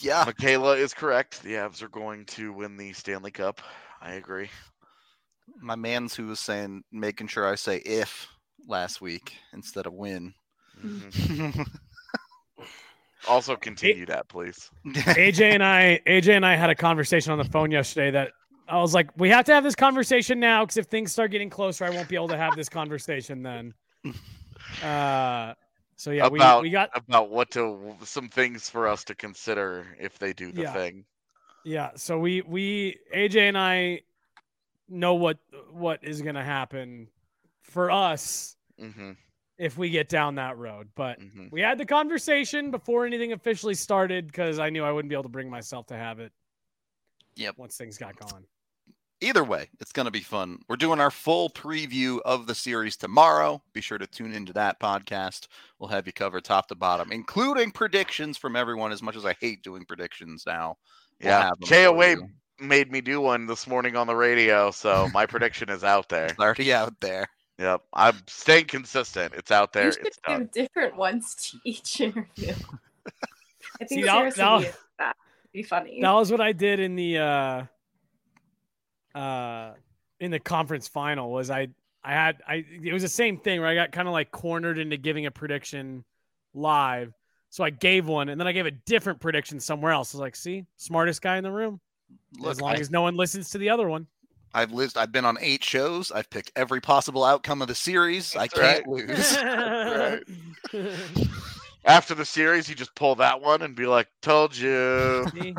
Yeah. 0.00 0.24
Michaela 0.26 0.76
is 0.76 0.94
correct. 0.94 1.42
The 1.42 1.52
Avs 1.52 1.82
are 1.82 1.88
going 1.88 2.24
to 2.26 2.52
win 2.52 2.76
the 2.76 2.92
Stanley 2.94 3.30
Cup. 3.30 3.60
I 4.00 4.14
agree. 4.14 4.48
My 5.60 5.76
man's 5.76 6.14
who 6.14 6.26
was 6.26 6.40
saying, 6.40 6.82
making 6.90 7.28
sure 7.28 7.46
I 7.46 7.54
say 7.54 7.76
if 7.78 8.26
last 8.66 9.00
week 9.00 9.34
instead 9.52 9.86
of 9.86 9.92
win. 9.92 10.34
Mhm. 10.82 11.68
Also, 13.28 13.56
continue 13.56 14.06
that, 14.06 14.28
please. 14.28 14.70
AJ 14.86 15.40
and 15.54 15.64
I, 15.64 16.00
AJ 16.06 16.36
and 16.36 16.44
I 16.46 16.56
had 16.56 16.70
a 16.70 16.74
conversation 16.74 17.32
on 17.32 17.38
the 17.38 17.44
phone 17.44 17.70
yesterday 17.70 18.10
that 18.12 18.32
I 18.68 18.78
was 18.78 18.94
like, 18.94 19.08
we 19.16 19.28
have 19.30 19.44
to 19.46 19.52
have 19.54 19.64
this 19.64 19.74
conversation 19.74 20.40
now 20.40 20.64
because 20.64 20.76
if 20.76 20.86
things 20.86 21.12
start 21.12 21.30
getting 21.30 21.50
closer, 21.50 21.84
I 21.84 21.90
won't 21.90 22.08
be 22.08 22.16
able 22.16 22.28
to 22.28 22.36
have 22.36 22.54
this 22.56 22.68
conversation 22.68 23.42
then. 23.42 23.74
Uh, 24.82 25.54
so 25.96 26.10
yeah, 26.10 26.26
About- 26.26 26.62
we 26.62 26.68
we 26.68 26.72
got 26.72 26.90
About 26.94 27.30
what 27.30 27.50
to, 27.52 27.96
some 28.02 28.28
things 28.28 28.68
for 28.68 28.86
us 28.88 29.04
to 29.04 29.14
consider 29.14 29.86
if 29.98 30.18
they 30.18 30.32
do 30.32 30.52
the 30.52 30.62
Yeah. 30.62 30.72
thing. 30.72 31.04
yeah, 31.62 31.90
so 31.94 32.18
we 32.18 32.42
we 32.42 32.98
AJ 33.14 33.36
and 33.48 33.56
I 33.56 34.00
know 34.88 35.14
what 35.14 35.38
what 35.70 36.02
is 36.02 36.20
gonna 36.22 36.44
happen 36.44 37.08
for 37.62 37.90
us 37.90 38.56
hmm 38.78 39.12
if 39.58 39.78
we 39.78 39.90
get 39.90 40.08
down 40.08 40.34
that 40.36 40.58
road, 40.58 40.88
but. 40.94 41.18
hmm 41.20 41.46
We 41.50 41.60
had 41.60 41.78
the 41.78 41.86
conversation 41.86 42.70
before 42.70 43.06
anything 43.06 43.32
officially 43.32 43.74
started 43.74 44.26
because 44.26 44.58
I 44.58 44.70
knew 44.70 44.84
I 44.84 44.90
wouldn't 44.92 45.08
be 45.08 45.14
able 45.14 45.22
to 45.24 45.28
bring 45.28 45.50
myself 45.50 45.86
to 45.86 45.96
have 45.96 46.20
it. 46.20 46.32
Yep. 47.36 47.58
Once 47.58 47.76
things 47.76 47.98
got 47.98 48.16
going. 48.16 48.44
Either 49.20 49.44
way, 49.44 49.70
it's 49.80 49.92
going 49.92 50.04
to 50.04 50.12
be 50.12 50.20
fun. 50.20 50.58
We're 50.68 50.76
doing 50.76 51.00
our 51.00 51.10
full 51.10 51.48
preview 51.48 52.20
of 52.24 52.46
the 52.46 52.54
series 52.54 52.96
tomorrow. 52.96 53.62
Be 53.72 53.80
sure 53.80 53.96
to 53.96 54.06
tune 54.06 54.32
into 54.32 54.52
that 54.52 54.78
podcast. 54.80 55.46
We'll 55.78 55.88
have 55.88 56.06
you 56.06 56.12
covered 56.12 56.44
top 56.44 56.68
to 56.68 56.74
bottom, 56.74 57.10
including 57.10 57.70
predictions 57.70 58.36
from 58.36 58.54
everyone. 58.54 58.92
As 58.92 59.02
much 59.02 59.16
as 59.16 59.24
I 59.24 59.34
hate 59.40 59.62
doing 59.62 59.84
predictions 59.84 60.44
now, 60.46 60.76
we'll 61.22 61.30
Yeah. 61.30 61.42
have 61.42 61.60
them 61.60 61.94
Away 61.94 62.16
made 62.60 62.90
me 62.92 63.00
do 63.00 63.20
one 63.20 63.46
this 63.46 63.66
morning 63.66 63.96
on 63.96 64.06
the 64.06 64.14
radio, 64.14 64.70
so 64.70 65.08
my 65.12 65.26
prediction 65.26 65.70
is 65.70 65.84
out 65.84 66.08
there. 66.08 66.26
It's 66.26 66.38
already 66.38 66.72
out 66.72 67.00
there. 67.00 67.26
Yep. 67.58 67.82
I'm 67.92 68.16
staying 68.26 68.66
consistent. 68.66 69.34
It's 69.36 69.50
out 69.50 69.72
there. 69.72 69.86
you 69.86 69.92
should 69.92 70.06
It's 70.06 70.18
done. 70.26 70.50
different 70.52 70.96
ones 70.96 71.34
to 71.36 71.58
each 71.64 72.00
interview. 72.00 72.52
I 73.80 73.86
See, 73.86 73.94
think 73.96 74.06
now- 74.06 74.18
seriously 74.18 74.42
now- 74.42 74.58
that 74.98 75.16
would 75.16 75.52
be 75.52 75.62
funny. 75.62 76.00
That 76.00 76.12
was 76.12 76.30
what 76.30 76.40
I 76.40 76.52
did 76.52 76.80
in 76.80 76.96
the 76.96 77.18
uh 77.18 77.64
uh 79.18 79.72
in 80.20 80.30
the 80.30 80.38
conference 80.40 80.88
final 80.88 81.30
was 81.32 81.50
I 81.50 81.68
I 82.02 82.12
had 82.12 82.42
I 82.46 82.64
it 82.82 82.92
was 82.92 83.02
the 83.02 83.08
same 83.08 83.38
thing 83.38 83.60
where 83.60 83.68
I 83.68 83.74
got 83.74 83.92
kind 83.92 84.08
of 84.08 84.12
like 84.12 84.30
cornered 84.30 84.78
into 84.78 84.96
giving 84.96 85.26
a 85.26 85.30
prediction 85.30 86.04
live. 86.54 87.12
So 87.50 87.62
I 87.62 87.70
gave 87.70 88.06
one 88.08 88.28
and 88.30 88.40
then 88.40 88.48
I 88.48 88.52
gave 88.52 88.66
a 88.66 88.72
different 88.72 89.20
prediction 89.20 89.60
somewhere 89.60 89.92
else. 89.92 90.12
I 90.12 90.18
was 90.18 90.20
like, 90.20 90.34
see, 90.36 90.64
smartest 90.76 91.22
guy 91.22 91.36
in 91.36 91.44
the 91.44 91.52
room. 91.52 91.80
Look, 92.38 92.50
as 92.50 92.60
long 92.60 92.72
I, 92.72 92.78
as 92.78 92.90
no 92.90 93.02
one 93.02 93.16
listens 93.16 93.50
to 93.50 93.58
the 93.58 93.70
other 93.70 93.88
one. 93.88 94.06
I've 94.54 94.72
lived. 94.72 94.96
I've 94.96 95.12
been 95.12 95.24
on 95.24 95.36
eight 95.40 95.64
shows. 95.64 96.12
I've 96.12 96.30
picked 96.30 96.52
every 96.54 96.80
possible 96.80 97.24
outcome 97.24 97.60
of 97.60 97.68
the 97.68 97.74
series. 97.74 98.36
I 98.36 98.46
That's 98.46 98.54
can't 98.54 98.86
right. 98.86 99.08
lose. 99.08 99.36
After 101.84 102.14
the 102.14 102.24
series, 102.24 102.68
you 102.68 102.74
just 102.74 102.94
pull 102.94 103.16
that 103.16 103.40
one 103.40 103.62
and 103.62 103.74
be 103.74 103.86
like, 103.86 104.08
"Told 104.22 104.56
you." 104.56 105.26
See? 105.32 105.54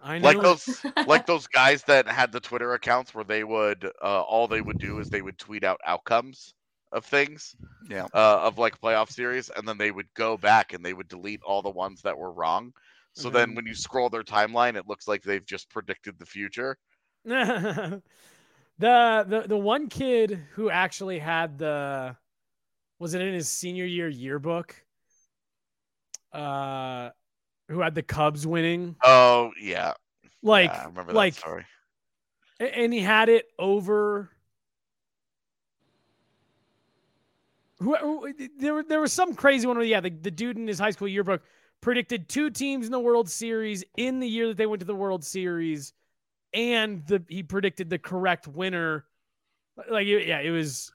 I 0.00 0.18
like 0.18 0.40
those, 0.40 0.84
like 1.08 1.26
those 1.26 1.46
guys 1.48 1.82
that 1.84 2.06
had 2.06 2.30
the 2.30 2.38
Twitter 2.38 2.74
accounts 2.74 3.14
where 3.14 3.24
they 3.24 3.42
would, 3.42 3.90
uh, 4.00 4.20
all 4.22 4.46
they 4.46 4.60
would 4.60 4.78
do 4.78 5.00
is 5.00 5.10
they 5.10 5.22
would 5.22 5.38
tweet 5.38 5.64
out 5.64 5.80
outcomes 5.84 6.54
of 6.92 7.04
things, 7.04 7.56
Yeah. 7.88 8.06
uh, 8.14 8.40
of 8.42 8.58
like 8.58 8.80
playoff 8.80 9.10
series, 9.10 9.50
and 9.50 9.66
then 9.66 9.76
they 9.76 9.90
would 9.90 10.06
go 10.14 10.36
back 10.36 10.72
and 10.72 10.84
they 10.84 10.92
would 10.94 11.08
delete 11.08 11.42
all 11.42 11.62
the 11.62 11.70
ones 11.70 12.02
that 12.02 12.16
were 12.16 12.30
wrong. 12.32 12.72
So 13.14 13.28
then, 13.30 13.50
Mhm. 13.50 13.56
when 13.56 13.66
you 13.66 13.74
scroll 13.74 14.08
their 14.08 14.22
timeline, 14.22 14.76
it 14.76 14.86
looks 14.86 15.08
like 15.08 15.22
they've 15.24 15.44
just 15.44 15.68
predicted 15.70 16.16
the 16.18 16.26
future. 16.26 16.78
the 17.28 18.02
the 18.78 19.44
the 19.46 19.56
one 19.56 19.88
kid 19.88 20.40
who 20.54 20.70
actually 20.70 21.18
had 21.18 21.58
the 21.58 22.16
was 22.98 23.14
it 23.14 23.20
in 23.20 23.34
his 23.34 23.48
senior 23.48 23.84
year 23.84 24.08
yearbook? 24.08 24.74
Uh 26.32 27.10
who 27.68 27.80
had 27.80 27.94
the 27.94 28.02
cubs 28.02 28.46
winning? 28.46 28.96
Oh 29.04 29.52
yeah, 29.60 29.92
like 30.42 30.70
yeah, 30.70 30.82
I 30.82 30.86
remember 30.86 31.12
like 31.12 31.34
that 31.34 31.40
story. 31.40 31.66
and 32.60 32.92
he 32.92 33.00
had 33.00 33.28
it 33.28 33.46
over 33.58 34.30
who, 37.78 37.94
who 37.96 38.32
there 38.58 38.74
were 38.74 38.82
there 38.82 39.00
was 39.00 39.12
some 39.12 39.34
crazy 39.34 39.66
one 39.66 39.76
where 39.76 39.86
yeah 39.86 40.00
the, 40.00 40.10
the 40.10 40.30
dude 40.30 40.56
in 40.56 40.66
his 40.66 40.78
high 40.78 40.90
school 40.90 41.08
yearbook 41.08 41.42
predicted 41.80 42.28
two 42.28 42.50
teams 42.50 42.86
in 42.86 42.92
the 42.92 42.98
World 42.98 43.28
Series 43.28 43.84
in 43.96 44.18
the 44.18 44.26
year 44.26 44.48
that 44.48 44.56
they 44.56 44.66
went 44.66 44.80
to 44.80 44.86
the 44.86 44.94
World 44.94 45.24
Series 45.24 45.92
and 46.54 47.06
the 47.06 47.22
he 47.28 47.42
predicted 47.42 47.90
the 47.90 47.98
correct 47.98 48.46
winner 48.48 49.04
like 49.90 50.06
yeah 50.06 50.40
it 50.40 50.50
was 50.50 50.90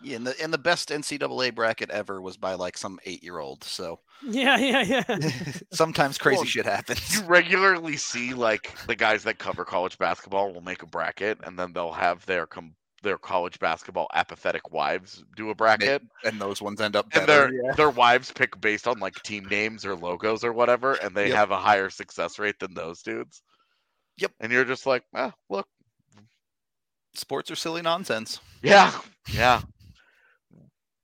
Yeah, 0.00 0.16
and 0.16 0.26
the 0.26 0.40
and 0.42 0.52
the 0.52 0.58
best 0.58 0.90
NCAA 0.90 1.50
bracket 1.54 1.90
ever 1.90 2.20
was 2.20 2.36
by 2.36 2.54
like 2.54 2.76
some 2.76 2.98
eight 3.04 3.22
year 3.22 3.38
old. 3.38 3.64
So 3.64 4.00
yeah 4.20 4.56
yeah 4.58 4.82
yeah 4.82 5.18
sometimes 5.72 6.18
crazy 6.18 6.36
Well, 6.36 6.44
shit 6.46 6.66
happens. 6.66 7.20
You 7.20 7.22
regularly 7.26 7.96
see 7.96 8.34
like 8.34 8.76
the 8.86 8.96
guys 8.96 9.24
that 9.24 9.38
cover 9.38 9.64
college 9.64 9.98
basketball 9.98 10.52
will 10.52 10.60
make 10.60 10.82
a 10.82 10.86
bracket, 10.86 11.38
and 11.44 11.58
then 11.58 11.72
they'll 11.72 11.92
have 11.92 12.24
their 12.26 12.46
com- 12.46 12.74
their 13.02 13.18
college 13.18 13.58
basketball 13.58 14.08
apathetic 14.14 14.70
wives 14.72 15.24
do 15.36 15.50
a 15.50 15.54
bracket, 15.54 16.02
and 16.24 16.40
those 16.40 16.62
ones 16.62 16.80
end 16.80 16.96
up 16.96 17.12
and 17.12 17.26
better. 17.26 17.26
their 17.26 17.52
their 17.76 17.90
wives 17.90 18.30
pick 18.32 18.60
based 18.60 18.86
on 18.88 18.98
like 19.00 19.22
team 19.22 19.44
names 19.44 19.84
or 19.84 19.96
logos 19.96 20.44
or 20.44 20.52
whatever, 20.52 20.94
and 20.94 21.16
they 21.16 21.28
Yep. 21.28 21.38
have 21.38 21.50
a 21.50 21.58
higher 21.58 21.90
success 21.90 22.38
rate 22.38 22.58
than 22.60 22.74
those 22.74 23.02
dudes. 23.02 23.42
Yep. 24.18 24.32
And 24.40 24.52
you're 24.52 24.64
just 24.64 24.86
like, 24.86 25.04
ah, 25.14 25.32
look, 25.48 25.66
Sports 27.14 27.50
are 27.50 27.56
silly 27.56 27.82
nonsense. 27.82 28.40
yeah, 28.62 28.92
yeah. 29.30 29.60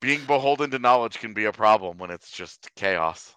Being 0.00 0.24
beholden 0.26 0.70
to 0.70 0.78
knowledge 0.78 1.18
can 1.18 1.34
be 1.34 1.44
a 1.46 1.52
problem 1.52 1.98
when 1.98 2.10
it's 2.10 2.30
just 2.30 2.74
chaos. 2.76 3.34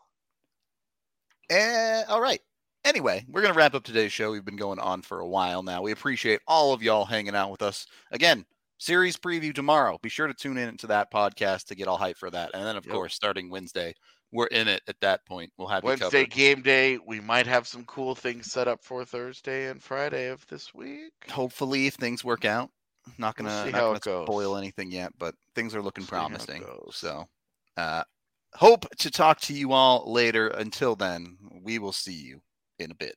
Eh, 1.50 2.04
all 2.08 2.22
right. 2.22 2.40
Anyway, 2.86 3.26
we're 3.28 3.42
going 3.42 3.54
to 3.54 3.58
wrap 3.58 3.74
up 3.76 3.84
today's 3.84 4.12
show. 4.14 4.32
We've 4.32 4.46
been 4.46 4.56
going 4.56 4.80
on 4.80 5.02
for 5.02 5.20
a 5.20 5.28
while 5.28 5.64
now. 5.64 5.82
We 5.82 5.92
appreciate 5.92 6.40
all 6.48 6.74
of 6.74 6.82
y'all 6.82 7.06
hanging 7.06 7.36
out 7.36 7.52
with 7.52 7.62
us. 7.62 7.86
Again, 8.12 8.46
series 8.78 9.18
preview 9.18 9.54
tomorrow. 9.54 10.00
Be 10.02 10.10
sure 10.10 10.28
to 10.28 10.34
tune 10.34 10.58
in 10.58 10.78
to 10.78 10.88
that 10.88 11.12
podcast 11.12 11.66
to 11.66 11.76
get 11.76 11.88
all 11.88 12.00
hyped 12.00 12.18
for 12.18 12.32
that. 12.32 12.52
And 12.54 12.64
then, 12.66 12.78
of 12.78 12.86
Yep. 12.86 12.94
course, 12.94 13.14
starting 13.16 13.50
Wednesday, 13.50 13.94
we're 14.32 14.48
in 14.48 14.68
it 14.68 14.82
at 14.88 15.00
that 15.02 15.26
point. 15.26 15.52
We'll 15.58 15.68
have 15.68 15.84
you 15.84 15.90
Wednesday 15.90 16.26
game 16.26 16.62
day, 16.62 16.98
we 17.06 17.20
might 17.20 17.48
have 17.48 17.68
some 17.68 17.84
cool 17.86 18.16
things 18.16 18.52
set 18.52 18.68
up 18.68 18.84
for 18.84 19.06
Thursday 19.06 19.70
and 19.70 19.82
Friday 19.82 20.30
of 20.30 20.46
this 20.48 20.74
week. 20.74 21.12
Hopefully, 21.30 21.88
if 21.88 21.96
things 21.96 22.24
work 22.24 22.46
out. 22.46 22.70
Not 23.18 23.38
We'll 23.38 23.48
gonna, 23.48 23.66
see 23.66 23.72
not 23.72 24.04
gonna 24.04 24.22
it 24.22 24.26
spoil 24.28 24.58
anything 24.58 24.92
yet, 24.92 25.12
but 25.18 25.36
things 25.56 25.74
are 25.76 25.82
looking 25.82 26.04
See 26.04 26.16
how 26.16 26.28
it 26.28 26.30
promising. 26.30 26.64
So, 26.92 27.28
uh, 27.78 28.04
hope 28.54 28.86
to 28.98 29.10
talk 29.10 29.40
to 29.42 29.54
you 29.54 29.72
all 29.72 30.12
later. 30.12 30.48
Until 30.50 30.96
then, 30.96 31.38
we 31.64 31.80
will 31.80 31.94
see 31.94 32.14
you 32.14 32.42
in 32.78 32.92
a 32.92 32.96
bit. 32.96 33.16